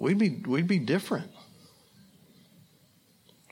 we'd 0.00 0.18
be 0.18 0.30
we'd 0.46 0.68
be 0.68 0.78
different. 0.78 1.30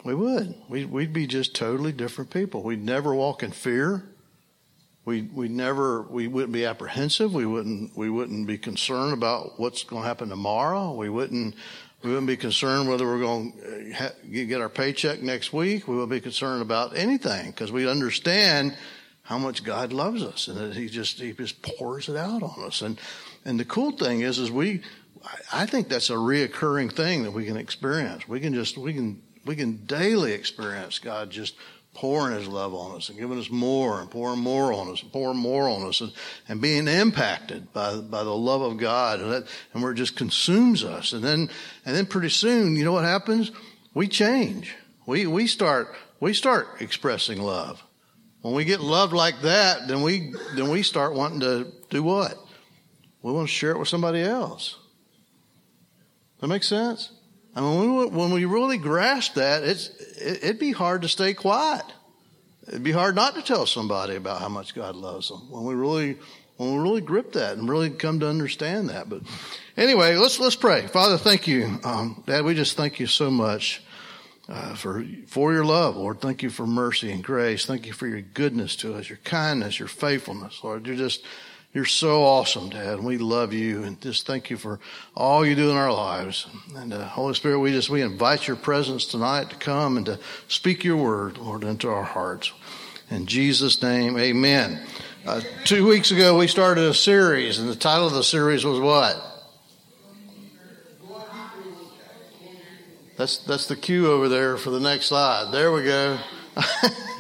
We 0.05 0.15
would. 0.15 0.55
We'd, 0.69 0.89
we'd 0.89 1.13
be 1.13 1.27
just 1.27 1.57
totally 1.57 1.91
different 1.91 2.31
people. 2.31 2.63
We'd 2.63 2.85
never 2.85 3.13
walk 3.13 3.43
in 3.43 3.51
fear. 3.51 4.05
We 5.07 5.23
we 5.23 5.49
never 5.49 6.03
we 6.03 6.27
wouldn't 6.27 6.53
be 6.53 6.67
apprehensive. 6.67 7.33
We 7.33 7.47
wouldn't 7.47 7.97
we 7.97 8.11
wouldn't 8.11 8.47
be 8.49 8.59
concerned 8.59 9.13
about 9.13 9.59
what's 9.59 9.85
going 9.85 10.03
to 10.03 10.09
happen 10.09 10.29
tomorrow. 10.29 10.93
We 10.93 11.09
wouldn't 11.09 11.55
we 12.03 12.11
wouldn't 12.11 12.27
be 12.27 12.37
concerned 12.37 12.89
whether 12.89 13.07
we're 13.07 13.21
going 13.21 13.53
to 13.53 14.05
uh, 14.05 14.11
get 14.29 14.61
our 14.61 14.69
paycheck 14.69 15.23
next 15.23 15.53
week. 15.53 15.87
We 15.87 15.95
wouldn't 15.95 16.11
be 16.11 16.21
concerned 16.21 16.61
about 16.61 16.97
anything 16.97 17.53
because 17.53 17.71
we 17.71 17.89
understand 17.89 18.77
how 19.23 19.39
much 19.39 19.63
God 19.63 19.93
loves 19.93 20.25
us 20.25 20.49
and 20.49 20.59
that 20.59 20.75
He 20.75 20.89
just 20.89 21.21
He 21.21 21.33
just 21.33 21.63
pours 21.63 22.09
it 22.09 22.17
out 22.17 22.43
on 22.43 22.65
us. 22.65 22.83
And 22.83 22.99
and 23.45 23.61
the 23.61 23.65
cool 23.65 23.93
thing 23.93 24.23
is 24.23 24.41
is 24.41 24.51
we 24.51 24.83
I 25.53 25.67
think 25.67 25.89
that's 25.89 26.11
a 26.11 26.15
reoccurring 26.15 26.93
thing 26.93 27.23
that 27.23 27.31
we 27.31 27.45
can 27.45 27.57
experience. 27.57 28.27
We 28.27 28.41
can 28.41 28.55
just 28.55 28.77
we 28.77 28.93
can 28.93 29.23
we 29.45 29.55
can 29.55 29.85
daily 29.87 30.33
experience 30.33 30.99
God 30.99 31.31
just 31.31 31.55
pouring 31.97 32.37
his 32.37 32.47
love 32.47 32.75
on 32.75 32.95
us 32.95 33.09
and 33.09 33.19
giving 33.19 33.39
us 33.39 33.51
more 33.51 34.01
and 34.01 34.11
pouring 34.11 34.39
more 34.39 34.73
on 34.73 34.89
us 34.89 35.03
and 35.03 35.11
pouring 35.11 35.39
more 35.39 35.69
on 35.69 35.89
us 35.89 36.03
and, 36.03 36.13
and 36.49 36.61
being 36.61 36.87
impacted 36.87 37.73
by, 37.73 37.97
by 37.97 38.23
the 38.23 38.37
love 38.37 38.61
of 38.61 38.77
God. 38.77 39.21
And, 39.21 39.33
that, 39.33 39.49
and 39.73 39.83
where 39.83 39.93
it 39.93 39.97
just 39.97 40.17
consumes 40.17 40.85
us. 40.85 41.13
And 41.13 41.25
then, 41.25 41.49
and 41.85 41.97
then 41.97 42.07
pretty 42.07 42.29
soon, 42.29 42.77
you 42.77 42.85
know 42.85 42.93
what 42.93 43.05
happens? 43.05 43.51
We 43.95 44.09
change. 44.09 44.77
We, 45.07 45.27
we 45.27 45.47
start, 45.47 45.95
we 46.21 46.35
start 46.35 46.67
expressing 46.81 47.41
love. 47.41 47.83
When 48.43 48.55
we 48.55 48.65
get 48.65 48.81
loved 48.81 49.15
like 49.15 49.41
that, 49.43 49.89
then 49.89 50.03
we, 50.03 50.35
then 50.55 50.69
we 50.69 50.83
start 50.83 51.15
wanting 51.15 51.41
to 51.41 51.73
do 51.89 52.03
what? 52.03 52.37
We 53.23 53.33
want 53.33 53.49
to 53.49 53.53
share 53.53 53.71
it 53.71 53.79
with 53.79 53.89
somebody 53.89 54.21
else. 54.21 54.77
That 56.41 56.49
makes 56.49 56.69
sense? 56.69 57.11
I 57.57 57.61
mean, 57.63 58.13
when 58.13 58.33
we, 58.33 58.45
really 58.45 58.77
grasp 58.77 59.35
that, 59.35 59.63
it's, 59.65 59.89
it, 59.89 60.45
it'd 60.45 60.59
be 60.59 60.73
hard 60.73 61.03
to 61.03 61.09
stay 61.09 61.33
quiet. 61.33 61.87
It'd 62.69 62.83
be 62.83 62.93
hard 62.93 63.15
not 63.15 63.35
to 63.37 63.43
tell 63.43 63.65
somebody 63.65 64.17
about 64.17 64.41
how 64.41 64.51
much 64.51 64.75
God 64.75 64.95
loves 64.95 65.31
them 65.31 65.51
when 65.51 65.65
we 65.65 65.75
really, 65.75 66.19
when 66.59 66.75
we 66.75 66.83
really 66.83 67.01
grip 67.01 67.33
that 67.33 67.57
and 67.57 67.67
really 67.67 67.89
come 67.89 68.21
to 68.21 68.29
understand 68.29 68.91
that. 68.91 69.09
But 69.09 69.23
anyway, 69.75 70.17
let's, 70.17 70.39
let's 70.39 70.55
pray. 70.55 70.87
Father, 70.87 71.17
thank 71.17 71.49
you. 71.49 71.81
Um, 71.83 72.23
Dad, 72.27 72.45
we 72.45 72.55
just 72.55 72.77
thank 72.77 73.01
you 73.01 73.07
so 73.07 73.31
much. 73.31 73.83
Uh, 74.49 74.77
for 74.77 75.05
for 75.27 75.53
your 75.53 75.65
love, 75.65 75.97
Lord. 75.97 76.21
Thank 76.21 76.45
you 76.45 76.51
for 76.51 76.69
mercy 76.69 77.11
and 77.11 77.25
grace. 77.25 77.67
Thank 77.67 77.85
you 77.85 77.93
for 77.93 78.07
your 78.07 78.21
goodness 78.21 78.77
to 78.77 78.95
us, 78.95 79.09
your 79.09 79.19
kindness, 79.25 79.81
your 79.81 79.89
faithfulness, 79.89 80.63
Lord. 80.63 80.87
You're 80.87 80.95
just 80.95 81.25
you're 81.77 81.85
so 81.85 82.25
awesome, 82.25 82.71
Dad. 82.71 83.01
We 83.01 83.19
love 83.19 83.53
you 83.53 83.83
and 83.83 84.01
just 84.01 84.27
thank 84.27 84.49
you 84.49 84.57
for 84.57 84.81
all 85.15 85.45
you 85.45 85.55
do 85.55 85.71
in 85.71 85.77
our 85.77 85.93
lives. 85.93 86.47
And 86.75 86.91
uh, 86.91 87.05
Holy 87.05 87.35
Spirit, 87.35 87.59
we 87.59 87.71
just 87.71 87.91
we 87.91 88.01
invite 88.01 88.49
your 88.49 88.57
presence 88.57 89.05
tonight 89.05 89.51
to 89.51 89.57
come 89.57 89.99
and 89.99 90.07
to 90.07 90.19
speak 90.49 90.85
your 90.85 90.97
word, 90.97 91.37
Lord, 91.37 91.65
into 91.65 91.91
our 91.91 92.03
hearts. 92.03 92.51
In 93.11 93.27
Jesus' 93.27 93.83
name, 93.83 94.19
Amen. 94.19 94.87
Uh, 95.27 95.43
two 95.65 95.87
weeks 95.87 96.11
ago, 96.11 96.39
we 96.39 96.47
started 96.47 96.85
a 96.85 96.95
series, 96.95 97.59
and 97.59 97.69
the 97.69 97.77
title 97.77 98.07
of 98.07 98.15
the 98.15 98.25
series 98.25 98.65
was 98.65 98.81
what? 98.81 99.23
That's 103.19 103.37
that's 103.37 103.67
the 103.67 103.77
cue 103.77 104.11
over 104.11 104.31
there 104.31 104.57
for 104.57 104.71
the 104.71 104.81
next 104.81 105.07
slide. 105.07 105.53
There 105.53 105.71
we 105.73 105.85
go. 105.85 106.19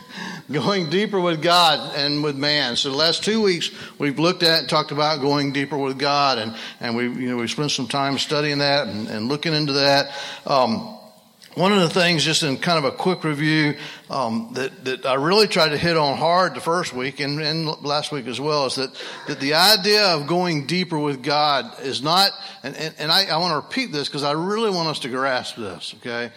going 0.50 0.90
deeper 0.90 1.20
with 1.20 1.42
God 1.42 1.94
and 1.96 2.22
with 2.22 2.36
man. 2.36 2.76
So 2.76 2.90
the 2.90 2.96
last 2.96 3.24
two 3.24 3.42
weeks 3.42 3.70
we've 3.98 4.18
looked 4.18 4.42
at 4.42 4.60
and 4.60 4.68
talked 4.68 4.92
about 4.92 5.20
going 5.20 5.52
deeper 5.52 5.76
with 5.76 5.98
God, 5.98 6.38
and 6.38 6.56
and 6.80 6.96
we 6.96 7.04
you 7.04 7.30
know 7.30 7.36
we 7.36 7.48
spent 7.48 7.70
some 7.70 7.88
time 7.88 8.18
studying 8.18 8.58
that 8.58 8.86
and, 8.86 9.08
and 9.08 9.28
looking 9.28 9.54
into 9.54 9.74
that. 9.74 10.14
Um, 10.46 10.96
one 11.56 11.72
of 11.72 11.80
the 11.80 11.88
things, 11.88 12.22
just 12.22 12.42
in 12.42 12.58
kind 12.58 12.76
of 12.76 12.84
a 12.84 12.94
quick 12.94 13.24
review, 13.24 13.76
um, 14.10 14.50
that, 14.52 14.84
that 14.84 15.06
I 15.06 15.14
really 15.14 15.46
tried 15.46 15.70
to 15.70 15.78
hit 15.78 15.96
on 15.96 16.18
hard 16.18 16.54
the 16.54 16.60
first 16.60 16.92
week 16.92 17.18
and, 17.18 17.40
and 17.40 17.66
last 17.82 18.12
week 18.12 18.26
as 18.26 18.38
well, 18.38 18.66
is 18.66 18.74
that, 18.74 18.90
that 19.26 19.40
the 19.40 19.54
idea 19.54 20.04
of 20.04 20.26
going 20.26 20.66
deeper 20.66 20.98
with 20.98 21.22
God 21.22 21.80
is 21.80 22.02
not, 22.02 22.30
and, 22.62 22.76
and, 22.76 22.94
and 22.98 23.10
I, 23.10 23.24
I 23.24 23.38
want 23.38 23.52
to 23.52 23.56
repeat 23.56 23.90
this 23.90 24.06
because 24.06 24.22
I 24.22 24.32
really 24.32 24.68
want 24.68 24.88
us 24.88 24.98
to 25.00 25.08
grasp 25.08 25.56
this, 25.56 25.94
okay? 25.98 26.30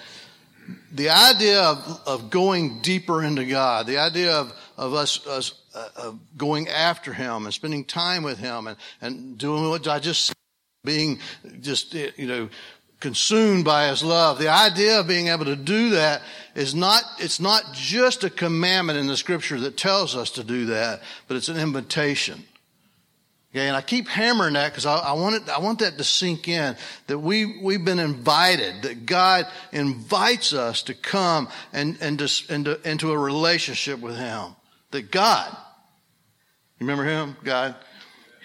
The 0.91 1.09
idea 1.09 1.61
of, 1.61 2.01
of 2.05 2.29
going 2.29 2.81
deeper 2.81 3.23
into 3.23 3.45
God, 3.45 3.87
the 3.87 3.97
idea 3.97 4.33
of, 4.33 4.53
of 4.77 4.93
us, 4.93 5.25
us 5.27 5.53
uh, 5.75 5.89
of 5.95 6.19
going 6.37 6.67
after 6.67 7.13
Him 7.13 7.45
and 7.45 7.53
spending 7.53 7.85
time 7.85 8.23
with 8.23 8.39
Him 8.39 8.67
and, 8.67 8.77
and 9.01 9.37
doing 9.37 9.69
what 9.69 9.87
I 9.87 9.99
just 9.99 10.33
being 10.83 11.19
just, 11.61 11.93
you 11.93 12.27
know, 12.27 12.49
consumed 12.99 13.65
by 13.65 13.87
His 13.89 14.03
love. 14.03 14.39
The 14.39 14.49
idea 14.49 14.99
of 14.99 15.07
being 15.07 15.27
able 15.27 15.45
to 15.45 15.55
do 15.55 15.91
that 15.91 16.21
is 16.55 16.73
not, 16.75 17.03
it's 17.19 17.39
not 17.39 17.63
just 17.73 18.23
a 18.23 18.29
commandment 18.29 18.99
in 18.99 19.07
the 19.07 19.17
scripture 19.17 19.59
that 19.61 19.77
tells 19.77 20.15
us 20.15 20.31
to 20.31 20.43
do 20.43 20.65
that, 20.67 21.01
but 21.27 21.37
it's 21.37 21.49
an 21.49 21.57
invitation. 21.57 22.43
Okay, 23.51 23.67
and 23.67 23.75
I 23.75 23.81
keep 23.81 24.07
hammering 24.07 24.53
that 24.53 24.71
because 24.71 24.85
I, 24.85 24.99
I, 24.99 25.13
want 25.13 25.35
it, 25.35 25.49
I 25.49 25.59
want 25.59 25.79
that 25.79 25.97
to 25.97 26.03
sink 26.03 26.47
in 26.47 26.75
that 27.07 27.17
we, 27.17 27.59
we've 27.63 27.83
been 27.83 27.97
invited, 27.97 28.83
that 28.83 29.07
God 29.07 29.47
invites 29.71 30.53
us 30.53 30.83
to 30.83 30.93
come 30.93 31.49
and, 31.73 31.97
and 31.99 32.19
to, 32.19 32.53
into, 32.53 32.79
into 32.87 33.11
a 33.11 33.17
relationship 33.17 33.99
with 34.01 34.17
Him. 34.17 34.55
That 34.91 35.09
God, 35.09 35.55
remember 36.79 37.03
Him, 37.03 37.37
God? 37.43 37.75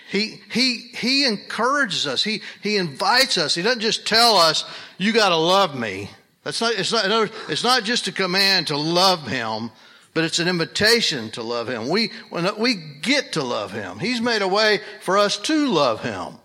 He, 0.09 0.41
he, 0.51 0.79
he 0.95 1.27
encourages 1.27 2.07
us. 2.07 2.25
He, 2.25 2.41
he 2.63 2.79
invites 2.79 3.37
us. 3.37 3.55
He 3.55 3.63
doesn't 3.63 3.81
just 3.81 4.07
tell 4.07 4.37
us, 4.37 4.65
you 4.97 5.13
gotta 5.13 5.37
love 5.37 5.79
me. 5.79 6.09
That's 6.45 6.63
not, 6.63 6.75
it's 6.75 6.93
not, 6.93 7.31
it's 7.51 7.65
not 7.65 7.85
just 7.85 8.09
a 8.09 8.13
command 8.13 8.69
to 8.69 8.77
love 8.79 9.27
Him, 9.27 9.71
but 10.15 10.25
it's 10.25 10.39
an 10.39 10.49
invitation 10.49 11.31
to 11.33 11.43
love 11.43 11.69
him. 11.69 11.89
We, 11.89 12.13
we 12.57 12.75
get 13.03 13.33
to 13.33 13.43
love 13.43 13.73
him. 13.73 13.99
He's 13.99 14.21
made 14.21 14.43
a 14.43 14.49
way 14.49 14.81
for 15.03 15.19
us 15.19 15.37
to 15.39 15.67
love 15.67 16.03
him. 16.03 16.39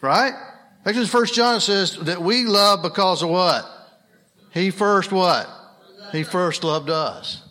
Right? 0.00 0.34
Actually, 0.84 1.06
First 1.06 1.34
John 1.34 1.60
says 1.60 1.96
that 1.96 2.20
we 2.20 2.44
love 2.44 2.82
because 2.82 3.22
of 3.22 3.30
what? 3.30 3.64
He 4.52 4.70
first 4.70 5.12
what? 5.12 5.48
He 6.12 6.22
first 6.22 6.64
loved 6.64 6.90
us. 6.90 7.42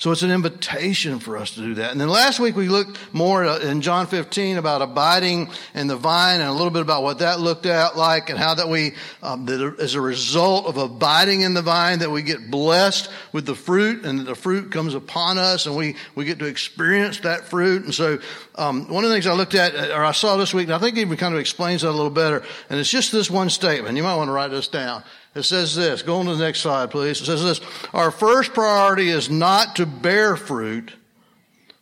So 0.00 0.10
it's 0.12 0.22
an 0.22 0.30
invitation 0.30 1.18
for 1.18 1.36
us 1.36 1.50
to 1.50 1.60
do 1.60 1.74
that. 1.74 1.92
And 1.92 2.00
then 2.00 2.08
last 2.08 2.40
week 2.40 2.56
we 2.56 2.70
looked 2.70 2.98
more 3.12 3.44
in 3.44 3.82
John 3.82 4.06
15 4.06 4.56
about 4.56 4.80
abiding 4.80 5.50
in 5.74 5.88
the 5.88 5.96
vine 5.96 6.40
and 6.40 6.48
a 6.48 6.52
little 6.54 6.70
bit 6.70 6.80
about 6.80 7.02
what 7.02 7.18
that 7.18 7.38
looked 7.38 7.66
at 7.66 7.98
like 7.98 8.30
and 8.30 8.38
how 8.38 8.54
that 8.54 8.70
we, 8.70 8.94
um, 9.22 9.44
that 9.44 9.76
as 9.78 9.96
a 9.96 10.00
result 10.00 10.64
of 10.64 10.78
abiding 10.78 11.42
in 11.42 11.52
the 11.52 11.60
vine, 11.60 11.98
that 11.98 12.10
we 12.10 12.22
get 12.22 12.50
blessed 12.50 13.10
with 13.32 13.44
the 13.44 13.54
fruit 13.54 14.06
and 14.06 14.20
the 14.20 14.34
fruit 14.34 14.72
comes 14.72 14.94
upon 14.94 15.36
us 15.36 15.66
and 15.66 15.76
we, 15.76 15.96
we 16.14 16.24
get 16.24 16.38
to 16.38 16.46
experience 16.46 17.20
that 17.20 17.44
fruit. 17.44 17.84
And 17.84 17.94
so, 17.94 18.20
um, 18.54 18.88
one 18.88 19.04
of 19.04 19.10
the 19.10 19.16
things 19.16 19.26
I 19.26 19.34
looked 19.34 19.54
at 19.54 19.74
or 19.90 20.02
I 20.02 20.12
saw 20.12 20.38
this 20.38 20.54
week, 20.54 20.68
and 20.68 20.74
I 20.74 20.78
think 20.78 20.96
it 20.96 21.02
even 21.02 21.18
kind 21.18 21.34
of 21.34 21.40
explains 21.40 21.82
that 21.82 21.90
a 21.90 21.92
little 21.92 22.08
better, 22.08 22.42
and 22.70 22.80
it's 22.80 22.90
just 22.90 23.12
this 23.12 23.30
one 23.30 23.50
statement. 23.50 23.98
You 23.98 24.02
might 24.02 24.16
want 24.16 24.28
to 24.28 24.32
write 24.32 24.50
this 24.50 24.68
down. 24.68 25.04
It 25.34 25.42
says 25.44 25.76
this. 25.76 26.02
Go 26.02 26.16
on 26.16 26.26
to 26.26 26.34
the 26.34 26.44
next 26.44 26.60
slide, 26.60 26.90
please. 26.90 27.20
It 27.20 27.26
says 27.26 27.42
this. 27.42 27.60
Our 27.92 28.10
first 28.10 28.52
priority 28.52 29.10
is 29.10 29.30
not 29.30 29.76
to 29.76 29.86
bear 29.86 30.36
fruit. 30.36 30.92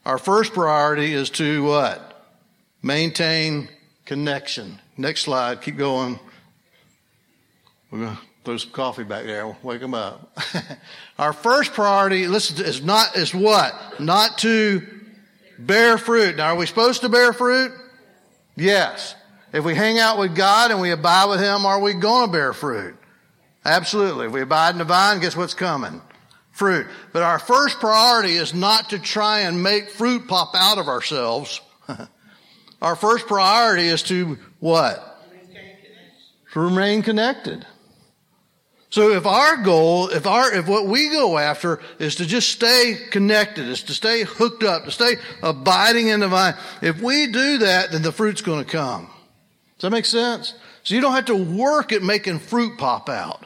Our 0.05 0.19
first 0.19 0.53
priority 0.53 1.15
is 1.15 1.31
to 1.31 1.65
what? 1.65 2.27
Maintain 2.83 3.69
connection. 4.05 4.79
Next 4.97 5.23
slide. 5.23 5.63
Keep 5.63 5.79
going. 5.79 6.21
We're 7.91 8.01
going 8.01 8.17
to 8.17 8.23
throw 8.45 8.57
some 8.59 8.71
coffee 8.71 9.05
back 9.05 9.25
there. 9.25 9.57
Wake 9.63 9.81
them 9.81 9.95
up. 9.95 10.39
Our 11.19 11.33
first 11.33 11.73
priority, 11.73 12.27
listen, 12.27 12.65
is 12.65 12.83
not, 12.83 13.17
is 13.17 13.35
what? 13.35 13.99
Not 13.99 14.39
to 14.39 14.87
bear 15.59 15.97
fruit. 15.97 16.37
Now, 16.37 16.53
are 16.53 16.57
we 16.57 16.67
supposed 16.67 17.01
to 17.01 17.09
bear 17.09 17.33
fruit? 17.33 17.73
Yes. 18.57 19.15
If 19.55 19.65
we 19.65 19.75
hang 19.75 19.99
out 19.99 20.19
with 20.19 20.37
God 20.37 20.71
and 20.71 20.83
we 20.83 20.91
abide 20.91 21.31
with 21.31 21.41
Him, 21.41 21.65
are 21.65 21.81
we 21.81 21.95
going 21.95 22.27
to 22.27 22.33
bear 22.33 22.53
fruit? 22.53 22.98
Absolutely. 23.69 24.27
If 24.27 24.33
we 24.33 24.41
abide 24.41 24.71
in 24.71 24.79
the 24.79 24.85
vine, 24.85 25.21
guess 25.21 25.37
what's 25.37 25.53
coming? 25.53 26.01
Fruit. 26.53 26.87
But 27.13 27.23
our 27.23 27.39
first 27.39 27.79
priority 27.81 28.33
is 28.33 28.55
not 28.55 28.91
to 28.91 28.99
try 28.99 29.41
and 29.41 29.63
make 29.63 29.91
fruit 29.91 30.27
pop 30.27 30.55
out 30.55 30.79
of 30.79 30.89
ourselves. 30.89 31.61
our 32.83 32.97
first 32.97 33.27
priority 33.27 33.89
is 33.89 34.03
to 34.05 34.39
what? 34.59 35.05
To 36.55 36.61
remain 36.61 37.03
connected. 37.03 37.67
So 38.89 39.11
if 39.11 39.27
our 39.27 39.59
goal, 39.59 40.09
if 40.09 40.27
our, 40.27 40.51
if 40.55 40.67
what 40.67 40.87
we 40.87 41.11
go 41.11 41.37
after 41.37 41.79
is 41.99 42.15
to 42.17 42.27
just 42.27 42.49
stay 42.49 42.97
connected, 43.11 43.69
is 43.69 43.83
to 43.83 43.93
stay 43.93 44.25
hooked 44.25 44.63
up, 44.63 44.87
to 44.87 44.91
stay 44.91 45.17
abiding 45.43 46.09
in 46.09 46.21
the 46.21 46.29
vine, 46.29 46.55
if 46.81 47.03
we 47.03 47.27
do 47.27 47.59
that, 47.59 47.93
then 47.93 48.01
the 48.01 48.13
fruit's 48.13 48.41
going 48.41 48.65
to 48.65 48.71
come. 48.71 49.11
Does 49.77 49.83
that 49.83 49.91
make 49.91 50.07
sense? 50.07 50.55
So 50.85 50.95
you 50.95 51.03
don't 51.03 51.13
have 51.13 51.27
to 51.27 51.37
work 51.37 51.93
at 51.93 52.03
making 52.03 52.39
fruit 52.39 52.79
pop 52.79 53.11
out. 53.11 53.45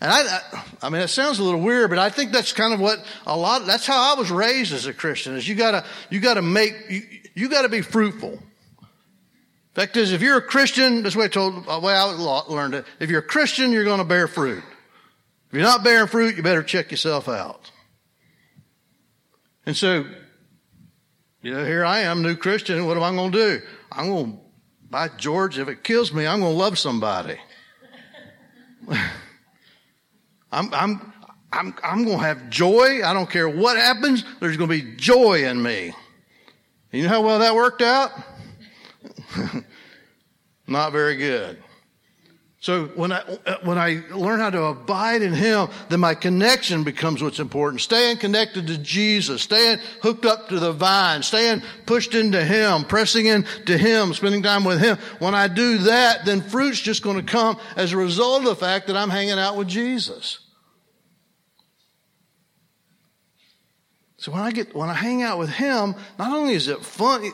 And 0.00 0.10
I, 0.10 0.40
I 0.80 0.88
mean, 0.88 1.02
it 1.02 1.08
sounds 1.08 1.38
a 1.38 1.44
little 1.44 1.60
weird, 1.60 1.90
but 1.90 1.98
I 1.98 2.08
think 2.08 2.32
that's 2.32 2.52
kind 2.52 2.72
of 2.72 2.80
what 2.80 3.04
a 3.26 3.36
lot, 3.36 3.66
that's 3.66 3.86
how 3.86 4.14
I 4.14 4.18
was 4.18 4.30
raised 4.30 4.72
as 4.72 4.86
a 4.86 4.94
Christian, 4.94 5.36
is 5.36 5.46
you 5.46 5.54
gotta, 5.54 5.84
you 6.08 6.20
gotta 6.20 6.40
make, 6.40 6.74
you, 6.88 7.02
you 7.34 7.48
gotta 7.50 7.68
be 7.68 7.82
fruitful. 7.82 8.42
Fact 9.74 9.96
is, 9.98 10.12
if 10.12 10.22
you're 10.22 10.38
a 10.38 10.42
Christian, 10.42 11.02
that's 11.02 11.14
the 11.14 11.20
way 11.20 11.26
I 11.26 11.28
told, 11.28 11.66
the 11.66 11.80
way 11.80 11.92
I 11.92 12.04
learned 12.04 12.74
it. 12.74 12.86
If 12.98 13.10
you're 13.10 13.20
a 13.20 13.26
Christian, 13.26 13.72
you're 13.72 13.84
gonna 13.84 14.04
bear 14.04 14.26
fruit. 14.26 14.64
If 15.48 15.54
you're 15.54 15.62
not 15.62 15.84
bearing 15.84 16.08
fruit, 16.08 16.36
you 16.36 16.42
better 16.42 16.62
check 16.62 16.90
yourself 16.90 17.28
out. 17.28 17.70
And 19.66 19.76
so, 19.76 20.06
you 21.42 21.52
know, 21.52 21.64
here 21.64 21.84
I 21.84 22.00
am, 22.00 22.22
new 22.22 22.36
Christian, 22.36 22.86
what 22.86 22.96
am 22.96 23.02
I 23.02 23.14
gonna 23.14 23.32
do? 23.32 23.60
I'm 23.92 24.08
gonna, 24.08 24.38
by 24.88 25.08
George, 25.08 25.58
if 25.58 25.68
it 25.68 25.84
kills 25.84 26.10
me, 26.10 26.26
I'm 26.26 26.40
gonna 26.40 26.52
love 26.52 26.78
somebody. 26.78 27.38
I'm, 30.52 30.72
I'm, 30.74 31.12
I'm, 31.52 31.74
I'm 31.82 32.04
going 32.04 32.18
to 32.18 32.24
have 32.24 32.50
joy. 32.50 33.04
I 33.04 33.12
don't 33.12 33.30
care 33.30 33.48
what 33.48 33.76
happens. 33.76 34.24
There's 34.40 34.56
going 34.56 34.70
to 34.70 34.82
be 34.82 34.96
joy 34.96 35.44
in 35.44 35.62
me. 35.62 35.92
You 36.92 37.04
know 37.04 37.08
how 37.08 37.22
well 37.22 37.38
that 37.38 37.54
worked 37.54 37.82
out? 37.82 38.10
Not 40.66 40.92
very 40.92 41.16
good. 41.16 41.62
So 42.62 42.88
when 42.88 43.10
I, 43.10 43.20
uh, 43.46 43.56
when 43.62 43.78
I 43.78 44.02
learn 44.10 44.38
how 44.38 44.50
to 44.50 44.64
abide 44.64 45.22
in 45.22 45.32
Him, 45.32 45.68
then 45.88 45.98
my 46.00 46.14
connection 46.14 46.84
becomes 46.84 47.22
what's 47.22 47.38
important. 47.38 47.80
Staying 47.80 48.18
connected 48.18 48.66
to 48.66 48.76
Jesus, 48.76 49.40
staying 49.40 49.78
hooked 50.02 50.26
up 50.26 50.48
to 50.50 50.60
the 50.60 50.72
vine, 50.72 51.22
staying 51.22 51.62
pushed 51.86 52.14
into 52.14 52.44
Him, 52.44 52.84
pressing 52.84 53.24
into 53.24 53.78
Him, 53.78 54.12
spending 54.12 54.42
time 54.42 54.64
with 54.64 54.78
Him. 54.78 54.98
When 55.20 55.34
I 55.34 55.48
do 55.48 55.78
that, 55.78 56.26
then 56.26 56.42
fruit's 56.42 56.78
just 56.78 57.02
going 57.02 57.16
to 57.16 57.22
come 57.22 57.58
as 57.76 57.92
a 57.92 57.96
result 57.96 58.40
of 58.40 58.48
the 58.48 58.56
fact 58.56 58.88
that 58.88 58.96
I'm 58.96 59.10
hanging 59.10 59.38
out 59.38 59.56
with 59.56 59.68
Jesus. 59.68 60.40
So 64.18 64.32
when 64.32 64.42
I 64.42 64.50
get, 64.50 64.76
when 64.76 64.90
I 64.90 64.94
hang 64.94 65.22
out 65.22 65.38
with 65.38 65.48
Him, 65.48 65.94
not 66.18 66.30
only 66.30 66.52
is 66.52 66.68
it 66.68 66.84
fun, 66.84 67.24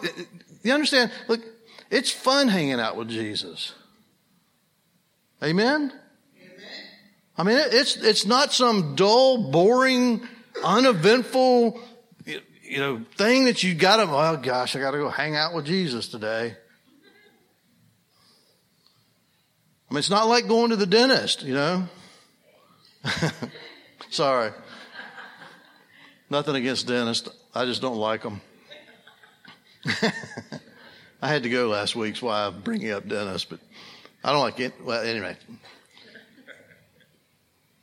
you 0.63 0.73
understand? 0.73 1.11
Look, 1.27 1.41
it's 1.91 2.13
fun 2.13 2.47
hanging 2.47 2.79
out 2.79 2.95
with 2.95 3.09
Jesus. 3.09 3.73
Amen? 5.43 5.93
I 7.39 7.43
mean, 7.43 7.59
it's, 7.59 7.97
it's 7.97 8.25
not 8.25 8.53
some 8.53 8.95
dull, 8.95 9.51
boring, 9.51 10.27
uneventful, 10.65 11.81
you 12.25 12.79
know, 12.79 13.03
thing 13.17 13.45
that 13.45 13.63
you 13.63 13.75
gotta, 13.75 14.05
oh 14.05 14.37
gosh, 14.39 14.75
I 14.75 14.81
gotta 14.81 14.99
go 14.99 15.11
hang 15.11 15.37
out 15.37 15.55
with 15.55 15.67
Jesus 15.67 16.09
today. 16.09 16.57
I 19.89 19.95
mean, 19.95 19.99
it's 19.99 20.11
not 20.11 20.27
like 20.29 20.49
going 20.49 20.71
to 20.71 20.77
the 20.77 20.87
dentist, 20.87 21.43
you 21.43 21.55
know? 21.55 21.87
Sorry. 24.11 24.51
Nothing 26.29 26.57
against 26.57 26.89
dentists. 26.89 27.29
I 27.55 27.67
just 27.67 27.81
don't 27.83 27.97
like 27.97 28.23
them. 28.23 28.41
I 31.23 31.29
had 31.29 31.45
to 31.45 31.49
go 31.49 31.69
last 31.69 31.95
week, 31.95 32.15
that's 32.15 32.23
why 32.23 32.47
I'm 32.47 32.61
bringing 32.63 32.91
up 32.91 33.07
dentists, 33.07 33.47
but 33.49 33.61
I 34.27 34.33
don't 34.33 34.41
like 34.41 34.59
it. 34.59 34.73
Well, 34.83 35.01
anyway. 35.05 35.37
Do 35.47 35.55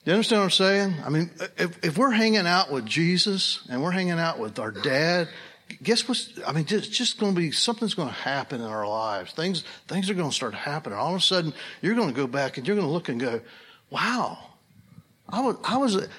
you 0.03 0.11
understand 0.11 0.41
what 0.41 0.43
I'm 0.43 0.51
saying? 0.51 0.95
I 1.05 1.09
mean, 1.09 1.31
if, 1.57 1.85
if 1.85 1.97
we're 1.97 2.11
hanging 2.11 2.45
out 2.45 2.69
with 2.69 2.85
Jesus 2.85 3.65
and 3.69 3.81
we're 3.81 3.91
hanging 3.91 4.19
out 4.19 4.39
with 4.39 4.59
our 4.59 4.71
dad, 4.71 5.29
guess 5.81 6.05
what's, 6.05 6.37
I 6.45 6.51
mean, 6.51 6.65
it's 6.67 6.89
just 6.89 7.17
going 7.17 7.33
to 7.33 7.39
be, 7.39 7.51
something's 7.51 7.93
going 7.93 8.09
to 8.09 8.13
happen 8.13 8.59
in 8.59 8.67
our 8.67 8.85
lives. 8.85 9.31
Things, 9.31 9.63
things 9.87 10.09
are 10.09 10.15
going 10.15 10.31
to 10.31 10.35
start 10.35 10.53
happening. 10.53 10.99
All 10.99 11.11
of 11.11 11.21
a 11.21 11.23
sudden, 11.23 11.53
you're 11.81 11.95
going 11.95 12.09
to 12.09 12.13
go 12.13 12.27
back 12.27 12.57
and 12.57 12.67
you're 12.67 12.75
going 12.75 12.87
to 12.87 12.91
look 12.93 13.07
and 13.07 13.21
go, 13.21 13.39
wow, 13.89 14.37
I 15.29 15.39
was, 15.39 15.55
I 15.63 15.77
was, 15.77 16.09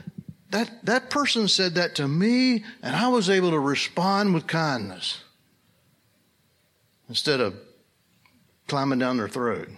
that, 0.53 0.71
that 0.87 1.11
person 1.11 1.49
said 1.49 1.75
that 1.75 1.97
to 1.97 2.09
me 2.09 2.65
and 2.83 2.97
I 2.97 3.09
was 3.09 3.29
able 3.29 3.51
to 3.51 3.61
respond 3.61 4.33
with 4.33 4.47
kindness 4.47 5.21
instead 7.11 7.43
of 7.43 7.55
climbing 8.69 9.01
down 9.01 9.19
their 9.19 9.29
throat. 9.29 9.69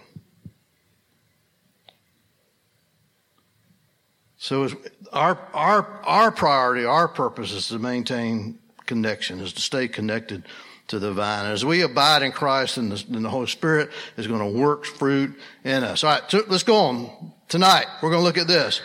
So 4.37 4.69
our, 5.11 5.37
our, 5.53 6.01
our 6.05 6.31
priority, 6.31 6.85
our 6.85 7.07
purpose 7.07 7.51
is 7.51 7.69
to 7.69 7.79
maintain 7.79 8.59
connection, 8.85 9.39
is 9.39 9.53
to 9.53 9.61
stay 9.61 9.87
connected 9.87 10.43
to 10.87 10.99
the 10.99 11.11
vine. 11.11 11.51
As 11.51 11.65
we 11.65 11.81
abide 11.81 12.21
in 12.21 12.31
Christ 12.31 12.77
and 12.77 12.91
the, 12.91 13.19
the 13.19 13.29
Holy 13.29 13.47
Spirit 13.47 13.89
is 14.15 14.27
going 14.27 14.39
to 14.39 14.59
work 14.59 14.85
fruit 14.85 15.35
in 15.63 15.83
us. 15.83 16.03
All 16.03 16.11
right, 16.11 16.23
so 16.29 16.43
let's 16.47 16.63
go 16.63 16.75
on. 16.75 17.33
Tonight, 17.49 17.85
we're 18.01 18.09
going 18.09 18.21
to 18.21 18.25
look 18.25 18.37
at 18.37 18.47
this. 18.47 18.81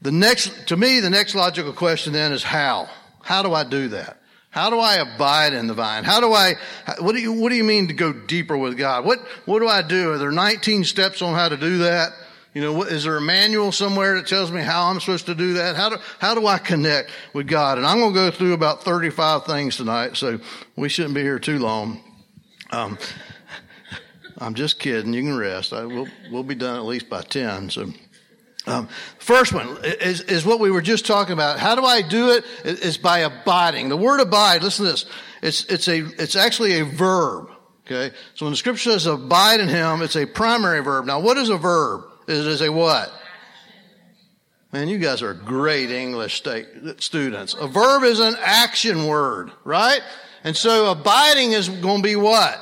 The 0.00 0.12
next, 0.12 0.68
to 0.68 0.76
me, 0.76 1.00
the 1.00 1.10
next 1.10 1.34
logical 1.34 1.72
question 1.72 2.12
then 2.12 2.32
is 2.32 2.42
how? 2.42 2.88
How 3.22 3.42
do 3.42 3.52
I 3.52 3.64
do 3.64 3.88
that? 3.88 4.18
How 4.50 4.70
do 4.70 4.78
I 4.78 4.96
abide 4.96 5.52
in 5.52 5.66
the 5.66 5.74
vine? 5.74 6.04
How 6.04 6.20
do 6.20 6.32
I, 6.32 6.54
what 7.00 7.12
do 7.12 7.20
you, 7.20 7.32
what 7.32 7.50
do 7.50 7.56
you 7.56 7.64
mean 7.64 7.88
to 7.88 7.94
go 7.94 8.12
deeper 8.12 8.56
with 8.56 8.78
God? 8.78 9.04
What, 9.04 9.18
what 9.44 9.58
do 9.58 9.68
I 9.68 9.82
do? 9.82 10.12
Are 10.12 10.18
there 10.18 10.30
19 10.30 10.84
steps 10.84 11.20
on 11.20 11.34
how 11.34 11.48
to 11.48 11.56
do 11.56 11.78
that? 11.78 12.12
You 12.54 12.62
know, 12.62 12.82
is 12.82 13.04
there 13.04 13.16
a 13.16 13.20
manual 13.20 13.72
somewhere 13.72 14.16
that 14.16 14.26
tells 14.26 14.50
me 14.50 14.62
how 14.62 14.86
I'm 14.86 15.00
supposed 15.00 15.26
to 15.26 15.34
do 15.34 15.54
that? 15.54 15.76
How 15.76 15.90
do, 15.90 15.96
how 16.18 16.34
do 16.34 16.46
I 16.46 16.58
connect 16.58 17.10
with 17.34 17.46
God? 17.46 17.78
And 17.78 17.86
I'm 17.86 17.98
going 17.98 18.14
to 18.14 18.18
go 18.18 18.30
through 18.30 18.54
about 18.54 18.82
35 18.82 19.44
things 19.44 19.76
tonight, 19.76 20.16
so 20.16 20.40
we 20.74 20.88
shouldn't 20.88 21.14
be 21.14 21.22
here 21.22 21.38
too 21.38 21.58
long. 21.58 22.02
Um, 22.70 22.98
I'm 24.38 24.54
just 24.54 24.78
kidding. 24.78 25.12
You 25.12 25.22
can 25.22 25.36
rest. 25.36 25.72
I, 25.72 25.84
we'll, 25.84 26.08
we'll 26.30 26.42
be 26.42 26.54
done 26.54 26.76
at 26.76 26.84
least 26.84 27.10
by 27.10 27.20
10. 27.20 27.70
So, 27.70 27.92
um, 28.66 28.88
first 29.18 29.52
one 29.52 29.78
is, 29.84 30.22
is 30.22 30.44
what 30.44 30.58
we 30.58 30.70
were 30.70 30.82
just 30.82 31.06
talking 31.06 31.34
about. 31.34 31.58
How 31.58 31.74
do 31.74 31.84
I 31.84 32.02
do 32.02 32.30
it? 32.30 32.44
It's 32.64 32.96
by 32.96 33.20
abiding. 33.20 33.88
The 33.88 33.96
word 33.96 34.20
abide, 34.20 34.62
listen 34.62 34.86
to 34.86 34.92
this. 34.92 35.06
It's, 35.42 35.64
it's 35.66 35.88
a, 35.88 35.98
it's 35.98 36.34
actually 36.34 36.80
a 36.80 36.84
verb. 36.84 37.50
Okay. 37.86 38.14
So 38.34 38.46
when 38.46 38.52
the 38.52 38.56
scripture 38.56 38.90
says 38.90 39.06
abide 39.06 39.60
in 39.60 39.68
him, 39.68 40.02
it's 40.02 40.16
a 40.16 40.26
primary 40.26 40.80
verb. 40.80 41.06
Now 41.06 41.20
what 41.20 41.36
is 41.36 41.50
a 41.50 41.56
verb? 41.56 42.04
It 42.28 42.46
is 42.46 42.60
a 42.60 42.70
what? 42.70 43.10
Man, 44.70 44.88
you 44.88 44.98
guys 44.98 45.22
are 45.22 45.32
great 45.32 45.90
English 45.90 46.34
state, 46.34 46.66
students. 46.98 47.54
A 47.58 47.66
verb 47.66 48.02
is 48.02 48.20
an 48.20 48.36
action 48.38 49.06
word, 49.06 49.50
right? 49.64 50.02
And 50.44 50.54
so 50.54 50.90
abiding 50.90 51.52
is 51.52 51.70
going 51.70 52.02
to 52.02 52.02
be 52.02 52.16
what? 52.16 52.60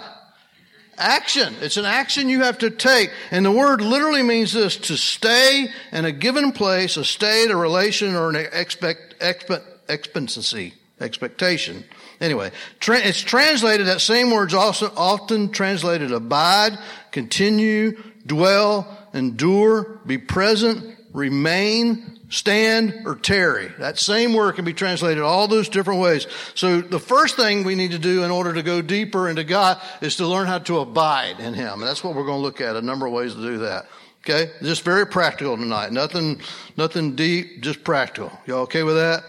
Action. 0.96 1.52
It's 1.60 1.76
an 1.78 1.84
action 1.84 2.28
you 2.28 2.44
have 2.44 2.58
to 2.58 2.70
take. 2.70 3.10
And 3.32 3.44
the 3.44 3.50
word 3.50 3.80
literally 3.80 4.22
means 4.22 4.52
this, 4.52 4.76
to 4.76 4.96
stay 4.96 5.66
in 5.90 6.04
a 6.04 6.12
given 6.12 6.52
place, 6.52 6.96
a 6.96 7.04
state, 7.04 7.50
a 7.50 7.56
relation, 7.56 8.14
or 8.14 8.30
an 8.30 8.36
expect, 8.36 9.16
expect, 9.20 9.64
expectancy, 9.88 10.74
expectation. 11.00 11.82
Anyway, 12.20 12.52
tra- 12.78 13.00
it's 13.00 13.20
translated, 13.20 13.88
that 13.88 14.00
same 14.00 14.30
word's 14.30 14.54
also 14.54 14.92
often 14.96 15.50
translated 15.50 16.12
abide, 16.12 16.78
continue, 17.10 18.00
dwell, 18.24 18.95
endure, 19.16 20.00
be 20.06 20.18
present, 20.18 20.96
remain, 21.12 22.20
stand, 22.28 23.02
or 23.06 23.14
tarry. 23.14 23.72
That 23.78 23.98
same 23.98 24.34
word 24.34 24.54
can 24.54 24.64
be 24.64 24.74
translated 24.74 25.22
all 25.22 25.48
those 25.48 25.68
different 25.68 26.00
ways. 26.00 26.26
So 26.54 26.80
the 26.80 27.00
first 27.00 27.36
thing 27.36 27.64
we 27.64 27.74
need 27.74 27.92
to 27.92 27.98
do 27.98 28.22
in 28.22 28.30
order 28.30 28.52
to 28.52 28.62
go 28.62 28.82
deeper 28.82 29.28
into 29.28 29.44
God 29.44 29.80
is 30.00 30.16
to 30.16 30.26
learn 30.26 30.46
how 30.46 30.58
to 30.58 30.80
abide 30.80 31.40
in 31.40 31.54
Him. 31.54 31.80
And 31.80 31.82
that's 31.82 32.04
what 32.04 32.14
we're 32.14 32.26
going 32.26 32.38
to 32.38 32.42
look 32.42 32.60
at, 32.60 32.76
a 32.76 32.82
number 32.82 33.06
of 33.06 33.12
ways 33.12 33.34
to 33.34 33.40
do 33.40 33.58
that. 33.58 33.86
Okay? 34.20 34.52
Just 34.60 34.82
very 34.82 35.06
practical 35.06 35.56
tonight. 35.56 35.92
Nothing, 35.92 36.40
nothing 36.76 37.16
deep, 37.16 37.62
just 37.62 37.82
practical. 37.84 38.30
Y'all 38.46 38.62
okay 38.62 38.82
with 38.82 38.96
that? 38.96 39.24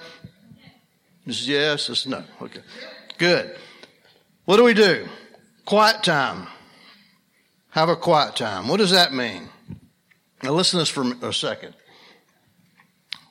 This 1.25 1.41
is 1.41 1.48
yes, 1.48 1.88
this 1.88 2.01
is 2.01 2.08
no. 2.08 2.24
Okay. 2.41 2.62
Good. 3.17 3.56
What 4.46 4.58
do 4.58 4.63
we 4.63 4.74
do? 4.74 5.08
Quiet 5.65 6.01
time. 6.03 6.48
Have 7.72 7.89
a 7.89 7.96
quiet 7.96 8.36
time. 8.36 8.67
What 8.70 8.77
does 8.77 8.91
that 8.91 9.13
mean? 9.13 9.50
Now 10.44 10.51
listen 10.51 10.77
to 10.77 10.82
this 10.82 10.89
for 10.89 11.27
a 11.27 11.34
second. 11.34 11.74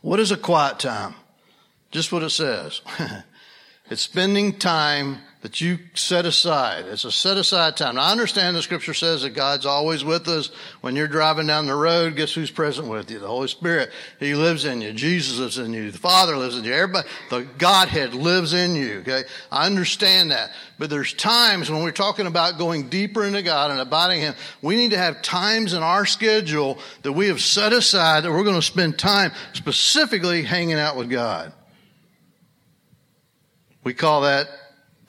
What 0.02 0.20
is 0.20 0.30
a 0.30 0.36
quiet 0.36 0.78
time? 0.78 1.14
Just 1.90 2.12
what 2.12 2.22
it 2.22 2.30
says. 2.30 2.80
it's 3.90 4.02
spending 4.02 4.58
time 4.58 5.18
that 5.46 5.60
you 5.60 5.78
set 5.94 6.26
aside. 6.26 6.86
It's 6.86 7.04
a 7.04 7.12
set 7.12 7.36
aside 7.36 7.76
time. 7.76 7.94
Now, 7.94 8.02
I 8.02 8.10
understand 8.10 8.56
the 8.56 8.62
scripture 8.62 8.94
says 8.94 9.22
that 9.22 9.30
God's 9.30 9.64
always 9.64 10.04
with 10.04 10.26
us. 10.26 10.50
When 10.80 10.96
you're 10.96 11.06
driving 11.06 11.46
down 11.46 11.66
the 11.66 11.74
road, 11.76 12.16
guess 12.16 12.34
who's 12.34 12.50
present 12.50 12.88
with 12.88 13.12
you? 13.12 13.20
The 13.20 13.28
Holy 13.28 13.46
Spirit. 13.46 13.92
He 14.18 14.34
lives 14.34 14.64
in 14.64 14.80
you. 14.80 14.92
Jesus 14.92 15.38
lives 15.38 15.58
in 15.58 15.72
you. 15.72 15.92
The 15.92 15.98
Father 15.98 16.36
lives 16.36 16.58
in 16.58 16.64
you. 16.64 16.72
Everybody, 16.72 17.06
the 17.30 17.42
Godhead 17.58 18.12
lives 18.12 18.54
in 18.54 18.74
you. 18.74 18.98
Okay. 19.02 19.22
I 19.52 19.66
understand 19.66 20.32
that. 20.32 20.50
But 20.80 20.90
there's 20.90 21.14
times 21.14 21.70
when 21.70 21.84
we're 21.84 21.92
talking 21.92 22.26
about 22.26 22.58
going 22.58 22.88
deeper 22.88 23.24
into 23.24 23.42
God 23.42 23.70
and 23.70 23.78
abiding 23.78 24.22
Him, 24.22 24.34
we 24.62 24.74
need 24.74 24.90
to 24.90 24.98
have 24.98 25.22
times 25.22 25.74
in 25.74 25.82
our 25.84 26.06
schedule 26.06 26.80
that 27.02 27.12
we 27.12 27.28
have 27.28 27.40
set 27.40 27.72
aside 27.72 28.24
that 28.24 28.32
we're 28.32 28.42
going 28.42 28.56
to 28.56 28.62
spend 28.62 28.98
time 28.98 29.30
specifically 29.52 30.42
hanging 30.42 30.76
out 30.76 30.96
with 30.96 31.08
God. 31.08 31.52
We 33.84 33.94
call 33.94 34.22
that 34.22 34.48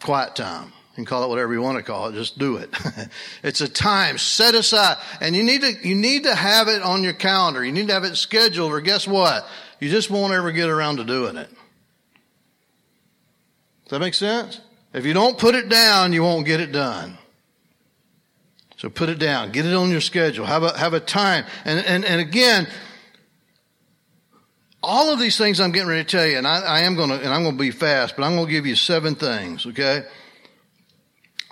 quiet 0.02 0.36
time. 0.36 0.66
You 0.68 0.96
can 0.96 1.06
call 1.06 1.24
it 1.24 1.30
whatever 1.30 1.54
you 1.54 1.62
want 1.62 1.78
to 1.78 1.84
call 1.84 2.08
it. 2.08 2.14
Just 2.14 2.40
do 2.40 2.58
it. 2.58 2.70
it's 3.44 3.62
a 3.62 3.68
time 3.68 4.18
set 4.18 4.56
aside. 4.56 4.98
And 5.22 5.36
you 5.36 5.44
need 5.44 5.62
to, 5.62 5.88
you 5.88 5.96
need 5.96 6.24
to 6.24 6.34
have 6.34 6.68
it 6.68 6.82
on 6.82 7.04
your 7.04 7.14
calendar. 7.14 7.64
You 7.64 7.72
need 7.72 7.88
to 7.88 7.94
have 7.94 8.04
it 8.04 8.16
scheduled 8.16 8.72
or 8.72 8.82
guess 8.82 9.08
what? 9.08 9.46
You 9.80 9.90
just 9.90 10.10
won't 10.10 10.34
ever 10.34 10.52
get 10.52 10.70
around 10.70 10.98
to 10.98 11.04
doing 11.04 11.38
it. 11.38 11.50
Does 13.86 13.92
that 13.92 14.00
make 14.00 14.16
sense? 14.16 14.60
If 14.94 15.06
you 15.06 15.14
don't 15.14 15.38
put 15.38 15.54
it 15.54 15.70
down, 15.70 16.14
you 16.14 16.24
won't 16.24 16.46
get 16.46 16.60
it 16.60 16.72
done. 16.72 17.18
So 18.78 18.90
put 18.90 19.10
it 19.10 19.20
down. 19.20 19.52
Get 19.52 19.66
it 19.66 19.74
on 19.74 19.90
your 19.90 20.02
schedule. 20.02 20.46
Have 20.46 20.64
a, 20.64 20.78
have 20.78 20.94
a 20.94 21.00
time. 21.00 21.46
And, 21.66 21.86
and, 21.86 22.06
and 22.06 22.22
again, 22.22 22.68
all 24.88 25.12
of 25.12 25.20
these 25.20 25.38
things 25.38 25.60
I'm 25.60 25.74
getting 25.74 25.90
ready 25.90 26.06
to 26.06 26.10
tell 26.10 26.26
you, 26.26 26.38
and 26.38 26.48
I, 26.48 26.62
I 26.62 26.80
am 26.80 26.96
going 26.96 27.10
to, 27.10 27.16
and 27.16 27.28
I'm 27.28 27.44
going 27.44 27.58
to 27.58 27.62
be 27.62 27.72
fast, 27.72 28.16
but 28.16 28.24
I'm 28.24 28.36
going 28.36 28.46
to 28.46 28.52
give 28.52 28.66
you 28.66 28.76
seven 28.76 29.16
things, 29.16 29.66
okay? 29.66 30.04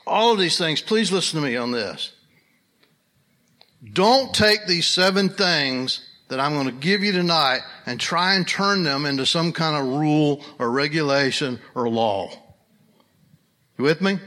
All 0.08 0.32
of 0.32 0.40
these 0.40 0.58
things, 0.58 0.82
please 0.82 1.12
listen 1.12 1.42
to 1.42 1.46
me 1.46 1.58
on 1.58 1.72
this. 1.72 2.14
Don't 3.92 4.34
take 4.34 4.66
these 4.68 4.88
seven 4.88 5.28
things 5.28 6.08
that 6.30 6.40
I'm 6.40 6.54
going 6.54 6.68
to 6.68 6.72
give 6.72 7.04
you 7.04 7.12
tonight 7.12 7.60
and 7.86 8.00
try 8.00 8.36
and 8.36 8.48
turn 8.48 8.84
them 8.84 9.06
into 9.06 9.26
some 9.26 9.52
kind 9.52 9.76
of 9.76 10.00
rule 10.00 10.42
or 10.58 10.72
regulation 10.72 11.60
or 11.76 11.90
law. 11.90 12.32
You 13.78 13.84
with 13.84 14.02
me? 14.02 14.18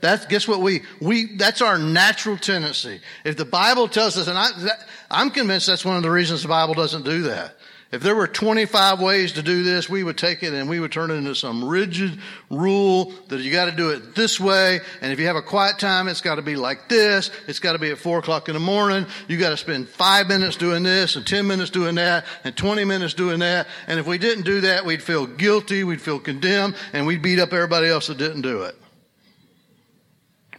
That's, 0.00 0.26
guess 0.26 0.46
what 0.46 0.60
we, 0.60 0.82
we, 1.00 1.36
that's 1.36 1.60
our 1.60 1.76
natural 1.76 2.36
tendency. 2.36 3.00
If 3.24 3.36
the 3.36 3.44
Bible 3.44 3.88
tells 3.88 4.16
us, 4.16 4.28
and 4.28 4.38
I, 4.38 4.48
that, 4.60 4.86
I'm 5.10 5.30
convinced 5.30 5.66
that's 5.66 5.84
one 5.84 5.96
of 5.96 6.04
the 6.04 6.10
reasons 6.10 6.42
the 6.42 6.48
Bible 6.48 6.74
doesn't 6.74 7.04
do 7.04 7.22
that. 7.22 7.56
If 7.92 8.02
there 8.02 8.16
were 8.16 8.26
25 8.26 9.00
ways 9.00 9.32
to 9.32 9.42
do 9.42 9.62
this, 9.62 9.86
we 9.86 10.02
would 10.02 10.16
take 10.16 10.42
it 10.42 10.54
and 10.54 10.66
we 10.66 10.80
would 10.80 10.90
turn 10.90 11.10
it 11.10 11.14
into 11.14 11.34
some 11.34 11.62
rigid 11.62 12.18
rule 12.48 13.12
that 13.28 13.40
you 13.40 13.52
got 13.52 13.66
to 13.66 13.72
do 13.72 13.90
it 13.90 14.14
this 14.14 14.40
way. 14.40 14.80
And 15.02 15.12
if 15.12 15.20
you 15.20 15.26
have 15.26 15.36
a 15.36 15.42
quiet 15.42 15.78
time, 15.78 16.08
it's 16.08 16.22
got 16.22 16.36
to 16.36 16.42
be 16.42 16.56
like 16.56 16.88
this. 16.88 17.30
It's 17.46 17.58
got 17.58 17.74
to 17.74 17.78
be 17.78 17.90
at 17.90 17.98
four 17.98 18.18
o'clock 18.18 18.48
in 18.48 18.54
the 18.54 18.60
morning. 18.60 19.04
You 19.28 19.36
got 19.36 19.50
to 19.50 19.58
spend 19.58 19.90
five 19.90 20.26
minutes 20.26 20.56
doing 20.56 20.82
this 20.82 21.16
and 21.16 21.26
10 21.26 21.46
minutes 21.46 21.68
doing 21.68 21.96
that 21.96 22.24
and 22.44 22.56
20 22.56 22.82
minutes 22.86 23.12
doing 23.12 23.40
that. 23.40 23.66
And 23.86 24.00
if 24.00 24.06
we 24.06 24.16
didn't 24.16 24.44
do 24.44 24.62
that, 24.62 24.86
we'd 24.86 25.02
feel 25.02 25.26
guilty. 25.26 25.84
We'd 25.84 26.00
feel 26.00 26.18
condemned 26.18 26.76
and 26.94 27.06
we'd 27.06 27.20
beat 27.20 27.40
up 27.40 27.52
everybody 27.52 27.88
else 27.88 28.06
that 28.06 28.16
didn't 28.16 28.40
do 28.40 28.62
it. 28.62 28.74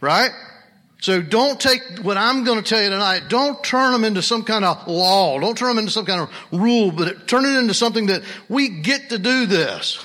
Right? 0.00 0.30
So 1.04 1.20
don't 1.20 1.60
take 1.60 1.82
what 2.00 2.16
I'm 2.16 2.44
going 2.44 2.56
to 2.56 2.64
tell 2.64 2.82
you 2.82 2.88
tonight, 2.88 3.24
don't 3.28 3.62
turn 3.62 3.92
them 3.92 4.04
into 4.04 4.22
some 4.22 4.42
kind 4.42 4.64
of 4.64 4.88
law. 4.88 5.38
Don't 5.38 5.54
turn 5.54 5.68
them 5.68 5.80
into 5.80 5.90
some 5.90 6.06
kind 6.06 6.22
of 6.22 6.30
rule, 6.50 6.90
but 6.90 7.28
turn 7.28 7.44
it 7.44 7.58
into 7.58 7.74
something 7.74 8.06
that 8.06 8.22
we 8.48 8.80
get 8.80 9.10
to 9.10 9.18
do 9.18 9.44
this. 9.44 10.02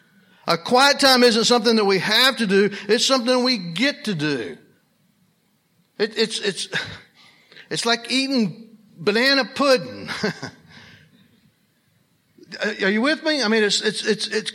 A 0.46 0.58
quiet 0.58 1.00
time 1.00 1.22
isn't 1.22 1.44
something 1.44 1.76
that 1.76 1.86
we 1.86 2.00
have 2.00 2.36
to 2.36 2.46
do, 2.46 2.68
it's 2.86 3.06
something 3.06 3.44
we 3.44 3.56
get 3.56 4.04
to 4.04 4.14
do. 4.14 4.58
It, 5.96 6.18
it's, 6.18 6.38
it's, 6.40 6.68
it's 7.70 7.86
like 7.86 8.12
eating 8.12 8.76
banana 8.94 9.46
pudding. 9.46 10.10
Are 12.82 12.90
you 12.90 13.00
with 13.00 13.24
me? 13.24 13.42
I 13.42 13.48
mean, 13.48 13.62
it's, 13.62 13.80
it's, 13.80 14.04
it's, 14.04 14.26
it's, 14.26 14.52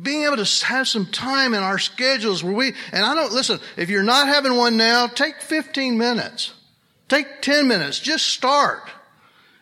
being 0.00 0.24
able 0.24 0.42
to 0.42 0.66
have 0.66 0.88
some 0.88 1.06
time 1.06 1.54
in 1.54 1.62
our 1.62 1.78
schedules 1.78 2.42
where 2.42 2.54
we, 2.54 2.74
and 2.92 3.04
I 3.04 3.14
don't, 3.14 3.32
listen, 3.32 3.60
if 3.76 3.90
you're 3.90 4.02
not 4.02 4.28
having 4.28 4.56
one 4.56 4.76
now, 4.76 5.06
take 5.06 5.40
15 5.42 5.98
minutes. 5.98 6.54
Take 7.08 7.42
10 7.42 7.68
minutes. 7.68 8.00
Just 8.00 8.26
start. 8.26 8.90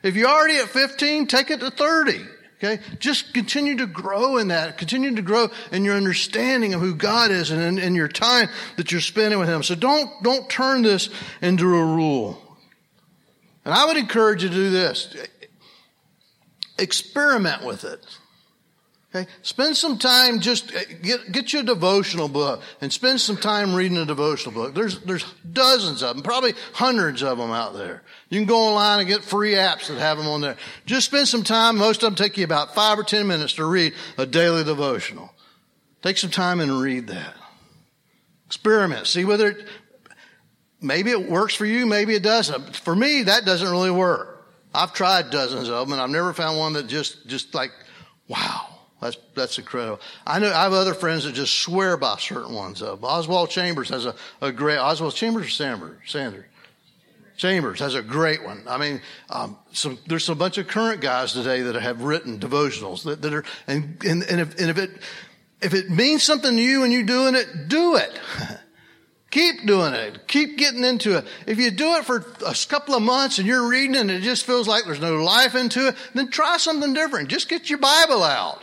If 0.02 0.14
you're 0.14 0.28
already 0.28 0.56
at 0.58 0.68
15, 0.68 1.26
take 1.26 1.50
it 1.50 1.60
to 1.60 1.70
30. 1.70 2.20
Okay? 2.62 2.82
Just 2.98 3.34
continue 3.34 3.76
to 3.78 3.86
grow 3.86 4.36
in 4.36 4.48
that. 4.48 4.78
Continue 4.78 5.14
to 5.16 5.22
grow 5.22 5.48
in 5.72 5.84
your 5.84 5.96
understanding 5.96 6.74
of 6.74 6.80
who 6.80 6.94
God 6.94 7.30
is 7.30 7.50
and 7.50 7.60
in, 7.60 7.78
in 7.78 7.94
your 7.94 8.08
time 8.08 8.48
that 8.76 8.92
you're 8.92 9.00
spending 9.00 9.38
with 9.38 9.48
Him. 9.48 9.62
So 9.62 9.74
don't, 9.74 10.10
don't 10.22 10.48
turn 10.48 10.82
this 10.82 11.08
into 11.42 11.74
a 11.74 11.84
rule. 11.84 12.40
And 13.64 13.74
I 13.74 13.86
would 13.86 13.96
encourage 13.96 14.42
you 14.42 14.48
to 14.48 14.54
do 14.54 14.70
this. 14.70 15.14
Experiment 16.78 17.64
with 17.64 17.84
it. 17.84 18.04
Okay? 19.12 19.28
Spend 19.42 19.76
some 19.76 19.98
time 19.98 20.38
just 20.38 20.72
uh, 20.74 20.78
get, 21.02 21.32
get 21.32 21.52
your 21.52 21.64
devotional 21.64 22.28
book 22.28 22.62
and 22.80 22.92
spend 22.92 23.20
some 23.20 23.36
time 23.36 23.74
reading 23.74 23.98
a 23.98 24.04
devotional 24.04 24.54
book. 24.54 24.72
There's, 24.74 25.00
there's 25.00 25.24
dozens 25.52 26.04
of 26.04 26.14
them, 26.14 26.22
probably 26.22 26.54
hundreds 26.74 27.22
of 27.22 27.36
them 27.38 27.50
out 27.50 27.74
there. 27.74 28.02
You 28.28 28.38
can 28.38 28.46
go 28.46 28.56
online 28.56 29.00
and 29.00 29.08
get 29.08 29.24
free 29.24 29.54
apps 29.54 29.88
that 29.88 29.98
have 29.98 30.16
them 30.16 30.28
on 30.28 30.40
there. 30.40 30.56
Just 30.86 31.06
spend 31.06 31.26
some 31.26 31.42
time. 31.42 31.76
Most 31.76 32.04
of 32.04 32.06
them 32.06 32.14
take 32.14 32.38
you 32.38 32.44
about 32.44 32.72
five 32.74 33.00
or 33.00 33.02
ten 33.02 33.26
minutes 33.26 33.54
to 33.54 33.64
read 33.64 33.94
a 34.16 34.26
daily 34.26 34.62
devotional. 34.62 35.34
Take 36.02 36.16
some 36.16 36.30
time 36.30 36.60
and 36.60 36.80
read 36.80 37.08
that. 37.08 37.34
Experiment. 38.46 39.08
See 39.08 39.24
whether 39.24 39.50
it, 39.50 39.66
maybe 40.80 41.10
it 41.10 41.28
works 41.28 41.54
for 41.54 41.66
you, 41.66 41.84
maybe 41.84 42.14
it 42.14 42.22
doesn't. 42.22 42.76
For 42.76 42.94
me, 42.94 43.24
that 43.24 43.44
doesn't 43.44 43.68
really 43.68 43.90
work. 43.90 44.46
I've 44.72 44.92
tried 44.92 45.30
dozens 45.30 45.68
of 45.68 45.88
them 45.88 45.94
and 45.94 46.00
I've 46.00 46.10
never 46.10 46.32
found 46.32 46.58
one 46.58 46.74
that 46.74 46.86
just, 46.86 47.26
just 47.26 47.56
like, 47.56 47.72
wow. 48.28 48.68
That's, 49.00 49.16
that's 49.34 49.58
incredible. 49.58 50.00
I 50.26 50.38
know 50.38 50.52
I 50.52 50.64
have 50.64 50.72
other 50.72 50.94
friends 50.94 51.24
that 51.24 51.32
just 51.32 51.54
swear 51.54 51.96
by 51.96 52.16
certain 52.18 52.54
ones. 52.54 52.82
Uh, 52.82 52.94
Oswald 53.02 53.50
Chambers 53.50 53.88
has 53.88 54.04
a, 54.04 54.14
a 54.42 54.52
great, 54.52 54.78
Oswald 54.78 55.14
Chambers 55.14 55.46
or 55.46 55.50
Sanders? 55.50 55.98
Sanders? 56.06 56.44
Chambers 57.36 57.78
has 57.78 57.94
a 57.94 58.02
great 58.02 58.44
one. 58.44 58.62
I 58.68 58.76
mean, 58.76 59.00
um, 59.30 59.56
some, 59.72 59.98
there's 60.06 60.28
a 60.28 60.34
bunch 60.34 60.58
of 60.58 60.68
current 60.68 61.00
guys 61.00 61.32
today 61.32 61.62
that 61.62 61.74
have 61.76 62.02
written 62.02 62.38
devotionals 62.38 63.04
that, 63.04 63.22
that 63.22 63.32
are, 63.32 63.44
and, 63.66 63.96
and, 64.04 64.22
and, 64.24 64.40
if, 64.42 64.58
and 64.60 64.68
if 64.68 64.76
it, 64.76 64.90
if 65.62 65.72
it 65.72 65.88
means 65.88 66.22
something 66.22 66.54
to 66.54 66.62
you 66.62 66.84
and 66.84 66.92
you're 66.92 67.02
doing 67.02 67.34
it, 67.34 67.68
do 67.68 67.96
it. 67.96 68.10
Keep 69.30 69.64
doing 69.64 69.94
it. 69.94 70.26
Keep 70.26 70.58
getting 70.58 70.84
into 70.84 71.16
it. 71.16 71.24
If 71.46 71.58
you 71.58 71.70
do 71.70 71.94
it 71.94 72.04
for 72.04 72.26
a 72.44 72.54
couple 72.68 72.94
of 72.94 73.02
months 73.02 73.38
and 73.38 73.46
you're 73.46 73.68
reading 73.68 73.96
and 73.96 74.10
it 74.10 74.22
just 74.22 74.44
feels 74.44 74.66
like 74.68 74.84
there's 74.84 75.00
no 75.00 75.22
life 75.22 75.54
into 75.54 75.88
it, 75.88 75.94
then 76.14 76.30
try 76.30 76.56
something 76.58 76.92
different. 76.92 77.28
Just 77.28 77.48
get 77.48 77.70
your 77.70 77.78
Bible 77.78 78.24
out. 78.24 78.60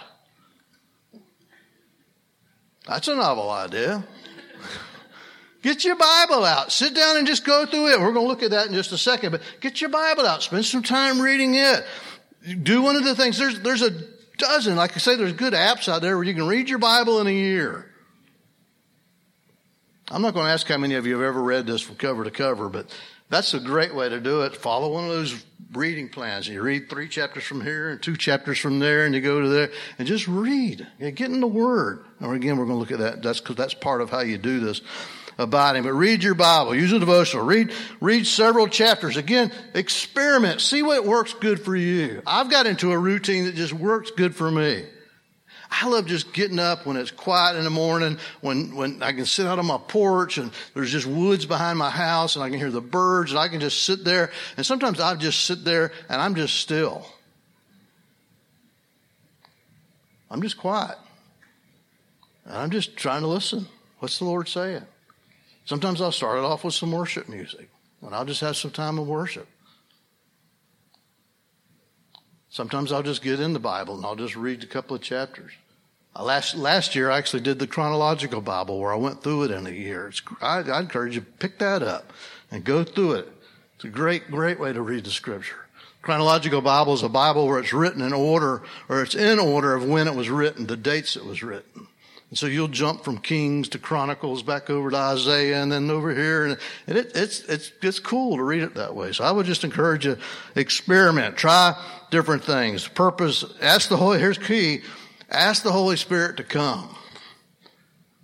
That's 2.88 3.08
a 3.08 3.16
novel 3.16 3.50
idea. 3.50 4.04
Get 5.62 5.84
your 5.84 5.98
Bible 5.98 6.46
out. 6.46 6.72
Sit 6.72 6.96
down 6.96 7.18
and 7.18 7.28
just 7.28 7.44
go 7.44 7.66
through 7.66 7.92
it. 7.92 8.00
We're 8.00 8.14
going 8.14 8.26
to 8.26 8.30
look 8.30 8.44
at 8.44 8.52
that 8.52 8.68
in 8.68 8.74
just 8.74 8.92
a 8.94 8.98
second, 8.98 9.32
but 9.32 9.42
get 9.60 9.82
your 9.82 9.90
Bible 9.90 10.26
out. 10.26 10.42
Spend 10.42 10.66
some 10.66 10.84
time 10.84 11.20
reading 11.20 11.56
it. 11.56 11.84
do 12.64 12.82
one 12.82 12.96
of 12.96 13.04
the 13.04 13.16
things. 13.16 13.38
There's, 13.38 13.60
there's 13.60 13.82
a 13.82 13.92
dozen. 14.38 14.76
Like 14.78 14.96
I 14.96 15.00
say, 15.00 15.16
there's 15.16 15.34
good 15.34 15.54
apps 15.54 15.90
out 15.90 16.02
there 16.02 16.16
where 16.16 16.24
you 16.24 16.34
can 16.34 16.48
read 16.48 16.70
your 16.70 16.80
Bible 16.80 17.20
in 17.20 17.28
a 17.28 17.32
year. 17.32 17.92
I'm 20.10 20.22
not 20.22 20.34
going 20.34 20.46
to 20.46 20.52
ask 20.52 20.66
how 20.68 20.78
many 20.78 20.96
of 20.96 21.06
you 21.06 21.14
have 21.14 21.24
ever 21.24 21.42
read 21.42 21.68
this 21.68 21.82
from 21.82 21.96
cover 21.96 22.24
to 22.24 22.32
cover, 22.32 22.70
but 22.70 22.86
that's 23.30 23.54
a 23.54 23.60
great 23.60 23.94
way 23.94 24.10
to 24.10 24.20
do 24.20 24.42
it. 24.42 24.56
Follow 24.56 24.94
one 24.94 25.04
of 25.04 25.10
those 25.10 25.44
reading 25.74 26.10
plans. 26.10 26.48
You 26.48 26.62
read 26.62 26.90
three 26.90 27.10
chapters 27.10 27.44
from 27.44 27.62
here 27.62 27.90
and 27.90 28.02
two 28.02 28.16
chapters 28.16 28.58
from 28.58 28.80
there, 28.80 29.06
and 29.06 29.14
you 29.14 29.22
go 29.22 29.42
to 29.42 29.50
there 29.50 29.72
and 30.00 30.08
just 30.08 30.28
read. 30.28 30.88
get 31.00 31.20
in 31.20 31.42
the 31.42 31.48
Word. 31.48 32.06
Or 32.22 32.34
again, 32.34 32.58
we're 32.58 32.66
going 32.66 32.76
to 32.76 32.80
look 32.80 32.92
at 32.92 33.00
that. 33.00 33.22
That's 33.22 33.40
because 33.40 33.56
that's 33.56 33.74
part 33.74 34.02
of 34.02 34.10
how 34.10 34.22
you 34.22 34.38
do 34.38 34.60
this 34.60 34.82
abiding. 35.38 35.84
But 35.84 35.94
read 35.94 36.24
your 36.24 36.36
Bible, 36.36 36.76
use 36.76 36.92
a 36.94 37.00
devotional, 37.00 37.46
read, 37.46 37.72
read 38.02 38.26
several 38.26 38.68
chapters. 38.68 39.18
Again, 39.18 39.52
experiment, 39.74 40.62
see 40.62 40.84
what 40.84 41.06
works 41.06 41.34
good 41.34 41.60
for 41.60 41.76
you. 41.76 42.22
I've 42.26 42.50
got 42.50 42.66
into 42.66 42.92
a 42.92 42.98
routine 42.98 43.46
that 43.46 43.56
just 43.56 43.74
works 43.74 44.12
good 44.12 44.36
for 44.36 44.50
me. 44.50 44.86
I 45.70 45.88
love 45.88 46.06
just 46.06 46.34
getting 46.34 46.60
up 46.60 46.86
when 46.86 46.98
it's 46.98 47.12
quiet 47.12 47.58
in 47.58 47.64
the 47.64 47.70
morning, 47.70 48.18
when, 48.42 48.76
when 48.76 49.04
I 49.04 49.12
can 49.12 49.26
sit 49.26 49.46
out 49.46 49.60
on 49.60 49.66
my 49.66 49.78
porch 49.78 50.38
and 50.38 50.52
there's 50.74 50.92
just 50.92 51.06
woods 51.06 51.46
behind 51.46 51.78
my 51.78 51.90
house 51.90 52.36
and 52.36 52.44
I 52.44 52.50
can 52.50 52.58
hear 52.58 52.72
the 52.72 52.82
birds 52.82 53.32
and 53.32 53.40
I 53.40 53.48
can 53.48 53.60
just 53.60 53.84
sit 53.84 54.04
there. 54.04 54.32
And 54.56 54.66
sometimes 54.66 55.00
I 55.00 55.16
just 55.16 55.46
sit 55.46 55.64
there 55.66 55.92
and 56.10 56.22
I'm 56.22 56.36
just 56.36 56.56
still. 56.56 57.06
I'm 60.30 60.42
just 60.42 60.58
quiet. 60.58 60.98
And 62.46 62.56
I'm 62.56 62.72
just 62.72 62.96
trying 62.96 63.22
to 63.22 63.28
listen. 63.28 63.68
What's 64.00 64.20
the 64.20 64.26
Lord 64.26 64.48
saying? 64.48 64.84
Sometimes 65.66 66.02
I'll 66.02 66.12
start 66.12 66.38
it 66.38 66.46
off 66.46 66.64
with 66.64 66.74
some 66.74 66.92
worship 66.92 67.28
music 67.28 67.70
and 68.02 68.16
I'll 68.16 68.26
just 68.26 68.42
have 68.42 68.56
some 68.56 68.72
time 68.72 69.00
of 69.00 69.08
worship. 69.08 69.48
Sometimes 72.58 72.92
I'll 72.92 73.04
just 73.04 73.22
get 73.22 73.40
in 73.40 73.54
the 73.54 73.60
Bible 73.60 73.98
and 73.98 74.04
I'll 74.04 74.16
just 74.16 74.36
read 74.36 74.64
a 74.64 74.66
couple 74.66 74.96
of 74.96 75.04
chapters. 75.04 75.52
Uh, 76.16 76.24
last, 76.24 76.56
last 76.56 76.96
year, 76.96 77.12
I 77.12 77.20
actually 77.20 77.44
did 77.44 77.60
the 77.60 77.68
chronological 77.68 78.42
Bible 78.42 78.80
where 78.80 78.92
I 78.92 78.96
went 78.96 79.22
through 79.22 79.44
it 79.44 79.52
in 79.52 79.68
a 79.68 79.70
year. 79.70 80.12
I, 80.42 80.62
I 80.62 80.80
encourage 80.80 81.14
you 81.14 81.22
to 81.22 81.28
pick 81.28 81.60
that 81.60 81.84
up 81.84 82.12
and 82.50 82.64
go 82.64 82.84
through 82.84 83.12
it. 83.12 83.32
It's 83.76 83.86
a 83.86 83.90
great, 83.90 84.32
great 84.32 84.60
way 84.60 84.74
to 84.74 84.82
read 84.82 85.04
the 85.04 85.12
scripture. 85.12 85.68
Chronological 86.02 86.62
Bible 86.62 86.96
is 86.96 87.04
a 87.04 87.10
Bible 87.10 87.46
where 87.46 87.60
it's 87.60 87.74
written 87.74 88.02
in 88.02 88.12
order, 88.12 88.64
or 88.90 89.04
it's 89.04 89.14
in 89.14 89.38
order 89.38 89.76
of 89.76 89.86
when 89.86 90.08
it 90.08 90.16
was 90.16 90.28
written, 90.28 90.66
the 90.66 90.76
dates 90.76 91.16
it 91.16 91.26
was 91.26 91.44
written. 91.44 91.86
And 92.32 92.40
so 92.40 92.48
you'll 92.48 92.70
jump 92.70 93.04
from 93.04 93.20
Kings 93.20 93.70
to 93.70 93.78
Chronicles 93.78 94.42
back 94.42 94.72
over 94.72 94.90
to 94.90 94.98
Isaiah 94.98 95.62
and 95.62 95.72
then 95.72 95.92
over 95.92 96.14
here. 96.14 96.46
And 96.46 96.58
it, 96.88 97.12
it's, 97.16 97.42
it's, 97.42 97.72
it's 97.84 98.00
cool 98.00 98.36
to 98.38 98.44
read 98.44 98.64
it 98.64 98.74
that 98.74 98.96
way. 98.96 99.14
So 99.14 99.24
I 99.24 99.32
would 99.32 99.46
just 99.46 99.64
encourage 99.64 100.06
you, 100.06 100.18
experiment, 100.56 101.38
try 101.38 101.76
different 102.12 102.44
things. 102.44 102.88
Purpose, 102.88 103.46
ask 103.62 103.90
the 103.90 103.98
Holy, 103.98 104.20
here's 104.20 104.38
key, 104.38 104.82
ask 105.30 105.64
the 105.64 105.72
Holy 105.72 105.98
Spirit 105.98 106.38
to 106.38 106.44
come. 106.44 106.96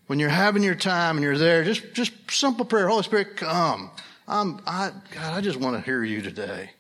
When 0.08 0.20
you're 0.20 0.30
having 0.30 0.63
your 0.63 0.75
time 0.75 1.18
and 1.18 1.24
you're 1.24 1.38
there, 1.38 1.63
just, 1.63 1.94
just 1.94 2.13
simple 2.30 2.66
prayer, 2.66 2.88
Holy 2.88 3.04
Spirit, 3.04 3.38
come. 3.38 3.90
I'm, 4.28 4.62
I, 4.66 4.92
God, 5.12 5.34
I 5.34 5.42
just 5.42 5.60
want 5.60 5.75
to 5.75 5.82
hear 5.82 6.04
you 6.04 6.22
today. 6.22 6.72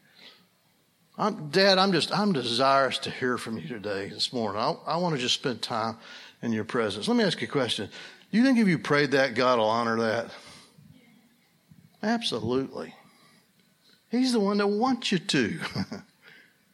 I'm, 1.17 1.49
Dad, 1.49 1.77
I'm 1.77 1.91
just, 1.91 2.11
I'm 2.11 2.33
desirous 2.33 2.97
to 2.99 3.11
hear 3.11 3.37
from 3.37 3.57
you 3.57 3.67
today, 3.67 4.09
this 4.09 4.33
morning. 4.33 4.61
I, 4.61 4.75
I 4.87 4.97
want 4.97 5.15
to 5.15 5.21
just 5.21 5.35
spend 5.35 5.61
time 5.61 5.97
in 6.41 6.51
your 6.51 6.63
presence. 6.63 7.07
Let 7.07 7.17
me 7.17 7.23
ask 7.23 7.39
you 7.41 7.47
a 7.47 7.51
question. 7.51 7.89
Do 8.31 8.37
you 8.37 8.43
think 8.43 8.57
if 8.57 8.67
you 8.67 8.79
prayed 8.79 9.11
that, 9.11 9.35
God 9.35 9.59
will 9.59 9.69
honor 9.69 9.99
that? 9.99 10.31
Absolutely. 12.01 12.93
He's 14.09 14.33
the 14.33 14.39
one 14.39 14.57
that 14.57 14.67
wants 14.67 15.11
you 15.11 15.19
to. 15.19 15.59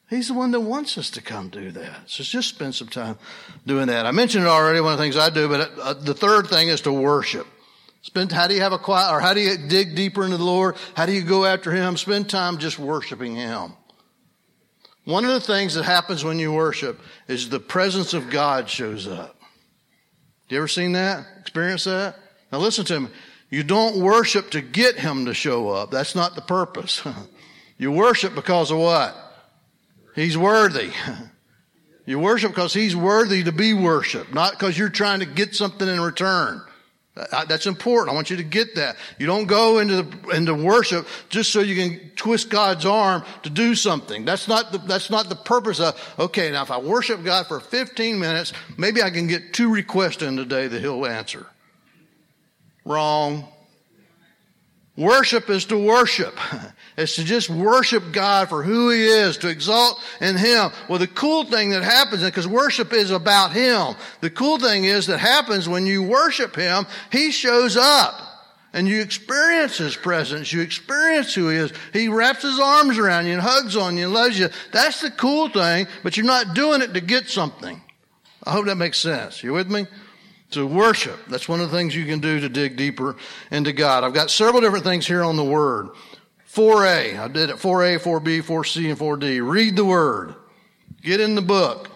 He's 0.10 0.28
the 0.28 0.34
one 0.34 0.52
that 0.52 0.62
wants 0.62 0.98
us 0.98 1.12
to 1.12 1.22
come 1.22 1.50
do 1.50 1.70
that. 1.72 2.10
So 2.10 2.24
just 2.24 2.50
spend 2.50 2.74
some 2.74 2.88
time 2.88 3.18
doing 3.68 3.88
that. 3.88 4.08
I 4.08 4.12
mentioned 4.12 4.46
it 4.46 4.48
already, 4.48 4.82
one 4.82 4.94
of 4.94 4.98
the 4.98 5.04
things 5.04 5.16
I 5.16 5.30
do, 5.30 5.48
but 5.48 5.72
uh, 5.78 5.94
the 5.94 6.16
third 6.16 6.48
thing 6.48 6.70
is 6.70 6.82
to 6.82 6.92
worship. 6.92 7.46
Spend, 8.02 8.32
how 8.32 8.48
do 8.48 8.56
you 8.56 8.62
have 8.62 8.74
a 8.74 8.80
quiet, 8.80 9.14
or 9.14 9.20
how 9.20 9.34
do 9.34 9.42
you 9.42 9.56
dig 9.68 9.96
deeper 9.96 10.24
into 10.24 10.38
the 10.38 10.44
Lord? 10.44 10.78
How 10.96 11.06
do 11.06 11.12
you 11.12 11.22
go 11.22 11.46
after 11.46 11.72
Him? 11.72 11.96
Spend 11.96 12.28
time 12.28 12.58
just 12.58 12.80
worshiping 12.80 13.36
Him. 13.36 13.74
One 15.06 15.26
of 15.26 15.32
the 15.32 15.40
things 15.40 15.76
that 15.76 15.84
happens 15.84 16.24
when 16.24 16.40
you 16.40 16.54
worship 16.54 17.00
is 17.28 17.50
the 17.50 17.60
presence 17.60 18.14
of 18.14 18.30
God 18.30 18.70
shows 18.70 19.08
up. 19.08 19.36
You 20.50 20.58
ever 20.58 20.68
seen 20.68 20.94
that? 20.94 21.26
Experience 21.40 21.84
that? 21.84 22.16
Now 22.52 22.58
listen 22.60 22.86
to 22.86 23.02
me. 23.02 23.10
You 23.52 23.64
don't 23.64 24.02
worship 24.02 24.52
to 24.52 24.62
get 24.62 24.98
him 24.98 25.26
to 25.26 25.34
show 25.34 25.70
up. 25.70 25.92
That's 25.92 26.16
not 26.16 26.36
the 26.36 26.42
purpose. 26.42 27.04
you 27.78 27.92
worship 27.92 28.34
because 28.34 28.72
of 28.72 28.78
what? 28.78 29.16
He's 30.16 30.38
worthy. 30.38 30.92
You 32.06 32.18
worship 32.18 32.50
because 32.50 32.74
he's 32.74 32.96
worthy 32.96 33.44
to 33.44 33.52
be 33.52 33.76
worshiped, 33.76 34.34
not 34.34 34.54
because 34.54 34.76
you're 34.76 34.90
trying 34.90 35.20
to 35.20 35.28
get 35.28 35.54
something 35.54 35.88
in 35.88 36.02
return. 36.02 36.60
That's 37.48 37.68
important. 37.68 38.10
I 38.10 38.16
want 38.16 38.32
you 38.32 38.38
to 38.38 38.44
get 38.44 38.76
that. 38.76 38.96
You 39.20 39.28
don't 39.28 39.46
go 39.46 39.78
into 39.78 40.02
the, 40.02 40.30
into 40.30 40.56
worship 40.56 41.08
just 41.30 41.52
so 41.52 41.60
you 41.60 41.76
can 41.76 42.12
twist 42.16 42.50
God's 42.50 42.86
arm 42.86 43.24
to 43.44 43.52
do 43.52 43.76
something. 43.76 44.26
That's 44.26 44.48
not 44.48 44.72
the, 44.72 44.80
that's 44.80 45.12
not 45.12 45.30
the 45.30 45.36
purpose 45.36 45.80
of, 45.80 46.00
okay, 46.18 46.52
now 46.52 46.64
if 46.64 46.72
I 46.72 46.80
worship 46.80 47.24
God 47.24 47.46
for 47.46 47.60
15 47.60 48.20
minutes, 48.20 48.54
maybe 48.78 49.04
I 49.04 49.12
can 49.12 49.28
get 49.28 49.54
two 49.54 49.72
requests 49.72 50.24
in 50.24 50.36
today 50.36 50.68
that 50.68 50.80
He'll 50.80 51.06
answer. 51.06 51.46
Wrong. 52.86 53.48
Worship 55.00 55.50
is 55.50 55.66
to 55.66 55.78
worship. 55.78 56.38
It's 56.98 57.16
to 57.16 57.24
just 57.24 57.50
worship 57.50 58.12
God 58.12 58.50
for 58.50 58.62
who 58.62 58.90
He 58.90 59.06
is, 59.06 59.38
to 59.38 59.48
exalt 59.48 60.02
in 60.20 60.36
Him. 60.36 60.70
Well, 60.90 61.00
the 61.00 61.08
cool 61.08 61.46
thing 61.46 61.70
that 61.70 61.82
happens, 61.82 62.22
because 62.22 62.46
worship 62.46 62.92
is 62.92 63.10
about 63.10 63.54
Him, 63.54 63.96
the 64.20 64.30
cool 64.30 64.60
thing 64.60 64.84
is 64.84 65.08
that 65.08 65.20
happens 65.20 65.70
when 65.70 65.86
you 65.86 66.04
worship 66.04 66.58
Him, 66.58 66.86
He 67.10 67.32
shows 67.32 67.78
up. 67.78 68.20
And 68.74 68.86
you 68.86 69.00
experience 69.00 69.78
His 69.78 69.96
presence. 69.96 70.52
You 70.52 70.60
experience 70.60 71.34
who 71.34 71.48
He 71.48 71.56
is. 71.56 71.72
He 71.94 72.10
wraps 72.10 72.42
His 72.42 72.60
arms 72.60 72.98
around 72.98 73.28
you 73.28 73.32
and 73.34 73.42
hugs 73.42 73.78
on 73.78 73.96
you 73.96 74.04
and 74.04 74.14
loves 74.14 74.38
you. 74.38 74.50
That's 74.74 75.00
the 75.00 75.12
cool 75.12 75.48
thing, 75.48 75.88
but 76.04 76.18
you're 76.18 76.26
not 76.26 76.54
doing 76.54 76.82
it 76.82 76.94
to 76.96 77.00
get 77.00 77.30
something. 77.30 77.82
I 78.44 78.52
hope 78.52 78.66
that 78.66 78.76
makes 78.76 79.00
sense. 79.00 79.42
You 79.42 79.54
with 79.54 79.72
me? 79.72 79.88
To 80.52 80.66
worship. 80.66 81.20
That's 81.28 81.48
one 81.48 81.62
of 81.62 81.70
the 81.70 81.78
things 81.78 81.96
you 81.96 82.06
can 82.06 82.20
do 82.20 82.40
to 82.40 82.50
dig 82.50 82.76
deeper 82.76 83.16
into 83.52 83.72
God. 83.72 84.04
I've 84.04 84.14
got 84.14 84.32
several 84.32 84.62
different 84.62 84.84
things 84.84 85.06
here 85.06 85.24
on 85.24 85.36
the 85.36 85.44
Word. 85.44 85.90
4A. 86.52 87.20
I 87.20 87.28
did 87.28 87.50
it 87.50 87.58
4A, 87.58 88.00
4B, 88.00 88.42
4C, 88.42 88.90
and 88.90 88.98
4D. 88.98 89.48
Read 89.48 89.76
the 89.76 89.86
Word. 89.86 90.34
Get 91.02 91.20
in 91.20 91.36
the 91.36 91.42
book. 91.42 91.90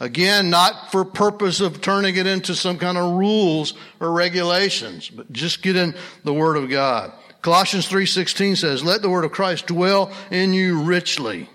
Again, 0.00 0.48
not 0.50 0.92
for 0.92 1.04
purpose 1.04 1.60
of 1.60 1.80
turning 1.80 2.16
it 2.16 2.26
into 2.26 2.54
some 2.54 2.78
kind 2.78 2.96
of 2.96 3.14
rules 3.14 3.74
or 3.98 4.12
regulations, 4.12 5.08
but 5.08 5.32
just 5.32 5.62
get 5.62 5.74
in 5.74 5.94
the 6.22 6.34
Word 6.34 6.56
of 6.56 6.70
God. 6.70 7.12
Colossians 7.42 7.88
3.16 7.88 8.58
says, 8.58 8.84
Let 8.84 9.02
the 9.02 9.10
Word 9.10 9.24
of 9.24 9.32
Christ 9.32 9.66
dwell 9.66 10.12
in 10.30 10.52
you 10.52 10.82
richly 10.82 11.48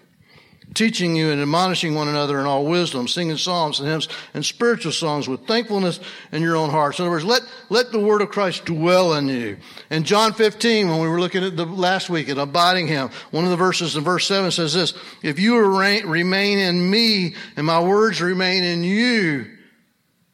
teaching 0.74 1.16
you 1.16 1.32
and 1.32 1.42
admonishing 1.42 1.96
one 1.96 2.08
another 2.08 2.40
in 2.40 2.46
all 2.46 2.66
wisdom, 2.66 3.08
singing 3.08 3.38
psalms 3.38 3.80
and 3.80 3.88
hymns 3.88 4.08
and 4.34 4.46
spiritual 4.46 4.92
songs 4.92 5.28
with 5.28 5.46
thankfulness 5.46 6.00
in 6.32 6.42
your 6.42 6.56
own 6.56 6.70
hearts. 6.70 7.00
In 7.00 7.04
other 7.04 7.12
words, 7.12 7.26
let, 7.26 7.42
let 7.70 7.92
the 7.92 8.00
word 8.00 8.22
of 8.22 8.30
Christ 8.30 8.66
dwell 8.66 9.14
in 9.14 9.28
you. 9.28 9.58
In 9.90 10.04
John 10.04 10.34
15, 10.34 10.90
when 10.90 11.00
we 11.00 11.08
were 11.08 11.20
looking 11.20 11.44
at 11.44 11.58
the 11.58 11.66
last 11.66 12.10
week 12.10 12.30
at 12.30 12.38
abiding 12.38 12.88
him, 12.88 13.10
one 13.32 13.44
of 13.44 13.52
the 13.52 13.58
verses 13.58 13.96
in 13.96 14.04
verse 14.04 14.28
7 14.28 14.52
says 14.52 14.74
this, 14.74 14.94
if 15.22 15.40
you 15.40 15.58
remain 15.58 16.58
in 16.58 16.90
me 16.90 17.36
and 17.56 17.66
my 17.66 17.82
words 17.82 18.22
remain 18.22 18.64
in 18.64 18.84
you, 18.84 19.46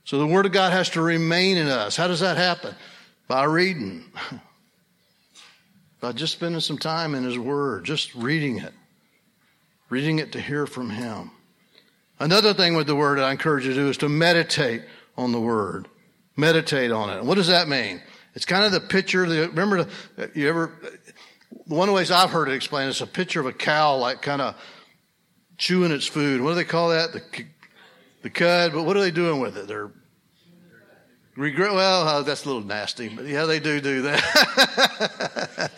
so 0.03 0.17
the 0.17 0.27
word 0.27 0.45
of 0.45 0.51
God 0.51 0.71
has 0.71 0.89
to 0.91 1.01
remain 1.01 1.57
in 1.57 1.67
us. 1.67 1.95
How 1.95 2.07
does 2.07 2.21
that 2.21 2.37
happen? 2.37 2.73
By 3.27 3.43
reading. 3.43 4.05
By 6.01 6.13
just 6.13 6.31
spending 6.31 6.61
some 6.61 6.77
time 6.77 7.13
in 7.13 7.25
his 7.25 7.37
word, 7.37 7.83
just 7.83 8.15
reading 8.15 8.59
it 8.59 8.73
reading 9.89 10.19
it 10.19 10.31
to 10.33 10.41
hear 10.41 10.65
from 10.65 10.89
Him. 10.89 11.31
Another 12.19 12.53
thing 12.53 12.75
with 12.75 12.87
the 12.87 12.95
Word 12.95 13.17
that 13.17 13.25
I 13.25 13.31
encourage 13.31 13.65
you 13.65 13.73
to 13.73 13.79
do 13.79 13.89
is 13.89 13.97
to 13.97 14.09
meditate 14.09 14.83
on 15.17 15.31
the 15.31 15.39
Word. 15.39 15.87
Meditate 16.35 16.91
on 16.91 17.09
it. 17.09 17.23
what 17.23 17.35
does 17.35 17.47
that 17.47 17.67
mean? 17.67 18.01
It's 18.33 18.45
kind 18.45 18.63
of 18.63 18.71
the 18.71 18.79
picture. 18.79 19.27
The, 19.27 19.49
remember, 19.49 19.87
the, 20.15 20.31
you 20.33 20.47
ever? 20.47 20.71
One 21.65 21.89
of 21.89 21.93
the 21.93 21.95
ways 21.95 22.11
I've 22.11 22.29
heard 22.29 22.47
it 22.47 22.53
explained 22.53 22.89
is 22.89 23.01
a 23.01 23.07
picture 23.07 23.39
of 23.39 23.45
a 23.45 23.51
cow, 23.51 23.97
like 23.97 24.21
kind 24.21 24.41
of 24.41 24.55
chewing 25.57 25.91
its 25.91 26.07
food. 26.07 26.41
What 26.41 26.51
do 26.51 26.55
they 26.55 26.63
call 26.63 26.89
that? 26.89 27.11
The 27.11 27.21
the 28.21 28.29
cud. 28.29 28.73
But 28.73 28.83
what 28.83 28.95
are 28.95 29.01
they 29.01 29.11
doing 29.11 29.41
with 29.41 29.57
it? 29.57 29.67
They're 29.67 29.91
Regret, 31.39 31.71
well, 31.71 32.05
uh, 32.05 32.21
that's 32.21 32.43
a 32.43 32.47
little 32.47 32.65
nasty, 32.65 33.07
but 33.07 33.25
yeah, 33.25 33.45
they 33.45 33.61
do 33.61 33.79
do 33.79 34.01
that. 34.01 34.19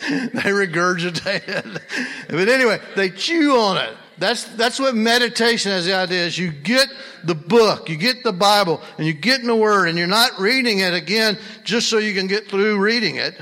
they 0.34 0.50
regurgitate 0.50 1.46
it. 1.46 1.82
But 2.28 2.48
anyway, 2.48 2.80
they 2.96 3.10
chew 3.10 3.56
on 3.56 3.76
it. 3.76 3.96
That's, 4.22 4.44
that's 4.54 4.78
what 4.78 4.94
meditation 4.94 5.72
has 5.72 5.84
the 5.84 5.94
idea 5.94 6.24
is 6.24 6.38
you 6.38 6.52
get 6.52 6.86
the 7.24 7.34
book, 7.34 7.88
you 7.88 7.96
get 7.96 8.22
the 8.22 8.32
Bible, 8.32 8.80
and 8.96 9.04
you 9.04 9.12
get 9.12 9.40
in 9.40 9.48
the 9.48 9.56
Word, 9.56 9.88
and 9.88 9.98
you're 9.98 10.06
not 10.06 10.38
reading 10.38 10.78
it 10.78 10.94
again 10.94 11.36
just 11.64 11.90
so 11.90 11.98
you 11.98 12.14
can 12.14 12.28
get 12.28 12.46
through 12.46 12.78
reading 12.78 13.16
it. 13.16 13.34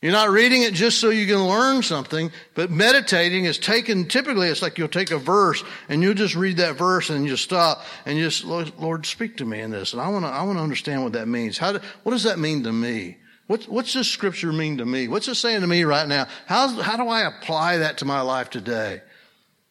You're 0.00 0.12
not 0.12 0.30
reading 0.30 0.62
it 0.62 0.72
just 0.72 1.02
so 1.02 1.10
you 1.10 1.26
can 1.26 1.46
learn 1.46 1.82
something, 1.82 2.32
but 2.54 2.70
meditating 2.70 3.44
is 3.44 3.58
taken, 3.58 4.08
typically 4.08 4.48
it's 4.48 4.62
like 4.62 4.78
you'll 4.78 4.88
take 4.88 5.10
a 5.10 5.18
verse 5.18 5.62
and 5.90 6.02
you'll 6.02 6.14
just 6.14 6.34
read 6.34 6.56
that 6.56 6.76
verse 6.76 7.10
and 7.10 7.26
you 7.26 7.36
stop 7.36 7.84
and 8.06 8.16
you 8.16 8.24
just, 8.24 8.44
Lord, 8.44 8.72
Lord 8.78 9.04
speak 9.04 9.36
to 9.36 9.44
me 9.44 9.60
in 9.60 9.70
this. 9.70 9.92
And 9.92 10.00
I 10.00 10.08
want 10.08 10.24
to, 10.24 10.30
I 10.30 10.44
want 10.44 10.56
to 10.56 10.62
understand 10.62 11.02
what 11.02 11.12
that 11.12 11.28
means. 11.28 11.58
How 11.58 11.72
do, 11.72 11.80
what 12.04 12.12
does 12.12 12.22
that 12.22 12.38
mean 12.38 12.62
to 12.62 12.72
me? 12.72 13.18
What's, 13.48 13.68
what's 13.68 13.92
this 13.92 14.08
scripture 14.08 14.50
mean 14.50 14.78
to 14.78 14.86
me? 14.86 15.08
What's 15.08 15.28
it 15.28 15.34
saying 15.34 15.60
to 15.60 15.66
me 15.66 15.84
right 15.84 16.08
now? 16.08 16.26
How, 16.46 16.68
how 16.80 16.96
do 16.96 17.06
I 17.08 17.26
apply 17.26 17.76
that 17.78 17.98
to 17.98 18.06
my 18.06 18.22
life 18.22 18.48
today? 18.48 19.02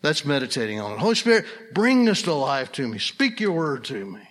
That's 0.01 0.25
meditating 0.25 0.79
on 0.79 0.93
it. 0.93 0.99
Holy 0.99 1.15
Spirit, 1.15 1.45
bring 1.73 2.05
this 2.05 2.23
to 2.23 2.33
life 2.33 2.71
to 2.73 2.87
me. 2.87 2.99
Speak 2.99 3.39
your 3.39 3.53
word 3.53 3.83
to 3.85 4.05
me. 4.05 4.21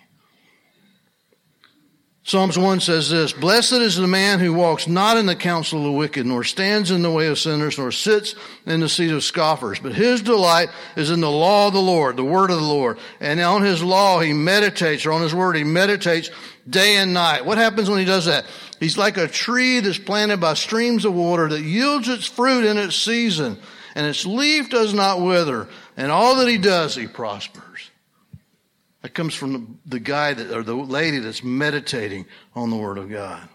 Psalms 2.27 2.57
1 2.57 2.81
says 2.81 3.09
this, 3.09 3.31
Blessed 3.31 3.71
is 3.71 3.95
the 3.95 4.05
man 4.05 4.39
who 4.39 4.53
walks 4.53 4.85
not 4.85 5.15
in 5.15 5.27
the 5.27 5.35
counsel 5.35 5.79
of 5.79 5.85
the 5.85 5.91
wicked, 5.93 6.25
nor 6.25 6.43
stands 6.43 6.91
in 6.91 7.01
the 7.01 7.09
way 7.09 7.27
of 7.27 7.39
sinners, 7.39 7.77
nor 7.77 7.89
sits 7.89 8.35
in 8.65 8.81
the 8.81 8.89
seat 8.89 9.11
of 9.11 9.23
scoffers. 9.23 9.79
But 9.79 9.93
his 9.93 10.21
delight 10.21 10.67
is 10.97 11.09
in 11.09 11.21
the 11.21 11.31
law 11.31 11.67
of 11.67 11.73
the 11.73 11.79
Lord, 11.81 12.17
the 12.17 12.25
word 12.25 12.51
of 12.51 12.57
the 12.57 12.67
Lord. 12.67 12.97
And 13.21 13.39
on 13.39 13.61
his 13.61 13.81
law 13.81 14.19
he 14.19 14.33
meditates, 14.33 15.05
or 15.05 15.13
on 15.13 15.21
his 15.21 15.33
word 15.33 15.55
he 15.55 15.63
meditates 15.63 16.29
day 16.69 16.97
and 16.97 17.13
night. 17.13 17.45
What 17.45 17.57
happens 17.57 17.89
when 17.89 17.99
he 17.99 18.03
does 18.03 18.25
that? 18.25 18.43
He's 18.77 18.97
like 18.97 19.15
a 19.15 19.29
tree 19.29 19.79
that's 19.79 19.97
planted 19.97 20.41
by 20.41 20.55
streams 20.55 21.05
of 21.05 21.13
water 21.13 21.47
that 21.47 21.61
yields 21.61 22.09
its 22.09 22.25
fruit 22.27 22.65
in 22.65 22.77
its 22.77 22.97
season, 22.97 23.57
and 23.97 24.05
its 24.05 24.27
leaf 24.27 24.69
does 24.69 24.93
not 24.93 25.21
wither, 25.21 25.67
and 25.97 26.11
all 26.11 26.35
that 26.35 26.47
he 26.47 26.59
does 26.59 26.93
he 26.93 27.07
prospers. 27.07 27.89
That 29.01 29.15
comes 29.15 29.33
from 29.33 29.79
the, 29.87 29.99
guy 29.99 30.35
that, 30.35 30.55
or 30.55 30.61
the 30.61 30.75
lady 30.75 31.17
that's 31.17 31.43
meditating 31.43 32.27
on 32.55 32.69
the 32.69 32.75
Word 32.75 32.99
of 32.99 33.09
God. 33.09 33.49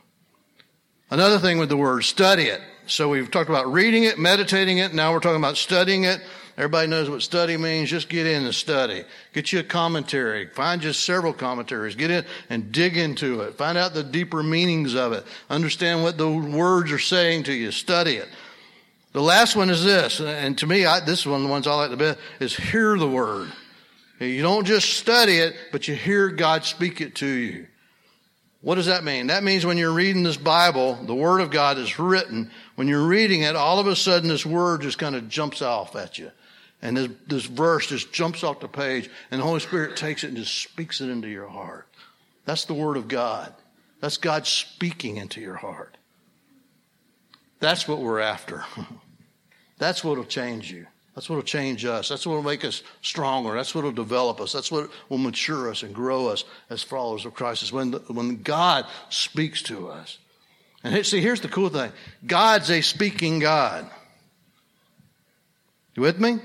Another 1.11 1.39
thing 1.39 1.59
with 1.59 1.69
the 1.69 1.77
Word, 1.77 2.03
study 2.03 2.45
it. 2.45 2.61
So 2.89 3.09
we've 3.09 3.31
talked 3.31 3.51
about 3.51 3.73
reading 3.73 4.03
it, 4.03 4.19
meditating 4.19 4.79
it. 4.79 4.93
Now 4.93 5.13
we're 5.13 5.21
talking 5.21 5.37
about 5.37 5.57
studying 5.57 6.05
it. 6.05 6.21
Everybody 6.57 6.89
knows 6.89 7.09
what 7.09 7.23
study 7.23 7.57
means. 7.57 7.89
Just 7.89 8.09
get 8.09 8.27
in 8.27 8.45
and 8.45 8.55
study. 8.55 9.05
Get 9.33 9.53
you 9.53 9.61
a 9.61 9.63
commentary. 9.63 10.49
Find 10.49 10.83
just 10.83 11.05
several 11.05 11.33
commentaries. 11.33 11.95
Get 11.95 12.11
in 12.11 12.25
and 12.51 12.73
dig 12.73 12.97
into 12.97 13.43
it. 13.43 13.55
Find 13.55 13.79
out 13.79 13.95
the 13.95 14.03
deeper 14.03 14.43
meanings 14.43 14.95
of 14.95 15.13
it. 15.13 15.25
Understand 15.49 16.03
what 16.03 16.19
the 16.19 16.29
words 16.29 16.91
are 16.91 16.99
saying 16.99 17.45
to 17.45 17.53
you. 17.53 17.71
Study 17.71 18.17
it. 18.17 18.29
The 19.13 19.21
last 19.21 19.57
one 19.57 19.69
is 19.69 19.85
this, 19.85 20.21
and 20.21 20.57
to 20.59 20.67
me, 20.67 20.87
I, 20.87 21.01
this 21.01 21.21
is 21.21 21.27
one 21.27 21.37
of 21.37 21.43
the 21.43 21.51
ones 21.51 21.67
I 21.67 21.75
like 21.75 21.91
the 21.91 21.97
best, 21.99 22.19
is 22.41 22.57
hear 22.57 22.97
the 22.97 23.09
word. 23.09 23.53
You 24.19 24.43
don't 24.43 24.65
just 24.65 24.95
study 24.95 25.39
it, 25.39 25.55
but 25.71 25.87
you 25.87 25.95
hear 25.95 26.31
God 26.31 26.65
speak 26.65 27.01
it 27.01 27.17
to 27.17 27.27
you. 27.27 27.67
What 28.63 28.77
does 28.77 28.87
that 28.87 29.03
mean? 29.03 29.27
That 29.27 29.43
means 29.43 29.67
when 29.67 29.77
you're 29.77 29.93
reading 29.93 30.23
this 30.23 30.37
Bible, 30.37 30.95
the 30.95 31.15
Word 31.15 31.41
of 31.41 31.51
God 31.51 31.79
is 31.79 31.99
written. 31.99 32.51
When 32.77 32.87
you're 32.87 33.07
reading 33.07 33.43
it, 33.43 33.57
all 33.57 33.81
of 33.81 33.89
a 33.89 33.97
sudden 33.97 34.29
this 34.29 34.47
word 34.47 34.83
just 34.83 34.99
kind 34.99 35.17
of 35.17 35.29
jumps 35.29 35.63
off 35.63 35.97
at 35.97 36.17
you. 36.17 36.31
And 36.81 36.97
this, 36.97 37.09
this 37.27 37.45
verse 37.45 37.89
just 37.89 38.13
jumps 38.13 38.45
off 38.45 38.61
the 38.61 38.69
page, 38.69 39.11
and 39.31 39.41
the 39.41 39.45
Holy 39.45 39.61
Spirit 39.61 39.97
takes 39.97 40.23
it 40.23 40.29
and 40.29 40.37
just 40.37 40.63
speaks 40.63 41.01
it 41.01 41.11
into 41.11 41.29
your 41.29 41.49
heart. 41.49 41.89
That's 42.45 42.65
the 42.65 42.75
Word 42.75 42.97
of 42.97 43.09
God. 43.09 43.53
That's 44.01 44.17
God 44.17 44.47
speaking 44.47 45.17
into 45.17 45.41
your 45.41 45.57
heart. 45.57 45.97
That's 47.59 47.87
what 47.87 47.99
we're 47.99 48.21
after. 48.21 48.65
That's 49.83 50.05
what 50.05 50.17
will 50.17 50.25
change 50.25 50.71
you. 50.71 50.87
That's 51.17 51.29
what 51.29 51.35
will 51.35 51.43
change 51.43 51.85
us. 51.85 52.09
That's 52.09 52.25
what 52.25 52.35
will 52.35 52.45
make 52.45 52.65
us 52.65 52.85
stronger. 53.03 53.53
That's 53.55 53.75
what 53.75 53.83
will 53.83 53.91
develop 53.91 54.41
us. 54.41 54.53
That's 54.53 54.71
what 54.71 54.89
will 55.09 55.19
mature 55.19 55.71
us 55.71 55.83
and 55.83 55.93
grow 55.93 56.29
us 56.29 56.45
as 56.71 56.85
followers 56.85 57.25
of 57.25 57.35
Christ. 57.35 57.65
Is 57.65 57.73
when, 57.73 57.91
the, 57.91 57.99
when 57.99 58.45
God 58.45 58.87
speaks 59.09 59.61
to 59.65 59.89
us. 59.89 60.19
And 60.85 61.05
see, 61.05 61.21
here's 61.21 61.41
the 61.41 61.49
cool 61.49 61.69
thing 61.69 61.91
God's 62.25 62.71
a 62.71 62.81
speaking 62.81 63.41
God. 63.41 63.91
You 65.97 66.03
with 66.03 66.21
me? 66.21 66.39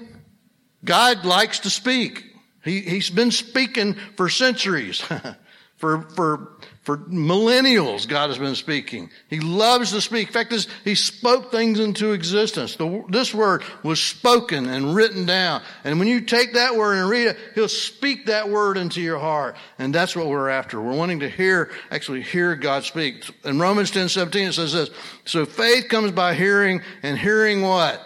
God 0.84 1.24
likes 1.24 1.60
to 1.60 1.70
speak. 1.70 2.26
He, 2.64 2.82
he's 2.82 3.12
been 3.12 3.30
speaking 3.30 3.98
for 4.16 4.30
centuries, 4.30 5.04
for, 5.78 6.02
for 6.10 6.58
for 6.88 6.96
millennials, 6.96 8.08
God 8.08 8.30
has 8.30 8.38
been 8.38 8.56
speaking. 8.56 9.10
He 9.30 9.42
loves 9.42 9.92
to 9.92 10.00
speak. 10.00 10.28
In 10.28 10.34
fact, 10.34 10.52
this, 10.52 10.70
He 10.86 10.96
spoke 10.96 11.52
things 11.52 11.82
into 11.82 12.14
existence. 12.14 12.78
The, 12.78 13.04
this 13.10 13.34
word 13.34 13.64
was 13.84 14.02
spoken 14.02 14.70
and 14.70 14.96
written 14.96 15.26
down. 15.26 15.64
And 15.84 16.00
when 16.00 16.08
you 16.08 16.22
take 16.22 16.54
that 16.54 16.78
word 16.78 16.94
and 16.94 17.10
read 17.10 17.28
it, 17.28 17.38
He'll 17.56 17.68
speak 17.68 18.28
that 18.28 18.48
word 18.48 18.78
into 18.78 19.02
your 19.02 19.20
heart. 19.20 19.58
And 19.78 19.94
that's 19.94 20.16
what 20.16 20.28
we're 20.28 20.48
after. 20.48 20.80
We're 20.82 20.96
wanting 20.96 21.20
to 21.20 21.30
hear, 21.30 21.72
actually 21.92 22.22
hear 22.22 22.56
God 22.56 22.86
speak. 22.86 23.30
In 23.44 23.60
Romans 23.60 23.92
10, 23.92 24.08
17, 24.08 24.48
it 24.48 24.54
says 24.54 24.72
this. 24.72 24.90
So 25.26 25.46
faith 25.46 25.90
comes 25.90 26.14
by 26.14 26.36
hearing, 26.36 26.82
and 27.04 27.18
hearing 27.18 27.64
what? 27.64 28.02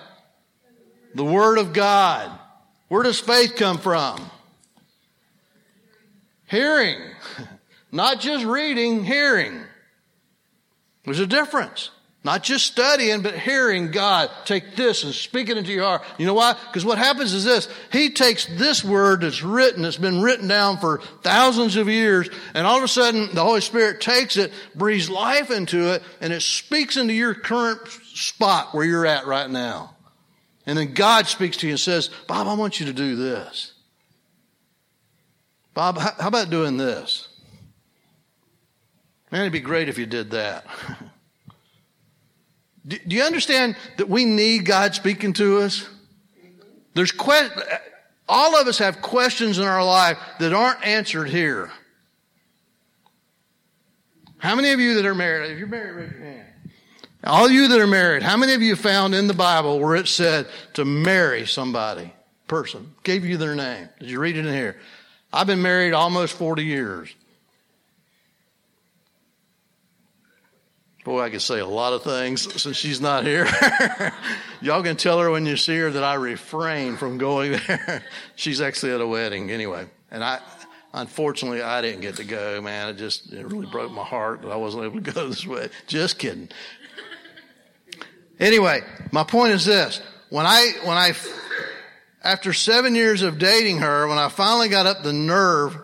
The 1.14 1.24
Word 1.24 1.60
of 1.60 1.72
God. 1.72 2.32
Where 2.88 3.04
does 3.04 3.20
faith 3.20 3.56
come 3.58 3.78
from? 3.78 4.20
Hearing. 6.48 6.98
Not 7.92 8.20
just 8.20 8.46
reading, 8.46 9.04
hearing. 9.04 9.62
There's 11.04 11.20
a 11.20 11.28
difference. 11.28 11.90
Not 12.24 12.44
just 12.44 12.68
studying, 12.68 13.24
but 13.24 13.34
hearing 13.34 13.90
God 13.90 14.30
take 14.46 14.76
this 14.76 15.04
and 15.04 15.12
speak 15.12 15.50
it 15.50 15.58
into 15.58 15.72
your 15.72 15.86
heart. 15.86 16.04
You 16.20 16.28
know 16.28 16.36
why? 16.36 16.54
Because 16.68 16.86
what 16.86 17.00
happens 17.00 17.34
is 17.34 17.44
this. 17.44 17.68
He 17.92 18.12
takes 18.12 18.46
this 18.46 18.84
word 18.84 19.22
that's 19.22 19.42
written, 19.42 19.82
that's 19.82 19.98
been 19.98 20.22
written 20.22 20.48
down 20.48 20.78
for 20.78 21.02
thousands 21.24 21.78
of 21.78 21.90
years, 21.90 22.30
and 22.54 22.68
all 22.68 22.78
of 22.78 22.84
a 22.84 22.88
sudden 22.88 23.34
the 23.34 23.44
Holy 23.44 23.62
Spirit 23.62 24.02
takes 24.02 24.38
it, 24.38 24.54
breathes 24.76 25.10
life 25.10 25.50
into 25.50 25.94
it, 25.96 26.04
and 26.22 26.32
it 26.32 26.44
speaks 26.44 26.96
into 26.96 27.14
your 27.14 27.34
current 27.34 27.88
spot 28.14 28.76
where 28.76 28.86
you're 28.86 29.08
at 29.08 29.26
right 29.26 29.50
now. 29.50 29.96
And 30.68 30.78
then 30.78 30.94
God 30.94 31.26
speaks 31.26 31.58
to 31.58 31.68
you 31.68 31.74
and 31.74 31.80
says, 31.80 32.12
Bob, 32.28 32.48
I 32.48 32.54
want 32.54 32.80
you 32.80 32.86
to 32.86 32.94
do 32.94 33.16
this. 33.16 33.74
Bob, 35.74 35.98
how 35.98 36.28
about 36.28 36.52
doing 36.52 36.78
this? 36.78 37.30
Man, 39.32 39.42
it'd 39.42 39.54
be 39.54 39.60
great 39.62 39.88
if 39.88 39.98
you 39.98 40.06
did 40.06 40.32
that. 40.32 40.66
do, 42.88 42.98
you 43.06 43.24
understand 43.24 43.78
that 43.98 44.10
we 44.10 44.26
need 44.26 44.66
God 44.66 44.94
speaking 44.94 45.34
to 45.34 45.60
us? 45.60 45.88
There's 46.94 47.12
que- 47.12 47.50
all 48.28 48.56
of 48.56 48.68
us 48.68 48.78
have 48.80 49.02
questions 49.02 49.58
in 49.58 49.64
our 49.64 49.84
life 49.84 50.18
that 50.40 50.54
aren't 50.54 50.86
answered 50.86 51.30
here. 51.30 51.72
How 54.38 54.56
many 54.56 54.72
of 54.72 54.80
you 54.80 54.96
that 54.96 55.06
are 55.06 55.16
married, 55.16 55.52
if 55.52 55.60
you're 55.60 55.68
married, 55.68 55.96
raise 55.96 56.12
your 56.12 56.22
hand. 56.22 56.48
All 57.24 57.48
you 57.48 57.68
that 57.68 57.80
are 57.80 57.88
married, 57.88 58.24
how 58.24 58.36
many 58.36 58.54
of 58.54 58.64
you 58.64 58.76
found 58.76 59.14
in 59.14 59.28
the 59.28 59.34
Bible 59.34 59.80
where 59.80 59.96
it 59.96 60.08
said 60.08 60.48
to 60.74 60.84
marry 60.84 61.46
somebody, 61.46 62.12
person, 62.48 62.96
gave 63.04 63.24
you 63.24 63.38
their 63.38 63.54
name? 63.54 63.88
Did 64.00 64.10
you 64.10 64.20
read 64.20 64.36
it 64.36 64.46
in 64.46 64.52
here? 64.52 64.78
I've 65.32 65.46
been 65.46 65.62
married 65.62 65.94
almost 65.94 66.34
40 66.34 66.66
years. 66.66 67.14
Boy, 71.04 71.22
I 71.22 71.30
could 71.32 71.42
say 71.42 71.60
a 71.60 71.66
lot 71.66 71.94
of 71.94 72.04
things 72.04 72.62
since 72.62 72.78
she's 72.78 73.02
not 73.02 73.26
here. 73.26 73.48
Y'all 74.62 74.84
can 74.84 74.98
tell 74.98 75.20
her 75.20 75.32
when 75.32 75.48
you 75.48 75.58
see 75.58 75.78
her 75.78 75.90
that 75.90 76.04
I 76.04 76.14
refrain 76.14 76.96
from 76.96 77.18
going 77.18 77.54
there. 77.68 78.04
she's 78.36 78.62
actually 78.62 78.92
at 78.92 79.02
a 79.02 79.08
wedding 79.08 79.50
anyway. 79.50 79.88
And 80.12 80.24
I, 80.24 80.40
unfortunately, 80.94 81.64
I 81.64 81.82
didn't 81.82 82.02
get 82.02 82.18
to 82.18 82.24
go, 82.24 82.62
man. 82.62 82.90
It 82.90 82.98
just, 82.98 83.34
it 83.34 83.46
really 83.48 83.66
broke 83.66 83.92
my 83.92 84.04
heart 84.04 84.44
that 84.44 84.50
I 84.50 84.58
wasn't 84.58 84.84
able 84.84 85.02
to 85.02 85.12
go 85.12 85.28
this 85.30 85.46
way. 85.48 85.70
Just 85.88 86.20
kidding. 86.20 86.50
Anyway, 88.40 88.82
my 89.12 89.24
point 89.24 89.54
is 89.54 89.66
this. 89.66 90.02
When 90.30 90.46
I, 90.46 90.72
when 90.84 90.98
I, 90.98 91.14
after 92.24 92.54
seven 92.54 92.94
years 92.96 93.24
of 93.24 93.40
dating 93.40 93.80
her, 93.80 94.08
when 94.08 94.18
I 94.18 94.30
finally 94.30 94.70
got 94.70 94.86
up 94.86 95.04
the 95.04 95.14
nerve 95.14 95.76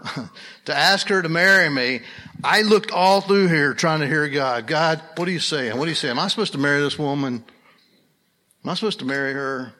to 0.65 0.75
ask 0.75 1.07
her 1.07 1.21
to 1.21 1.29
marry 1.29 1.69
me, 1.69 2.01
I 2.43 2.61
looked 2.61 2.91
all 2.91 3.21
through 3.21 3.47
here 3.47 3.73
trying 3.73 4.01
to 4.01 4.07
hear 4.07 4.27
God. 4.29 4.67
God, 4.67 5.01
what 5.15 5.27
are 5.27 5.31
you 5.31 5.39
saying? 5.39 5.77
What 5.77 5.87
are 5.87 5.89
you 5.89 5.95
saying? 5.95 6.11
Am 6.11 6.19
I 6.19 6.27
supposed 6.27 6.51
to 6.51 6.59
marry 6.59 6.81
this 6.81 6.99
woman? 6.99 7.43
Am 8.63 8.69
I 8.69 8.75
supposed 8.75 8.99
to 8.99 9.05
marry 9.05 9.33
her? 9.33 9.73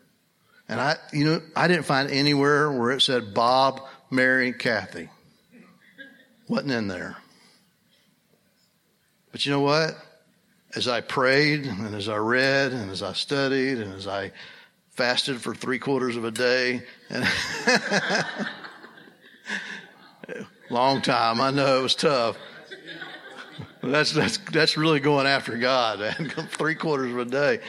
And 0.67 0.82
I, 0.82 0.96
you 1.13 1.26
know, 1.26 1.41
I 1.56 1.67
didn't 1.67 1.86
find 1.86 2.10
anywhere 2.10 2.72
where 2.72 2.91
it 2.91 3.02
said 3.02 3.34
Bob 3.34 3.82
marry 4.10 4.52
Kathy. 4.52 5.10
Wasn't 6.48 6.72
in 6.72 6.88
there. 6.88 7.17
But 9.32 9.46
you 9.46 9.52
know 9.52 9.62
what? 9.62 9.96
As 10.76 10.88
I 10.88 11.02
prayed 11.02 11.65
and 11.65 11.93
as 11.93 12.10
I 12.10 12.17
read 12.17 12.72
and 12.72 12.89
as 12.89 13.04
I 13.04 13.13
studied 13.13 13.78
and 13.78 13.93
as 13.93 14.08
I 14.08 14.32
fasted 14.97 15.39
for 15.39 15.55
three 15.55 15.79
quarters 15.79 16.17
of 16.17 16.25
a 16.25 16.31
day 16.31 16.81
and 17.10 17.25
Long 20.69 21.01
time. 21.01 21.39
I 21.39 21.51
know 21.51 21.79
it 21.79 21.83
was 21.83 21.95
tough. 21.95 22.38
That's, 23.81 24.12
that's, 24.12 24.38
that's 24.38 24.75
really 24.75 24.99
going 24.99 25.25
after 25.25 25.57
God. 25.57 25.99
Three 26.49 26.75
quarters 26.75 27.13
of 27.13 27.19
a 27.19 27.25
day. 27.25 27.60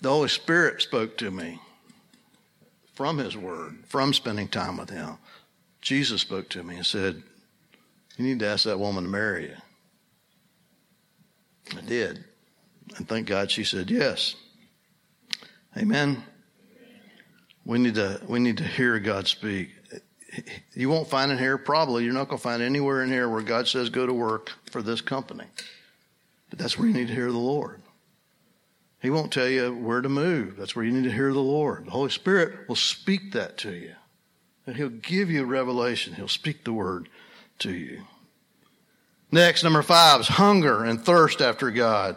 The 0.00 0.08
Holy 0.08 0.28
Spirit 0.28 0.82
spoke 0.82 1.16
to 1.18 1.30
me 1.30 1.60
from 2.94 3.18
His 3.18 3.36
Word, 3.36 3.84
from 3.86 4.12
spending 4.12 4.48
time 4.48 4.76
with 4.76 4.90
Him. 4.90 5.18
Jesus 5.80 6.20
spoke 6.22 6.48
to 6.50 6.64
me 6.64 6.76
and 6.76 6.86
said, 6.86 7.22
You 8.16 8.24
need 8.24 8.40
to 8.40 8.46
ask 8.46 8.64
that 8.64 8.80
woman 8.80 9.04
to 9.04 9.10
marry 9.10 9.44
you. 9.44 9.56
I 11.78 11.80
did. 11.82 12.24
And 12.96 13.08
thank 13.08 13.28
God 13.28 13.50
she 13.50 13.64
said 13.64 13.90
yes. 13.90 14.34
Amen. 15.76 16.22
We 17.64 17.78
need 17.78 17.96
to, 17.96 18.20
we 18.28 18.38
need 18.38 18.58
to 18.58 18.64
hear 18.64 18.98
God 19.00 19.26
speak. 19.26 19.70
You 20.74 20.88
won't 20.88 21.08
find 21.08 21.32
it 21.32 21.38
here, 21.38 21.58
probably. 21.58 22.04
You're 22.04 22.12
not 22.12 22.28
going 22.28 22.38
to 22.38 22.42
find 22.42 22.62
anywhere 22.62 23.02
in 23.02 23.10
here 23.10 23.28
where 23.28 23.42
God 23.42 23.66
says 23.66 23.88
go 23.90 24.06
to 24.06 24.12
work 24.12 24.52
for 24.70 24.82
this 24.82 25.00
company. 25.00 25.44
But 26.50 26.58
that's 26.58 26.78
where 26.78 26.86
you 26.86 26.94
need 26.94 27.08
to 27.08 27.14
hear 27.14 27.32
the 27.32 27.38
Lord. 27.38 27.82
He 29.00 29.10
won't 29.10 29.32
tell 29.32 29.48
you 29.48 29.74
where 29.74 30.00
to 30.00 30.08
move. 30.08 30.56
That's 30.56 30.76
where 30.76 30.84
you 30.84 30.92
need 30.92 31.04
to 31.04 31.12
hear 31.12 31.32
the 31.32 31.40
Lord. 31.40 31.86
The 31.86 31.90
Holy 31.90 32.10
Spirit 32.10 32.68
will 32.68 32.76
speak 32.76 33.32
that 33.32 33.58
to 33.58 33.72
you. 33.72 33.94
And 34.66 34.76
He'll 34.76 34.88
give 34.88 35.30
you 35.30 35.44
revelation. 35.44 36.14
He'll 36.14 36.28
speak 36.28 36.64
the 36.64 36.72
word 36.72 37.08
to 37.60 37.72
you. 37.72 38.02
Next, 39.30 39.64
number 39.64 39.82
five 39.82 40.20
is 40.20 40.28
hunger 40.28 40.84
and 40.84 41.04
thirst 41.04 41.40
after 41.40 41.70
God. 41.70 42.16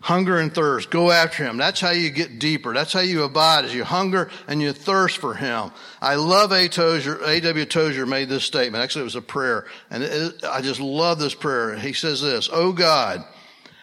Hunger 0.00 0.38
and 0.38 0.54
thirst. 0.54 0.90
Go 0.90 1.10
after 1.10 1.44
Him. 1.44 1.58
That's 1.58 1.80
how 1.80 1.90
you 1.90 2.10
get 2.10 2.38
deeper. 2.38 2.72
That's 2.72 2.92
how 2.92 3.00
you 3.00 3.22
abide 3.22 3.66
as 3.66 3.74
you 3.74 3.84
hunger 3.84 4.30
and 4.48 4.62
you 4.62 4.72
thirst 4.72 5.18
for 5.18 5.34
Him. 5.34 5.72
I 6.00 6.14
love 6.14 6.52
A. 6.52 6.68
Tozer, 6.68 7.22
A.W. 7.22 7.64
Tozer 7.66 8.06
made 8.06 8.28
this 8.28 8.44
statement. 8.44 8.82
Actually, 8.82 9.02
it 9.02 9.04
was 9.04 9.16
a 9.16 9.22
prayer. 9.22 9.66
And 9.90 10.02
it, 10.02 10.44
I 10.44 10.62
just 10.62 10.80
love 10.80 11.18
this 11.18 11.34
prayer. 11.34 11.76
He 11.76 11.92
says 11.92 12.22
this, 12.22 12.48
Oh 12.50 12.72
God, 12.72 13.24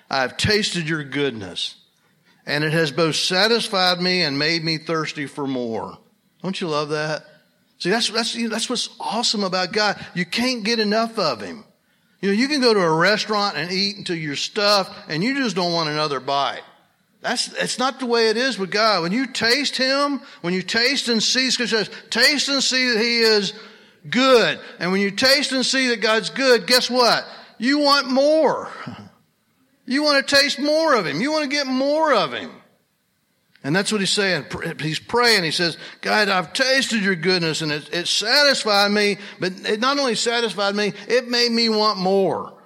I 0.10 0.22
have 0.22 0.38
tasted 0.38 0.90
your 0.90 1.04
goodness 1.04 1.76
and 2.48 2.64
it 2.64 2.72
has 2.72 2.92
both 2.92 3.16
satisfied 3.16 4.00
me 4.00 4.22
and 4.22 4.40
made 4.40 4.64
me 4.64 4.78
thirsty 4.78 5.28
for 5.28 5.46
more. 5.46 5.98
Don't 6.42 6.60
you 6.60 6.70
love 6.70 6.90
that? 6.90 7.26
See, 7.78 7.90
that's, 7.90 8.10
that's, 8.10 8.50
that's 8.50 8.70
what's 8.70 8.90
awesome 9.00 9.44
about 9.44 9.74
God. 9.74 10.04
You 10.16 10.26
can't 10.26 10.64
get 10.64 10.80
enough 10.80 11.20
of 11.20 11.42
Him. 11.42 11.66
You 12.22 12.30
know, 12.30 12.34
you 12.34 12.48
can 12.48 12.62
go 12.62 12.74
to 12.74 12.80
a 12.80 12.96
restaurant 12.96 13.58
and 13.58 13.72
eat 13.72 13.98
until 13.98 14.16
you're 14.16 14.36
stuffed 14.36 14.92
and 15.10 15.24
you 15.24 15.36
just 15.36 15.56
don't 15.56 15.74
want 15.74 15.90
another 15.90 16.20
bite. 16.20 16.64
That's, 17.22 17.48
that's 17.48 17.80
not 17.80 18.00
the 18.00 18.06
way 18.06 18.30
it 18.30 18.38
is 18.38 18.58
with 18.58 18.72
God. 18.72 19.04
When 19.04 19.12
you 19.12 19.28
taste 19.28 19.76
Him, 19.76 20.22
when 20.42 20.54
you 20.54 20.62
taste 20.62 21.10
and 21.10 21.22
see, 21.22 21.52
Scripture 21.52 21.84
says, 21.84 21.90
taste 22.10 22.50
and 22.50 22.64
see 22.64 22.92
that 22.92 23.00
He 23.00 23.20
is 23.20 23.54
good. 24.10 24.60
And 24.80 24.92
when 24.92 25.02
you 25.02 25.12
taste 25.12 25.52
and 25.52 25.66
see 25.66 25.90
that 25.90 26.02
God's 26.02 26.30
good, 26.30 26.68
guess 26.68 26.90
what? 26.90 27.26
You 27.58 27.80
want 27.80 28.10
more. 28.10 28.70
You 29.90 30.04
want 30.04 30.28
to 30.28 30.36
taste 30.36 30.60
more 30.60 30.96
of 30.96 31.08
Him. 31.08 31.22
You 31.22 31.32
want 31.32 31.44
to 31.46 31.50
get 31.50 31.66
more 31.66 32.14
of 32.14 32.34
Him. 32.34 32.52
And 33.68 33.76
that's 33.76 33.92
what 33.92 34.00
he's 34.00 34.12
saying. 34.12 34.46
He's 34.80 34.98
praying. 34.98 35.44
He 35.44 35.52
says, 35.52 35.78
God, 36.00 36.30
I've 36.30 36.54
tasted 36.54 37.04
your 37.04 37.18
goodness 37.18 37.62
and 37.62 37.70
it, 37.70 37.94
it 37.94 38.08
satisfied 38.08 38.92
me, 38.92 39.18
but 39.42 39.52
it 39.66 39.82
not 39.82 40.00
only 40.00 40.16
satisfied 40.16 40.74
me, 40.74 40.94
it 41.10 41.28
made 41.28 41.52
me 41.52 41.68
want 41.68 42.00
more. 42.00 42.64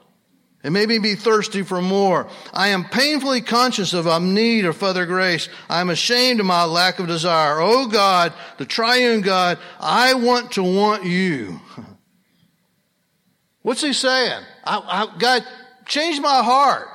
It 0.63 0.69
made 0.69 0.87
me 0.87 0.99
be 0.99 1.15
thirsty 1.15 1.63
for 1.63 1.81
more. 1.81 2.29
I 2.53 2.67
am 2.67 2.85
painfully 2.85 3.41
conscious 3.41 3.93
of 3.93 4.05
my 4.05 4.19
need 4.19 4.65
of 4.65 4.77
further 4.77 5.07
grace. 5.07 5.49
I 5.67 5.81
am 5.81 5.89
ashamed 5.89 6.39
of 6.39 6.45
my 6.45 6.65
lack 6.65 6.99
of 6.99 7.07
desire. 7.07 7.59
Oh 7.59 7.87
God, 7.87 8.31
the 8.59 8.65
triune 8.65 9.21
God, 9.21 9.57
I 9.79 10.13
want 10.13 10.51
to 10.51 10.61
want 10.61 11.03
you. 11.03 11.59
What's 13.63 13.81
he 13.81 13.93
saying? 13.93 14.43
I, 14.63 14.77
I, 14.77 15.17
God, 15.17 15.43
change 15.87 16.19
my 16.19 16.43
heart. 16.43 16.89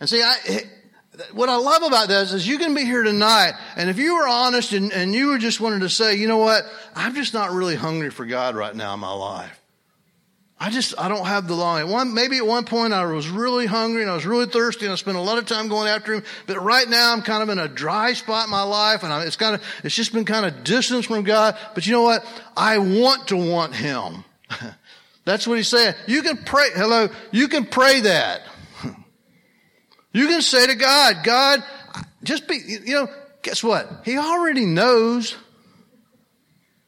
And 0.00 0.10
see, 0.10 0.20
I, 0.20 0.34
what 1.32 1.48
I 1.48 1.56
love 1.56 1.82
about 1.82 2.08
this 2.08 2.32
is 2.32 2.46
you 2.46 2.58
can 2.58 2.74
be 2.74 2.84
here 2.84 3.02
tonight, 3.02 3.52
and 3.76 3.88
if 3.88 3.98
you 3.98 4.16
were 4.16 4.26
honest 4.26 4.72
and, 4.72 4.92
and 4.92 5.14
you 5.14 5.28
were 5.28 5.38
just 5.38 5.60
wanting 5.60 5.80
to 5.80 5.88
say, 5.88 6.16
you 6.16 6.26
know 6.26 6.38
what, 6.38 6.64
I'm 6.94 7.14
just 7.14 7.34
not 7.34 7.52
really 7.52 7.76
hungry 7.76 8.10
for 8.10 8.26
God 8.26 8.56
right 8.56 8.74
now 8.74 8.94
in 8.94 9.00
my 9.00 9.12
life. 9.12 9.60
I 10.58 10.70
just, 10.70 10.94
I 10.98 11.08
don't 11.08 11.26
have 11.26 11.46
the 11.46 11.54
longing. 11.54 11.90
One, 11.90 12.14
maybe 12.14 12.38
at 12.38 12.46
one 12.46 12.64
point 12.64 12.92
I 12.92 13.04
was 13.04 13.28
really 13.28 13.66
hungry 13.66 14.02
and 14.02 14.10
I 14.10 14.14
was 14.14 14.24
really 14.24 14.46
thirsty 14.46 14.86
and 14.86 14.92
I 14.92 14.96
spent 14.96 15.16
a 15.16 15.20
lot 15.20 15.36
of 15.36 15.46
time 15.46 15.68
going 15.68 15.88
after 15.88 16.14
him. 16.14 16.22
But 16.46 16.62
right 16.62 16.88
now 16.88 17.12
I'm 17.12 17.22
kind 17.22 17.42
of 17.42 17.48
in 17.48 17.58
a 17.58 17.68
dry 17.68 18.12
spot 18.12 18.46
in 18.46 18.50
my 18.50 18.62
life 18.62 19.02
and 19.02 19.12
I, 19.12 19.24
it's 19.24 19.36
kind 19.36 19.56
of, 19.56 19.62
it's 19.82 19.94
just 19.94 20.12
been 20.12 20.24
kind 20.24 20.46
of 20.46 20.64
distance 20.64 21.06
from 21.06 21.24
God. 21.24 21.58
But 21.74 21.86
you 21.86 21.92
know 21.92 22.02
what? 22.02 22.24
I 22.56 22.78
want 22.78 23.28
to 23.28 23.36
want 23.36 23.74
him. 23.74 24.24
That's 25.24 25.46
what 25.46 25.56
he's 25.56 25.68
saying. 25.68 25.94
You 26.06 26.22
can 26.22 26.38
pray, 26.38 26.68
hello, 26.74 27.08
you 27.30 27.48
can 27.48 27.66
pray 27.66 28.00
that. 28.00 28.42
You 30.14 30.28
can 30.28 30.40
say 30.42 30.68
to 30.68 30.76
God, 30.76 31.16
God, 31.24 31.64
just 32.22 32.46
be, 32.46 32.60
you 32.84 32.94
know, 32.94 33.08
guess 33.42 33.62
what? 33.62 34.02
He 34.04 34.16
already 34.16 34.64
knows. 34.64 35.36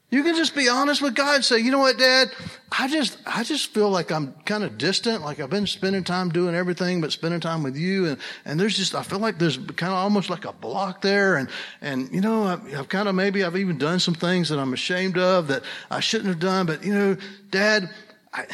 You 0.09 0.23
can 0.23 0.37
just 0.37 0.55
be 0.55 0.69
honest 0.69 1.03
with 1.03 1.17
God 1.17 1.35
and 1.35 1.45
say, 1.45 1.59
you 1.59 1.73
know 1.73 1.81
what, 1.81 1.99
Dad? 1.99 2.31
I 2.71 2.87
just, 2.87 3.19
I 3.27 3.43
just 3.43 3.75
feel 3.75 3.91
like 3.91 4.13
I'm 4.13 4.33
kind 4.45 4.63
of 4.63 4.79
distant, 4.79 5.23
like 5.23 5.41
I've 5.41 5.51
been 5.51 5.67
spending 5.67 6.05
time 6.05 6.29
doing 6.29 6.55
everything 6.55 7.01
but 7.01 7.11
spending 7.11 7.41
time 7.41 7.65
with 7.65 7.77
you. 7.77 8.07
And, 8.07 8.19
and 8.45 8.61
there's 8.61 8.77
just, 8.77 8.95
I 8.95 9.03
feel 9.03 9.19
like 9.19 9.41
there's 9.41 9.57
kind 9.57 9.93
of 9.93 9.99
almost 9.99 10.31
like 10.31 10.45
a 10.45 10.53
block 10.53 11.03
there. 11.03 11.35
And, 11.35 11.49
and, 11.81 12.15
you 12.15 12.21
know, 12.21 12.45
I've, 12.45 12.79
I've 12.79 12.89
kind 12.89 13.09
of, 13.09 13.17
maybe 13.17 13.43
I've 13.43 13.57
even 13.57 13.77
done 13.77 13.99
some 13.99 14.15
things 14.15 14.51
that 14.51 14.61
I'm 14.61 14.73
ashamed 14.73 15.19
of 15.19 15.49
that 15.49 15.65
I 15.91 15.99
shouldn't 15.99 16.29
have 16.29 16.39
done. 16.39 16.67
But, 16.67 16.85
you 16.85 16.95
know, 16.95 17.17
Dad, 17.51 17.91
I, 18.33 18.47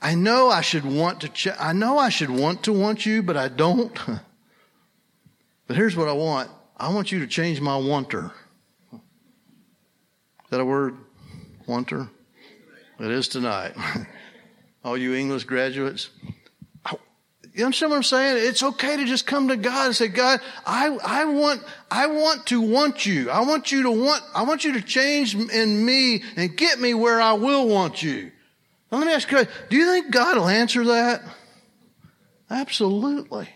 I 0.00 0.14
know 0.14 0.48
I 0.50 0.60
should 0.60 0.84
want 0.84 1.20
to, 1.22 1.28
ch- 1.28 1.48
I 1.58 1.72
know 1.72 1.98
I 1.98 2.10
should 2.10 2.30
want 2.30 2.64
to 2.64 2.72
want 2.72 3.06
you, 3.06 3.22
but 3.22 3.36
I 3.36 3.48
don't. 3.48 3.94
but 5.66 5.76
here's 5.76 5.96
what 5.96 6.08
I 6.08 6.12
want. 6.12 6.50
I 6.76 6.92
want 6.92 7.10
you 7.10 7.20
to 7.20 7.26
change 7.26 7.60
my 7.60 7.76
wanter. 7.76 8.32
Is 8.92 10.50
that 10.50 10.60
a 10.60 10.64
word? 10.64 10.96
Wanter? 11.66 12.08
It 13.00 13.10
is 13.10 13.28
tonight. 13.28 13.74
All 14.84 14.96
you 14.96 15.14
English 15.14 15.44
graduates. 15.44 16.10
You 17.56 17.64
understand 17.64 17.90
what 17.90 17.96
I'm 17.96 18.02
saying? 18.02 18.46
It's 18.46 18.62
okay 18.62 18.98
to 18.98 19.06
just 19.06 19.26
come 19.26 19.48
to 19.48 19.56
God 19.56 19.86
and 19.86 19.96
say, 19.96 20.08
God, 20.08 20.40
I, 20.66 20.88
I 21.02 21.24
want, 21.24 21.62
I 21.90 22.06
want 22.06 22.44
to 22.48 22.60
want 22.60 23.06
you. 23.06 23.30
I 23.30 23.40
want 23.40 23.72
you 23.72 23.84
to 23.84 23.90
want, 23.90 24.22
I 24.34 24.42
want 24.42 24.64
you 24.64 24.74
to 24.74 24.82
change 24.82 25.34
in 25.34 25.82
me 25.84 26.22
and 26.36 26.54
get 26.54 26.78
me 26.78 26.92
where 26.92 27.18
I 27.18 27.32
will 27.32 27.66
want 27.66 28.02
you. 28.02 28.30
Now 28.90 28.98
let 28.98 29.06
me 29.06 29.12
ask 29.12 29.30
you, 29.30 29.44
do 29.68 29.76
you 29.76 29.86
think 29.86 30.10
God 30.10 30.36
will 30.36 30.48
answer 30.48 30.84
that? 30.84 31.22
Absolutely. 32.48 33.48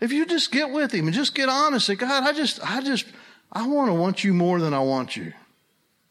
If 0.00 0.12
you 0.12 0.26
just 0.26 0.52
get 0.52 0.70
with 0.70 0.92
Him 0.92 1.06
and 1.06 1.14
just 1.14 1.34
get 1.34 1.48
honest, 1.48 1.86
say, 1.86 1.94
God, 1.94 2.24
I 2.24 2.32
just, 2.32 2.60
I 2.62 2.82
just, 2.82 3.06
I 3.50 3.66
want 3.66 3.88
to 3.88 3.94
want 3.94 4.22
you 4.22 4.34
more 4.34 4.60
than 4.60 4.74
I 4.74 4.80
want 4.80 5.16
you. 5.16 5.32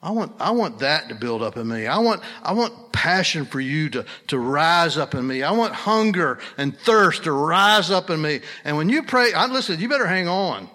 I 0.02 0.12
want, 0.12 0.34
I 0.39 0.52
want 0.52 0.80
that 0.80 1.08
to 1.10 1.16
build 1.16 1.42
up 1.42 1.56
in 1.56 1.68
me. 1.68 1.88
I 1.88 2.00
want, 2.00 2.22
I 2.42 2.54
want 2.54 2.92
passion 2.92 3.46
for 3.46 3.62
you 3.62 3.89
to, 3.92 4.06
to 4.28 4.38
rise 4.38 4.98
up 4.98 5.16
in 5.16 5.26
me. 5.26 5.44
I 5.44 5.52
want 5.52 5.74
hunger 5.74 6.39
and 6.58 6.78
thirst 6.78 7.24
to 7.24 7.32
rise 7.32 7.89
up 7.89 8.10
in 8.10 8.22
me. 8.22 8.42
And 8.66 8.76
when 8.76 8.89
you 8.89 9.04
pray, 9.04 9.32
I, 9.32 9.46
listen, 9.46 9.80
you 9.80 9.88
better 9.88 10.08
hang 10.08 10.28
on. 10.28 10.70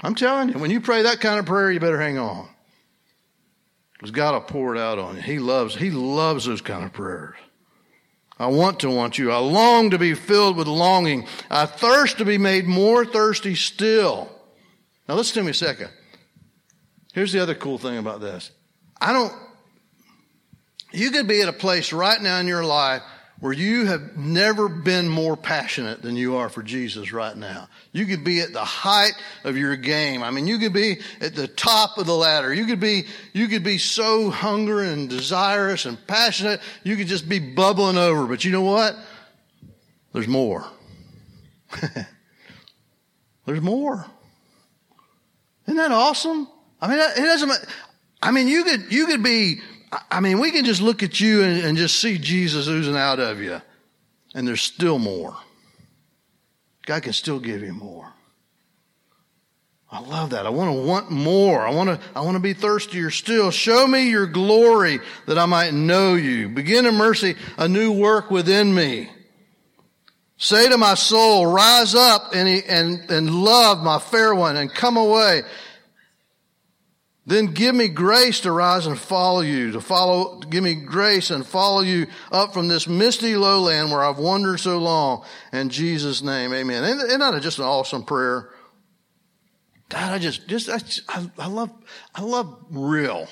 I'm 0.00 0.16
telling 0.16 0.48
you, 0.48 0.58
when 0.58 0.72
you 0.72 0.80
pray 0.80 1.02
that 1.02 1.20
kind 1.20 1.38
of 1.38 1.46
prayer, 1.46 1.70
you 1.70 1.78
better 1.78 2.00
hang 2.00 2.18
on. 2.18 2.48
God 4.10 4.34
will 4.34 4.40
pour 4.40 4.74
it 4.74 4.80
out 4.80 4.98
on 4.98 5.16
you. 5.16 5.22
He 5.22 5.38
loves, 5.38 5.74
He 5.76 5.90
loves 5.90 6.46
those 6.46 6.60
kind 6.60 6.84
of 6.84 6.92
prayers. 6.92 7.36
I 8.38 8.46
want 8.46 8.80
to 8.80 8.90
want 8.90 9.18
you. 9.18 9.30
I 9.30 9.38
long 9.38 9.90
to 9.90 9.98
be 9.98 10.14
filled 10.14 10.56
with 10.56 10.66
longing. 10.66 11.26
I 11.48 11.66
thirst 11.66 12.18
to 12.18 12.24
be 12.24 12.38
made 12.38 12.66
more 12.66 13.04
thirsty 13.04 13.54
still. 13.54 14.28
Now 15.08 15.14
listen 15.14 15.34
to 15.34 15.44
me 15.44 15.50
a 15.50 15.54
second. 15.54 15.90
Here's 17.12 17.32
the 17.32 17.40
other 17.40 17.54
cool 17.54 17.78
thing 17.78 17.98
about 17.98 18.20
this. 18.20 18.50
I 19.00 19.12
don't, 19.12 19.32
you 20.92 21.10
could 21.10 21.28
be 21.28 21.42
at 21.42 21.48
a 21.48 21.52
place 21.52 21.92
right 21.92 22.20
now 22.20 22.38
in 22.38 22.48
your 22.48 22.64
life 22.64 23.02
where 23.42 23.52
you 23.52 23.86
have 23.86 24.16
never 24.16 24.68
been 24.68 25.08
more 25.08 25.36
passionate 25.36 26.00
than 26.00 26.14
you 26.14 26.36
are 26.36 26.48
for 26.48 26.62
Jesus 26.62 27.12
right 27.12 27.36
now. 27.36 27.68
You 27.90 28.06
could 28.06 28.22
be 28.22 28.40
at 28.40 28.52
the 28.52 28.64
height 28.64 29.14
of 29.42 29.56
your 29.56 29.74
game. 29.74 30.22
I 30.22 30.30
mean, 30.30 30.46
you 30.46 30.60
could 30.60 30.72
be 30.72 31.00
at 31.20 31.34
the 31.34 31.48
top 31.48 31.98
of 31.98 32.06
the 32.06 32.14
ladder. 32.14 32.54
You 32.54 32.66
could 32.66 32.78
be, 32.78 33.06
you 33.32 33.48
could 33.48 33.64
be 33.64 33.78
so 33.78 34.30
hungry 34.30 34.90
and 34.90 35.10
desirous 35.10 35.86
and 35.86 35.98
passionate. 36.06 36.60
You 36.84 36.94
could 36.94 37.08
just 37.08 37.28
be 37.28 37.40
bubbling 37.40 37.98
over. 37.98 38.26
But 38.26 38.44
you 38.44 38.52
know 38.52 38.62
what? 38.62 38.94
There's 40.12 40.28
more. 40.28 40.64
There's 43.44 43.60
more. 43.60 44.06
Isn't 45.66 45.78
that 45.78 45.90
awesome? 45.90 46.46
I 46.80 46.86
mean, 46.86 47.00
it 47.00 47.16
doesn't, 47.16 47.52
I 48.22 48.30
mean, 48.30 48.46
you 48.46 48.62
could, 48.62 48.92
you 48.92 49.06
could 49.06 49.24
be 49.24 49.62
I 50.10 50.20
mean, 50.20 50.38
we 50.38 50.50
can 50.50 50.64
just 50.64 50.80
look 50.80 51.02
at 51.02 51.20
you 51.20 51.42
and, 51.42 51.60
and 51.60 51.76
just 51.76 52.00
see 52.00 52.16
Jesus 52.16 52.66
oozing 52.66 52.96
out 52.96 53.20
of 53.20 53.40
you, 53.40 53.60
and 54.34 54.48
there's 54.48 54.62
still 54.62 54.98
more. 54.98 55.36
God 56.86 57.02
can 57.02 57.12
still 57.12 57.38
give 57.38 57.62
you 57.62 57.72
more. 57.72 58.12
I 59.90 60.00
love 60.00 60.30
that. 60.30 60.46
I 60.46 60.48
want 60.48 60.74
to 60.74 60.80
want 60.80 61.10
more. 61.10 61.66
I 61.66 61.70
want 61.70 61.90
to, 61.90 62.00
I 62.16 62.22
want 62.22 62.36
to 62.36 62.40
be 62.40 62.54
thirstier 62.54 63.10
still. 63.10 63.50
Show 63.50 63.86
me 63.86 64.08
your 64.08 64.26
glory 64.26 65.00
that 65.26 65.36
I 65.36 65.44
might 65.44 65.74
know 65.74 66.14
you. 66.14 66.48
Begin 66.48 66.86
in 66.86 66.94
mercy 66.94 67.36
a 67.58 67.68
new 67.68 67.92
work 67.92 68.30
within 68.30 68.74
me. 68.74 69.10
Say 70.38 70.70
to 70.70 70.78
my 70.78 70.94
soul, 70.94 71.46
rise 71.46 71.94
up 71.94 72.30
and, 72.34 72.48
and, 72.48 73.10
and 73.10 73.44
love 73.44 73.84
my 73.84 73.98
fair 73.98 74.34
one 74.34 74.56
and 74.56 74.72
come 74.72 74.96
away 74.96 75.42
Then 77.24 77.46
give 77.46 77.74
me 77.74 77.86
grace 77.88 78.40
to 78.40 78.50
rise 78.50 78.86
and 78.86 78.98
follow 78.98 79.40
you, 79.42 79.72
to 79.72 79.80
follow, 79.80 80.40
give 80.40 80.64
me 80.64 80.74
grace 80.74 81.30
and 81.30 81.46
follow 81.46 81.80
you 81.80 82.08
up 82.32 82.52
from 82.52 82.66
this 82.66 82.88
misty 82.88 83.36
lowland 83.36 83.92
where 83.92 84.02
I've 84.02 84.18
wandered 84.18 84.58
so 84.58 84.78
long. 84.78 85.24
In 85.52 85.68
Jesus' 85.68 86.20
name, 86.20 86.52
amen. 86.52 86.82
Isn't 86.82 87.20
that 87.20 87.40
just 87.40 87.60
an 87.60 87.64
awesome 87.64 88.04
prayer? 88.04 88.50
God, 89.88 90.12
I 90.12 90.18
just, 90.18 90.48
just, 90.48 90.68
I, 91.08 91.30
I 91.38 91.46
love, 91.46 91.70
I 92.14 92.22
love 92.22 92.64
real. 92.70 93.28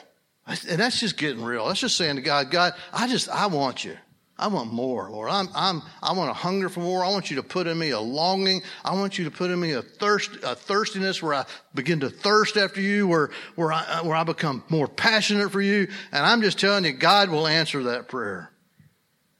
And 0.46 0.81
that's 0.81 1.00
just 1.00 1.16
getting 1.16 1.42
real. 1.42 1.66
That's 1.66 1.81
just 1.81 1.96
saying 1.96 2.16
to 2.16 2.22
God, 2.22 2.50
God, 2.50 2.74
I 2.92 3.09
just, 3.09 3.29
I 3.29 3.46
want 3.46 3.85
you. 3.85 3.96
I 4.40 4.46
want 4.46 4.72
more, 4.72 5.11
Lord. 5.11 5.29
I'm, 5.29 5.50
I'm, 5.55 5.83
I 6.03 6.14
want 6.14 6.31
a 6.31 6.33
hunger 6.33 6.70
for 6.70 6.81
more. 6.81 7.05
I 7.05 7.11
want 7.11 7.29
you 7.29 7.37
to 7.37 7.42
put 7.42 7.66
in 7.66 7.79
me 7.79 7.90
a 7.90 8.00
longing. 8.00 8.62
I 8.83 8.94
want 8.94 9.18
you 9.18 9.26
to 9.26 9.31
put 9.31 9.50
in 9.50 9.61
me 9.61 9.72
a 9.72 9.83
thirst, 9.83 10.31
a 10.42 10.55
thirstiness 10.55 11.22
where 11.22 11.35
I 11.35 11.44
begin 11.74 12.00
to 12.00 12.09
thirst 12.09 12.57
after 12.57 12.81
you, 12.81 13.07
where, 13.07 13.29
where 13.55 13.70
I, 13.70 14.00
where 14.03 14.16
I 14.16 14.24
become 14.24 14.64
more 14.70 14.88
passionate 14.88 15.53
for 15.53 15.61
you. 15.61 15.88
And 16.11 16.24
I'm 16.24 16.40
just 16.40 16.59
telling 16.59 16.87
you, 16.87 16.92
God 16.92 17.29
will 17.29 17.46
answer 17.46 17.83
that 17.85 18.09
prayer. 18.09 18.50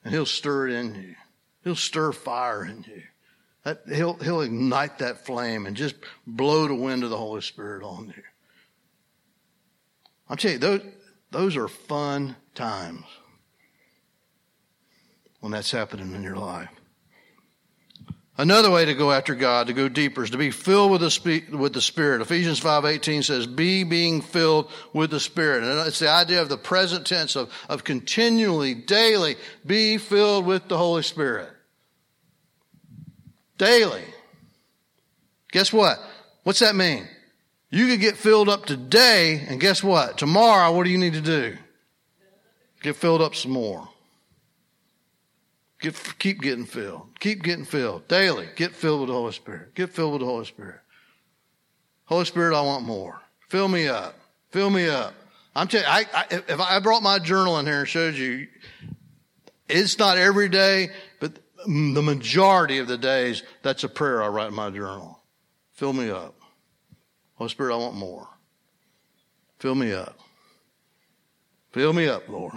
And 0.05 0.13
He'll 0.13 0.27
stir 0.27 0.69
it 0.69 0.75
in 0.75 0.95
you. 0.95 1.15
He'll 1.65 1.77
stir 1.77 2.13
fire 2.13 2.63
in 2.67 2.85
you. 2.87 3.03
That, 3.65 3.81
he'll, 3.91 4.15
he'll 4.15 4.43
ignite 4.43 4.99
that 4.99 5.25
flame 5.25 5.65
and 5.65 5.77
just 5.77 5.95
blow 6.27 6.69
the 6.69 6.75
wind 6.75 7.05
of 7.05 7.11
the 7.11 7.17
Holy 7.17 7.41
Spirit 7.41 7.83
on 7.83 8.13
you. 8.15 8.23
I'm 10.29 10.37
telling 10.37 10.57
you, 10.57 10.59
those, 10.61 10.83
those 11.31 11.57
are 11.57 11.69
fun 11.69 12.37
times 12.55 13.05
when 15.41 15.53
that's 15.53 15.71
happening 15.71 16.15
in 16.15 16.23
your 16.23 16.37
life. 16.37 16.69
Another 18.41 18.71
way 18.71 18.87
to 18.87 18.95
go 18.95 19.13
after 19.13 19.35
God, 19.35 19.67
to 19.67 19.75
go 19.75 19.87
deeper, 19.91 20.25
is 20.25 20.31
to 20.31 20.39
be 20.39 20.51
filled 20.51 20.93
with 20.93 21.03
the, 21.03 21.45
with 21.55 21.75
the 21.75 21.83
Spirit. 21.83 22.23
Ephesians 22.23 22.59
5.18 22.59 23.23
says, 23.23 23.47
be 23.47 23.85
being 23.85 24.23
filled 24.23 24.71
with 24.95 25.11
the 25.11 25.21
Spirit. 25.21 25.63
And 25.63 25.87
it's 25.87 25.99
the 25.99 26.09
idea 26.09 26.41
of 26.41 26.49
the 26.49 26.57
present 26.57 27.07
tense 27.07 27.37
of, 27.37 27.53
of 27.69 27.85
continually, 27.85 28.73
daily, 28.75 29.37
be 29.67 29.99
filled 29.99 30.47
with 30.47 30.69
the 30.69 30.79
Holy 30.79 31.03
Spirit. 31.03 31.51
Daily. 33.59 34.05
Guess 35.53 35.71
what? 35.71 35.99
What's 36.43 36.61
that 36.61 36.75
mean? 36.75 37.07
You 37.69 37.89
could 37.89 38.01
get 38.01 38.17
filled 38.17 38.49
up 38.49 38.65
today, 38.65 39.45
and 39.51 39.61
guess 39.61 39.85
what? 39.85 40.17
Tomorrow, 40.17 40.75
what 40.75 40.85
do 40.85 40.91
you 40.91 40.97
need 40.97 41.13
to 41.13 41.21
do? 41.21 41.59
Get 42.83 42.97
filled 42.97 43.21
up 43.21 43.35
some 43.35 43.53
more. 43.53 43.87
Get, 45.81 46.15
keep 46.19 46.41
getting 46.43 46.67
filled. 46.67 47.09
Keep 47.21 47.43
getting 47.43 47.65
filled 47.65 48.07
daily. 48.07 48.49
Get 48.55 48.75
filled 48.75 49.01
with 49.01 49.09
the 49.09 49.15
Holy 49.15 49.33
Spirit. 49.33 49.75
Get 49.75 49.91
filled 49.91 50.13
with 50.13 50.21
the 50.21 50.27
Holy 50.27 50.45
Spirit. 50.45 50.81
Holy 52.05 52.25
Spirit, 52.25 52.57
I 52.57 52.61
want 52.61 52.85
more. 52.85 53.21
Fill 53.49 53.69
me 53.69 53.89
up. 53.89 54.15
Fill 54.51 54.69
me 54.69 54.89
up. 54.89 55.15
I'm 55.55 55.69
telling 55.69 55.87
you, 55.87 55.93
I, 55.93 56.05
I, 56.15 56.25
if 56.49 56.61
I 56.61 56.79
brought 56.81 57.03
my 57.03 57.19
journal 57.19 57.59
in 57.59 57.67
here 57.67 57.81
and 57.81 57.89
showed 57.89 58.15
you, 58.15 58.47
it's 59.69 59.99
not 59.99 60.19
every 60.19 60.49
day, 60.49 60.91
but 61.19 61.39
the 61.67 62.03
majority 62.03 62.79
of 62.79 62.87
the 62.87 62.99
days, 62.99 63.43
that's 63.63 63.85
a 63.85 63.89
prayer 63.89 64.23
I 64.23 64.29
write 64.29 64.49
in 64.49 64.55
my 64.55 64.71
journal. 64.71 65.23
Fill 65.73 65.93
me 65.93 66.11
up. 66.11 66.35
Holy 67.35 67.51
Spirit, 67.51 67.75
I 67.75 67.79
want 67.79 67.95
more. 67.95 68.29
Fill 69.59 69.75
me 69.75 69.93
up. 69.93 70.19
Fill 71.73 71.93
me 71.93 72.09
up, 72.09 72.29
Lord. 72.29 72.55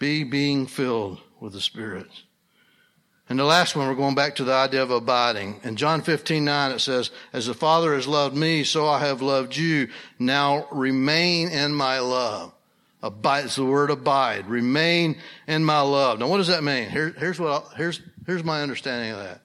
Be 0.00 0.24
being 0.24 0.66
filled 0.66 1.20
with 1.38 1.52
the 1.52 1.60
Spirit. 1.60 2.08
And 3.28 3.38
the 3.38 3.44
last 3.44 3.76
one, 3.76 3.86
we're 3.86 3.94
going 3.94 4.16
back 4.16 4.34
to 4.36 4.44
the 4.44 4.54
idea 4.54 4.82
of 4.82 4.90
abiding. 4.90 5.60
In 5.62 5.76
John 5.76 6.00
15, 6.02 6.44
9, 6.44 6.72
it 6.72 6.80
says, 6.80 7.12
As 7.32 7.46
the 7.46 7.54
Father 7.54 7.94
has 7.94 8.08
loved 8.08 8.34
me, 8.34 8.64
so 8.64 8.88
I 8.88 8.98
have 9.00 9.22
loved 9.22 9.54
you. 9.54 9.88
Now 10.18 10.66
remain 10.72 11.50
in 11.50 11.72
my 11.72 12.00
love. 12.00 12.52
Abide, 13.02 13.44
it's 13.44 13.56
the 13.56 13.64
word 13.64 13.90
abide. 13.90 14.48
Remain 14.48 15.16
in 15.46 15.64
my 15.64 15.80
love. 15.80 16.18
Now 16.18 16.28
what 16.28 16.38
does 16.38 16.48
that 16.48 16.64
mean? 16.64 16.88
Here, 16.88 17.14
here's 17.16 17.38
what, 17.38 17.50
I, 17.50 17.76
here's, 17.76 18.00
here's 18.26 18.42
my 18.42 18.62
understanding 18.62 19.12
of 19.12 19.18
that. 19.18 19.42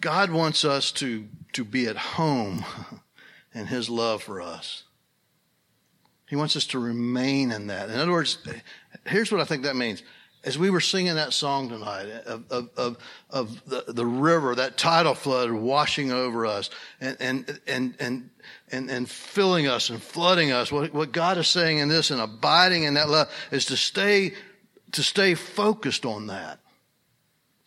God 0.00 0.30
wants 0.30 0.64
us 0.64 0.90
to, 0.92 1.28
to 1.52 1.64
be 1.64 1.86
at 1.86 1.96
home 1.96 2.64
in 3.54 3.66
His 3.66 3.88
love 3.90 4.22
for 4.22 4.40
us. 4.40 4.84
He 6.26 6.36
wants 6.36 6.56
us 6.56 6.66
to 6.68 6.78
remain 6.78 7.52
in 7.52 7.66
that. 7.68 7.90
In 7.90 7.96
other 7.96 8.12
words, 8.12 8.38
here's 9.06 9.30
what 9.30 9.40
I 9.40 9.44
think 9.44 9.64
that 9.64 9.76
means. 9.76 10.02
As 10.42 10.58
we 10.58 10.68
were 10.68 10.80
singing 10.80 11.14
that 11.14 11.32
song 11.32 11.70
tonight 11.70 12.06
of, 12.26 12.44
of, 12.50 12.68
of, 12.76 12.98
of 13.30 13.64
the, 13.66 13.84
the 13.88 14.04
river, 14.04 14.54
that 14.54 14.76
tidal 14.76 15.14
flood 15.14 15.50
washing 15.50 16.12
over 16.12 16.44
us 16.44 16.68
and, 17.00 17.16
and, 17.18 17.60
and, 17.66 17.94
and, 17.98 18.30
and, 18.70 18.90
and 18.90 19.08
filling 19.08 19.66
us 19.66 19.88
and 19.88 20.02
flooding 20.02 20.52
us, 20.52 20.70
what, 20.70 20.92
what 20.92 21.12
God 21.12 21.38
is 21.38 21.48
saying 21.48 21.78
in 21.78 21.88
this 21.88 22.10
and 22.10 22.20
abiding 22.20 22.84
in 22.84 22.94
that 22.94 23.08
love 23.08 23.32
is 23.50 23.64
to 23.66 23.76
stay, 23.76 24.34
to 24.92 25.02
stay 25.02 25.34
focused 25.34 26.04
on 26.04 26.26
that 26.26 26.58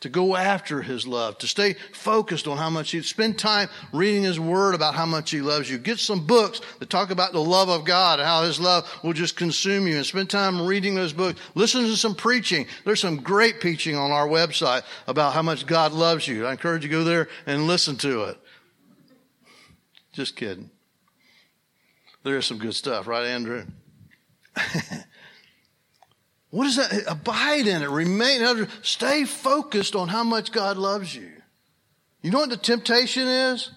to 0.02 0.10
go 0.10 0.36
after 0.36 0.84
his 0.84 1.08
love, 1.08 1.38
to 1.40 1.48
stay 1.48 1.76
focused 1.92 2.48
on 2.48 2.58
how 2.58 2.70
much 2.70 2.92
he 2.92 3.02
spend 3.02 3.40
time 3.40 3.68
reading 3.92 4.22
his 4.22 4.40
word 4.40 4.76
about 4.76 4.94
how 4.94 5.08
much 5.08 5.32
he 5.32 5.42
loves 5.42 5.70
you. 5.70 5.80
Get 5.80 5.98
some 5.98 6.28
books 6.28 6.62
that 6.80 6.90
talk 6.90 7.10
about 7.10 7.34
the 7.34 7.42
love 7.42 7.70
of 7.70 7.84
God 7.84 8.20
and 8.20 8.28
how 8.28 8.44
his 8.44 8.60
love 8.60 8.88
will 9.04 9.14
just 9.14 9.36
consume 9.36 9.88
you 9.88 9.96
and 9.96 10.06
spend 10.06 10.30
time 10.30 10.68
reading 10.68 10.94
those 10.94 11.14
books. 11.14 11.40
Listen 11.56 11.82
to 11.82 11.98
some 11.98 12.14
preaching. 12.14 12.68
There's 12.86 13.00
some 13.00 13.18
great 13.18 13.60
preaching 13.60 13.96
on 13.96 14.12
our 14.12 14.28
website 14.28 14.84
about 15.08 15.34
how 15.34 15.42
much 15.42 15.66
God 15.66 15.94
loves 15.94 16.28
you. 16.28 16.46
I 16.46 16.52
encourage 16.52 16.84
you 16.84 16.90
to 16.90 16.96
go 16.96 17.04
there 17.04 17.28
and 17.48 17.66
listen 17.66 17.96
to 17.98 18.26
it. 18.26 18.38
Just 20.14 20.36
kidding. 20.36 20.70
There 22.24 22.38
is 22.38 22.46
some 22.46 22.60
good 22.60 22.76
stuff, 22.76 23.08
right, 23.08 23.26
Andrew? 23.26 23.66
What 26.50 26.64
does 26.64 26.76
that? 26.78 27.04
Abide 27.08 27.68
in 27.68 27.82
it. 27.82 27.90
Remain. 27.90 28.42
Under, 28.42 28.68
stay 28.82 29.26
focused 29.26 29.96
on 29.96 30.08
how 30.08 30.24
much 30.24 30.52
God 30.52 30.78
loves 30.78 31.14
you. 31.16 31.32
You 32.22 32.32
know 32.32 32.40
what 32.40 32.50
the 32.50 32.58
temptation 32.58 33.28
is? 33.28 33.72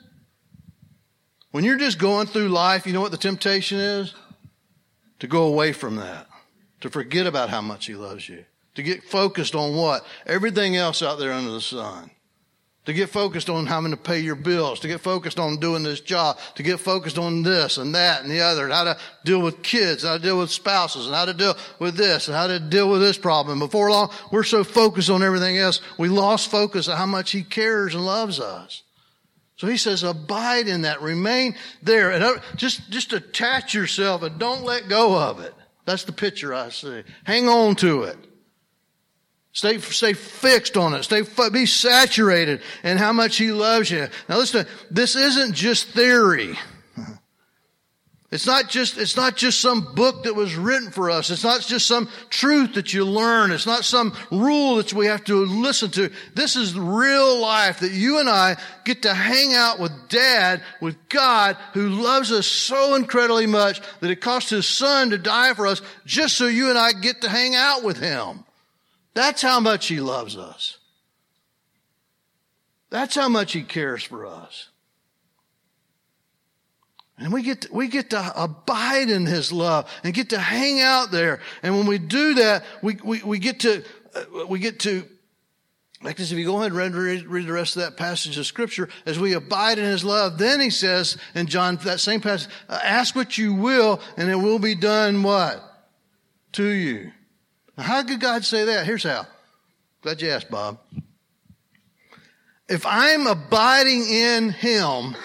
When 1.51 1.65
you're 1.65 1.79
just 1.79 1.99
going 1.99 2.27
through 2.27 2.49
life, 2.49 2.87
you 2.87 2.93
know 2.93 3.01
what 3.01 3.11
the 3.11 3.17
temptation 3.17 3.79
is? 3.79 4.15
To 5.19 5.27
go 5.27 5.45
away 5.45 5.73
from 5.73 5.97
that. 5.97 6.27
To 6.83 6.91
forget 6.91 7.27
about 7.27 7.51
how 7.51 7.61
much 7.61 7.87
He 7.87 7.95
loves 7.95 8.29
you. 8.29 8.45
To 8.77 8.83
get 8.83 9.03
focused 9.03 9.55
on 9.55 9.75
what? 9.75 10.07
Everything 10.27 10.77
else 10.77 11.03
out 11.03 11.19
there 11.19 11.33
under 11.33 11.51
the 11.51 11.61
sun 11.61 12.11
to 12.87 12.93
get 12.95 13.11
focused 13.11 13.51
on 13.51 13.67
having 13.67 13.91
to 13.91 13.97
pay 13.97 14.21
your 14.21 14.35
bills, 14.35 14.81
to 14.81 14.89
get 14.89 15.01
focused 15.01 15.39
on 15.39 15.59
doing 15.59 15.83
this 15.83 16.01
job, 16.01 16.39
to 16.55 16.63
get 16.63 16.81
focused 16.81 17.19
on 17.19 17.43
this 17.43 17.77
and 17.77 17.95
that 17.95 18.23
and 18.23 18.31
the 18.31 18.41
other, 18.41 18.65
and 18.65 18.73
how 18.73 18.85
to 18.85 18.99
deal 19.25 19.41
with 19.41 19.63
kids, 19.63 20.03
how 20.03 20.17
to 20.17 20.23
deal 20.23 20.39
with 20.39 20.51
spouses, 20.51 21.07
and 21.07 21.15
how 21.15 21.27
to 21.27 21.35
deal 21.35 21.57
with 21.79 21.95
this, 21.97 22.29
and 22.29 22.37
how 22.37 22.47
to 22.47 22.59
deal 22.59 22.91
with 22.91 23.01
this 23.01 23.19
problem. 23.19 23.59
Before 23.59 23.91
long, 23.91 24.11
we're 24.33 24.45
so 24.45 24.65
focused 24.65 25.11
on 25.11 25.23
everything 25.23 25.59
else, 25.59 25.81
we 25.99 26.09
lost 26.09 26.51
focus 26.51 26.89
of 26.89 26.97
how 26.97 27.07
much 27.07 27.33
He 27.33 27.43
cares 27.43 27.95
and 27.95 28.05
loves 28.05 28.41
us. 28.41 28.83
So 29.61 29.67
he 29.67 29.77
says, 29.77 30.03
abide 30.05 30.69
in 30.69 30.83
that, 30.83 31.03
remain 31.03 31.55
there, 31.83 32.13
and 32.13 32.25
uh, 32.25 32.39
just, 32.57 32.91
just 32.91 33.13
attach 33.13 33.75
yourself 33.75 34.23
and 34.23 34.39
don't 34.39 34.65
let 34.65 34.89
go 34.89 35.19
of 35.21 35.41
it. 35.41 35.53
That's 35.85 36.05
the 36.05 36.13
picture 36.13 36.55
I 36.55 36.71
see. 36.71 37.03
Hang 37.25 37.47
on 37.47 37.75
to 37.77 38.05
it. 38.05 38.17
Stay, 39.53 39.79
stay 39.79 40.13
fixed 40.13 40.77
on 40.77 40.95
it. 40.95 41.03
Stay, 41.03 41.23
be 41.53 41.67
saturated 41.67 42.61
in 42.85 42.97
how 42.97 43.13
much 43.13 43.37
He 43.37 43.51
loves 43.51 43.91
you. 43.91 44.07
Now 44.29 44.39
listen, 44.39 44.67
this 44.91 45.17
isn't 45.17 45.55
just 45.55 45.89
theory. 45.89 46.57
It's 48.31 48.47
not 48.47 48.69
just, 48.69 48.97
it's 48.97 49.17
not 49.17 49.37
just 49.37 49.61
some 49.61 49.93
book 49.97 50.23
that 50.23 50.37
was 50.37 50.55
written 50.55 50.93
for 50.93 51.11
us. 51.11 51.31
It's 51.31 51.43
not 51.43 51.63
just 51.63 51.89
some 51.89 52.09
truth 52.29 52.75
that 52.75 52.95
you 52.95 53.05
learn. 53.05 53.51
It's 53.51 53.67
not 53.67 53.85
some 53.85 54.17
rule 54.31 54.77
that 54.77 54.93
we 54.93 55.07
have 55.07 55.25
to 55.25 55.45
listen 55.45 55.91
to. 55.93 56.13
This 56.35 56.55
is 56.55 56.79
real 56.79 57.41
life 57.41 57.81
that 57.81 57.91
you 57.91 58.21
and 58.21 58.31
I 58.31 58.57
get 58.85 59.03
to 59.03 59.13
hang 59.13 59.55
out 59.55 59.81
with 59.81 59.91
dad, 60.09 60.63
with 60.81 60.97
God, 61.09 61.57
who 61.75 61.89
loves 61.89 62.31
us 62.31 62.47
so 62.47 62.95
incredibly 62.95 63.47
much 63.47 63.81
that 63.99 64.13
it 64.13 64.21
cost 64.21 64.51
his 64.51 64.67
son 64.67 65.11
to 65.11 65.19
die 65.19 65.53
for 65.55 65.67
us 65.67 65.83
just 66.07 66.37
so 66.37 66.47
you 66.47 66.71
and 66.71 66.79
I 66.79 66.93
get 66.93 67.23
to 67.23 67.29
hang 67.29 67.57
out 67.57 67.83
with 67.83 67.99
him. 67.99 68.45
That's 69.15 69.43
how 69.43 69.61
much 69.61 69.87
He 69.87 70.01
loves 70.01 70.37
us. 70.37 70.79
That's 72.91 73.15
how 73.15 73.29
much 73.29 73.53
He 73.53 73.63
cares 73.63 74.03
for 74.03 74.27
us. 74.27 74.69
And 77.19 77.33
we 77.33 77.43
get, 77.43 77.63
to, 77.63 77.73
we 77.73 77.89
get 77.89 78.11
to 78.11 78.33
abide 78.35 79.11
in 79.11 79.27
His 79.27 79.53
love 79.53 79.91
and 80.03 80.15
get 80.15 80.31
to 80.31 80.39
hang 80.39 80.81
out 80.81 81.11
there. 81.11 81.41
And 81.63 81.77
when 81.77 81.87
we 81.87 81.99
do 81.99 82.35
that, 82.35 82.65
we, 82.83 82.97
we, 83.05 83.23
we 83.23 83.39
get 83.39 83.61
to, 83.61 83.85
uh, 84.15 84.47
we 84.47 84.59
get 84.59 84.81
to, 84.81 85.05
like 86.03 86.17
this, 86.17 86.33
if 86.33 86.39
you 86.39 86.47
go 86.47 86.57
ahead 86.57 86.73
and 86.73 86.95
read, 86.95 87.27
read 87.27 87.47
the 87.47 87.53
rest 87.53 87.77
of 87.77 87.83
that 87.83 87.99
passage 87.99 88.39
of 88.39 88.47
scripture, 88.47 88.89
as 89.05 89.19
we 89.19 89.35
abide 89.35 89.79
in 89.79 89.85
His 89.85 90.03
love, 90.03 90.39
then 90.39 90.61
He 90.61 90.71
says 90.71 91.19
in 91.35 91.47
John, 91.47 91.77
that 91.85 92.01
same 92.01 92.23
passage, 92.23 92.51
ask 92.71 93.15
what 93.15 93.37
you 93.37 93.53
will 93.53 94.01
and 94.17 94.31
it 94.31 94.37
will 94.37 94.59
be 94.59 94.75
done 94.75 95.23
what? 95.23 95.63
To 96.53 96.65
you. 96.65 97.13
Now, 97.81 97.87
how 97.87 98.03
could 98.03 98.21
God 98.21 98.45
say 98.45 98.67
that? 98.67 98.85
Here's 98.85 99.05
how. 99.05 99.27
Glad 100.03 100.21
you 100.21 100.29
asked, 100.29 100.51
Bob. 100.51 100.79
If 102.69 102.85
I'm 102.85 103.27
abiding 103.27 104.05
in 104.07 104.51
Him, 104.51 105.17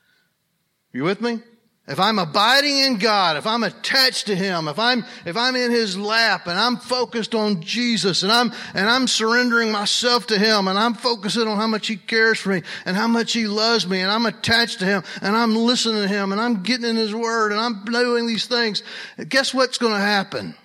you 0.92 1.04
with 1.04 1.20
me? 1.20 1.42
If 1.86 2.00
I'm 2.00 2.18
abiding 2.18 2.76
in 2.76 2.98
God, 2.98 3.36
if 3.36 3.46
I'm 3.46 3.62
attached 3.62 4.26
to 4.26 4.34
Him, 4.34 4.66
if 4.66 4.80
I'm, 4.80 5.04
if 5.24 5.36
I'm 5.36 5.54
in 5.54 5.70
His 5.70 5.96
lap 5.96 6.48
and 6.48 6.58
I'm 6.58 6.76
focused 6.76 7.36
on 7.36 7.62
Jesus 7.62 8.24
and 8.24 8.32
I'm, 8.32 8.52
and 8.74 8.90
I'm 8.90 9.06
surrendering 9.06 9.70
myself 9.70 10.26
to 10.26 10.38
Him 10.38 10.66
and 10.66 10.76
I'm 10.76 10.94
focusing 10.94 11.46
on 11.46 11.56
how 11.56 11.68
much 11.68 11.86
He 11.86 11.96
cares 11.96 12.40
for 12.40 12.48
me 12.48 12.62
and 12.84 12.96
how 12.96 13.06
much 13.06 13.32
He 13.32 13.46
loves 13.46 13.86
me 13.86 14.00
and 14.00 14.10
I'm 14.10 14.26
attached 14.26 14.80
to 14.80 14.86
Him 14.86 15.04
and 15.22 15.36
I'm 15.36 15.54
listening 15.54 16.02
to 16.02 16.08
Him 16.08 16.32
and 16.32 16.40
I'm 16.40 16.64
getting 16.64 16.90
in 16.90 16.96
His 16.96 17.14
Word 17.14 17.52
and 17.52 17.60
I'm 17.60 17.84
doing 17.84 18.26
these 18.26 18.46
things, 18.46 18.82
guess 19.28 19.54
what's 19.54 19.78
going 19.78 19.94
to 19.94 20.00
happen? 20.00 20.56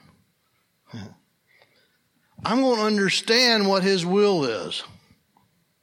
I'm 2.44 2.62
going 2.62 2.78
to 2.78 2.86
understand 2.86 3.68
what 3.68 3.84
His 3.84 4.06
will 4.06 4.46
is. 4.46 4.84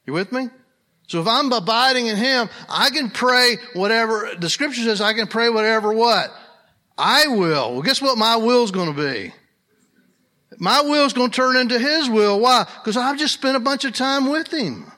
You 0.06 0.12
with 0.12 0.32
me? 0.32 0.48
So 1.06 1.20
if 1.20 1.26
I'm 1.26 1.50
abiding 1.52 2.06
in 2.06 2.16
Him, 2.16 2.48
I 2.68 2.90
can 2.90 3.10
pray 3.10 3.56
whatever, 3.74 4.32
the 4.38 4.50
scripture 4.50 4.82
says 4.82 5.00
I 5.00 5.14
can 5.14 5.26
pray 5.26 5.48
whatever 5.48 5.92
what? 5.92 6.30
I 6.96 7.28
will. 7.28 7.72
Well, 7.72 7.82
guess 7.82 8.02
what 8.02 8.18
my 8.18 8.36
will's 8.36 8.70
going 8.70 8.94
to 8.94 9.00
be? 9.00 9.32
My 10.58 10.82
will's 10.82 11.12
going 11.12 11.30
to 11.30 11.36
turn 11.36 11.56
into 11.56 11.78
His 11.78 12.10
will. 12.10 12.40
Why? 12.40 12.66
Because 12.80 12.96
I've 12.96 13.18
just 13.18 13.34
spent 13.34 13.56
a 13.56 13.60
bunch 13.60 13.84
of 13.84 13.94
time 13.94 14.28
with 14.28 14.52
Him. 14.52 14.90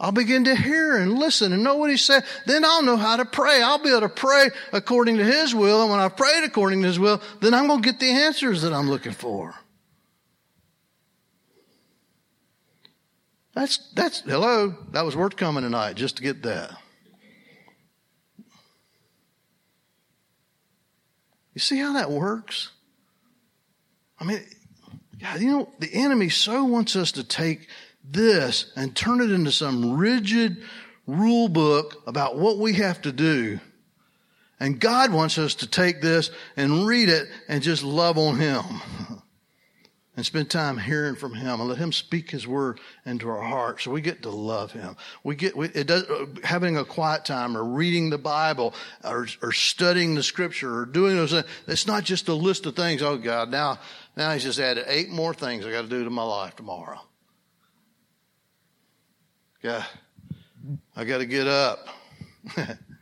I'll 0.00 0.12
begin 0.12 0.44
to 0.44 0.56
hear 0.56 0.96
and 0.96 1.14
listen 1.14 1.52
and 1.52 1.62
know 1.62 1.76
what 1.76 1.90
He 1.90 1.96
said. 1.96 2.24
Then 2.44 2.64
I'll 2.64 2.82
know 2.82 2.96
how 2.96 3.16
to 3.16 3.24
pray. 3.24 3.62
I'll 3.62 3.82
be 3.82 3.90
able 3.90 4.00
to 4.00 4.08
pray 4.08 4.50
according 4.72 5.18
to 5.18 5.24
His 5.24 5.54
will. 5.54 5.82
And 5.82 5.90
when 5.90 6.00
I've 6.00 6.16
prayed 6.16 6.42
according 6.44 6.82
to 6.82 6.88
His 6.88 6.98
will, 6.98 7.22
then 7.40 7.54
I'm 7.54 7.68
going 7.68 7.80
to 7.80 7.88
get 7.88 8.00
the 8.00 8.10
answers 8.10 8.62
that 8.62 8.72
I'm 8.72 8.90
looking 8.90 9.12
for. 9.12 9.54
That's, 13.54 13.78
that's, 13.94 14.20
hello, 14.20 14.74
that 14.90 15.04
was 15.04 15.14
worth 15.14 15.36
coming 15.36 15.62
tonight 15.62 15.94
just 15.94 16.16
to 16.16 16.22
get 16.22 16.42
that. 16.42 16.76
You 21.54 21.60
see 21.60 21.78
how 21.78 21.92
that 21.92 22.10
works? 22.10 22.72
I 24.18 24.24
mean, 24.24 24.40
God, 25.20 25.40
you 25.40 25.52
know, 25.52 25.68
the 25.78 25.92
enemy 25.92 26.28
so 26.28 26.64
wants 26.64 26.96
us 26.96 27.12
to 27.12 27.22
take 27.22 27.68
this 28.02 28.72
and 28.76 28.94
turn 28.94 29.20
it 29.20 29.30
into 29.30 29.52
some 29.52 29.96
rigid 29.96 30.62
rule 31.06 31.48
book 31.48 32.02
about 32.06 32.36
what 32.36 32.58
we 32.58 32.74
have 32.74 33.00
to 33.02 33.12
do. 33.12 33.60
And 34.58 34.80
God 34.80 35.12
wants 35.12 35.38
us 35.38 35.54
to 35.56 35.66
take 35.68 36.00
this 36.00 36.30
and 36.56 36.86
read 36.86 37.08
it 37.08 37.28
and 37.48 37.62
just 37.62 37.82
love 37.82 38.18
on 38.18 38.38
Him. 38.38 38.62
And 40.16 40.24
spend 40.24 40.48
time 40.48 40.78
hearing 40.78 41.16
from 41.16 41.34
him 41.34 41.60
and 41.60 41.68
let 41.68 41.78
him 41.78 41.92
speak 41.92 42.30
his 42.30 42.46
word 42.46 42.78
into 43.04 43.28
our 43.28 43.40
hearts. 43.42 43.84
So 43.84 43.90
we 43.90 44.00
get 44.00 44.22
to 44.22 44.30
love 44.30 44.72
him. 44.72 44.96
We 45.24 45.34
get 45.34 45.56
we, 45.56 45.68
it 45.68 45.86
does 45.86 46.04
uh, 46.04 46.26
having 46.44 46.76
a 46.76 46.84
quiet 46.84 47.24
time 47.24 47.56
or 47.56 47.64
reading 47.64 48.10
the 48.10 48.18
bible 48.18 48.74
or, 49.02 49.26
or 49.42 49.52
studying 49.52 50.14
the 50.14 50.22
scripture 50.22 50.78
or 50.78 50.86
doing 50.86 51.16
those 51.16 51.32
things 51.32 51.46
it's 51.66 51.86
not 51.86 52.04
just 52.04 52.28
a 52.28 52.34
list 52.34 52.66
of 52.66 52.76
things. 52.76 53.02
Oh 53.02 53.16
god 53.16 53.50
now 53.50 53.80
now 54.16 54.32
he's 54.32 54.44
just 54.44 54.60
added 54.60 54.84
eight 54.88 55.10
more 55.10 55.34
things 55.34 55.66
i 55.66 55.70
got 55.70 55.82
to 55.82 55.88
do 55.88 56.04
to 56.04 56.10
my 56.10 56.22
life 56.22 56.54
tomorrow. 56.56 57.00
Yeah. 59.62 59.84
I 60.96 61.04
got 61.04 61.18
to 61.18 61.26
get 61.26 61.46
up 61.46 61.88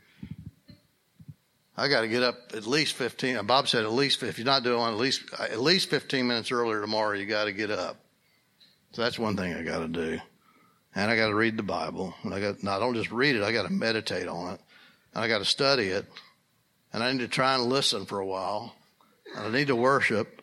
I 1.76 1.88
got 1.88 2.02
to 2.02 2.08
get 2.08 2.22
up 2.22 2.36
at 2.54 2.66
least 2.66 2.94
15. 2.94 3.46
Bob 3.46 3.68
said 3.68 3.84
at 3.84 3.92
least, 3.92 4.22
if 4.22 4.38
you're 4.38 4.44
not 4.44 4.62
doing 4.62 4.78
one, 4.78 4.92
at 4.92 4.98
least, 4.98 5.22
at 5.38 5.60
least 5.60 5.88
15 5.88 6.26
minutes 6.26 6.52
earlier 6.52 6.80
tomorrow, 6.80 7.16
you 7.16 7.24
got 7.24 7.44
to 7.44 7.52
get 7.52 7.70
up. 7.70 7.96
So 8.92 9.02
that's 9.02 9.18
one 9.18 9.36
thing 9.36 9.54
I 9.54 9.62
got 9.62 9.78
to 9.78 9.88
do. 9.88 10.20
And 10.94 11.10
I 11.10 11.16
got 11.16 11.28
to 11.28 11.34
read 11.34 11.56
the 11.56 11.62
Bible. 11.62 12.14
And 12.22 12.34
I 12.34 12.40
got, 12.40 12.62
no, 12.62 12.72
I 12.72 12.78
don't 12.78 12.94
just 12.94 13.10
read 13.10 13.36
it. 13.36 13.42
I 13.42 13.52
got 13.52 13.66
to 13.66 13.72
meditate 13.72 14.28
on 14.28 14.54
it. 14.54 14.60
And 15.14 15.24
I 15.24 15.28
got 15.28 15.38
to 15.38 15.46
study 15.46 15.88
it. 15.88 16.04
And 16.92 17.02
I 17.02 17.10
need 17.10 17.20
to 17.20 17.28
try 17.28 17.54
and 17.54 17.64
listen 17.64 18.04
for 18.04 18.18
a 18.18 18.26
while. 18.26 18.74
And 19.34 19.46
I 19.46 19.50
need 19.50 19.68
to 19.68 19.76
worship. 19.76 20.42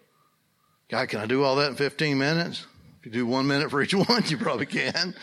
God, 0.90 1.10
can 1.10 1.20
I 1.20 1.28
do 1.28 1.44
all 1.44 1.58
that 1.58 1.70
in 1.70 1.76
15 1.76 2.18
minutes? 2.18 2.66
If 3.00 3.06
you 3.06 3.12
do 3.12 3.28
one 3.28 3.46
minute 3.46 3.70
for 3.70 3.84
each 3.84 3.94
one, 4.10 4.24
you 4.26 4.38
probably 4.38 4.66
can. 4.66 5.14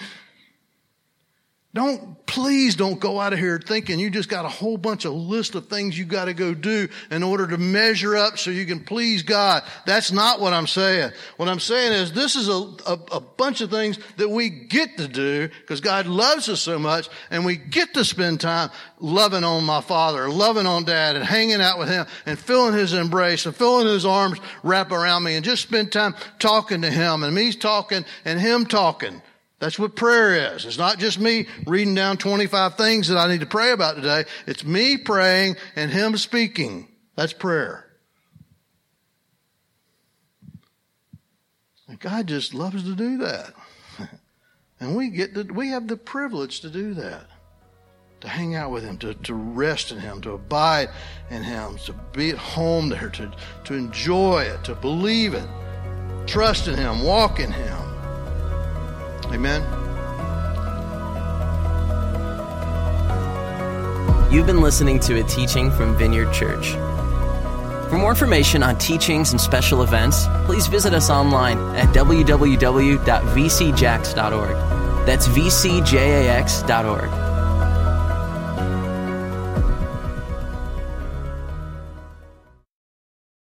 Don't, 1.76 2.24
please 2.24 2.74
don't 2.74 2.98
go 2.98 3.20
out 3.20 3.34
of 3.34 3.38
here 3.38 3.58
thinking 3.58 3.98
you 3.98 4.08
just 4.08 4.30
got 4.30 4.46
a 4.46 4.48
whole 4.48 4.78
bunch 4.78 5.04
of 5.04 5.12
list 5.12 5.54
of 5.54 5.68
things 5.68 5.98
you 5.98 6.06
got 6.06 6.24
to 6.24 6.32
go 6.32 6.54
do 6.54 6.88
in 7.10 7.22
order 7.22 7.46
to 7.46 7.58
measure 7.58 8.16
up 8.16 8.38
so 8.38 8.50
you 8.50 8.64
can 8.64 8.80
please 8.80 9.22
God. 9.22 9.62
That's 9.84 10.10
not 10.10 10.40
what 10.40 10.54
I'm 10.54 10.66
saying. 10.66 11.12
What 11.36 11.50
I'm 11.50 11.60
saying 11.60 11.92
is 11.92 12.12
this 12.12 12.34
is 12.34 12.48
a, 12.48 12.52
a, 12.86 12.98
a 13.12 13.20
bunch 13.20 13.60
of 13.60 13.68
things 13.68 13.98
that 14.16 14.30
we 14.30 14.48
get 14.48 14.96
to 14.96 15.06
do 15.06 15.50
because 15.60 15.82
God 15.82 16.06
loves 16.06 16.48
us 16.48 16.62
so 16.62 16.78
much 16.78 17.10
and 17.30 17.44
we 17.44 17.56
get 17.56 17.92
to 17.92 18.06
spend 18.06 18.40
time 18.40 18.70
loving 18.98 19.44
on 19.44 19.62
my 19.64 19.82
father, 19.82 20.30
loving 20.30 20.64
on 20.64 20.84
dad 20.84 21.14
and 21.14 21.26
hanging 21.26 21.60
out 21.60 21.78
with 21.78 21.90
him 21.90 22.06
and 22.24 22.38
feeling 22.38 22.72
his 22.72 22.94
embrace 22.94 23.44
and 23.44 23.54
feeling 23.54 23.86
his 23.86 24.06
arms 24.06 24.40
wrap 24.62 24.92
around 24.92 25.24
me 25.24 25.34
and 25.34 25.44
just 25.44 25.60
spend 25.60 25.92
time 25.92 26.14
talking 26.38 26.80
to 26.80 26.90
him 26.90 27.22
and 27.22 27.34
me 27.34 27.52
talking 27.52 28.06
and 28.24 28.40
him 28.40 28.64
talking. 28.64 29.20
That's 29.58 29.78
what 29.78 29.96
prayer 29.96 30.54
is. 30.54 30.66
It's 30.66 30.76
not 30.76 30.98
just 30.98 31.18
me 31.18 31.46
reading 31.66 31.94
down 31.94 32.18
25 32.18 32.76
things 32.76 33.08
that 33.08 33.16
I 33.16 33.28
need 33.28 33.40
to 33.40 33.46
pray 33.46 33.72
about 33.72 33.96
today. 33.96 34.24
It's 34.46 34.64
me 34.64 34.98
praying 34.98 35.56
and 35.74 35.90
Him 35.90 36.16
speaking. 36.18 36.88
That's 37.14 37.32
prayer. 37.32 37.86
And 41.88 41.98
God 41.98 42.26
just 42.26 42.52
loves 42.52 42.82
to 42.84 42.94
do 42.94 43.18
that. 43.18 43.54
And 44.78 44.94
we 44.94 45.08
get 45.08 45.32
to, 45.32 45.44
we 45.44 45.68
have 45.68 45.88
the 45.88 45.96
privilege 45.96 46.60
to 46.60 46.68
do 46.68 46.92
that. 46.92 47.24
To 48.20 48.28
hang 48.28 48.54
out 48.54 48.70
with 48.70 48.84
Him, 48.84 48.98
to, 48.98 49.14
to 49.14 49.32
rest 49.32 49.90
in 49.90 49.98
Him, 49.98 50.20
to 50.20 50.32
abide 50.32 50.90
in 51.30 51.42
Him, 51.42 51.78
to 51.86 51.94
be 52.12 52.28
at 52.28 52.36
home 52.36 52.90
there, 52.90 53.08
to, 53.08 53.32
to 53.64 53.72
enjoy 53.72 54.42
it, 54.42 54.64
to 54.64 54.74
believe 54.74 55.32
it, 55.32 55.48
trust 56.26 56.68
in 56.68 56.76
Him, 56.76 57.02
walk 57.02 57.40
in 57.40 57.50
Him. 57.50 57.85
Amen. 59.36 59.62
You've 64.32 64.46
been 64.46 64.62
listening 64.62 64.98
to 65.00 65.20
a 65.20 65.22
teaching 65.24 65.70
from 65.70 65.94
Vineyard 65.98 66.32
Church. 66.32 66.70
For 67.90 67.98
more 67.98 68.10
information 68.10 68.62
on 68.62 68.78
teachings 68.78 69.32
and 69.32 69.40
special 69.40 69.82
events, 69.82 70.26
please 70.46 70.68
visit 70.68 70.94
us 70.94 71.10
online 71.10 71.58
at 71.76 71.94
www.vcjax.org. 71.94 73.06
That's 75.06 75.28
vcjax.org. 75.28 77.10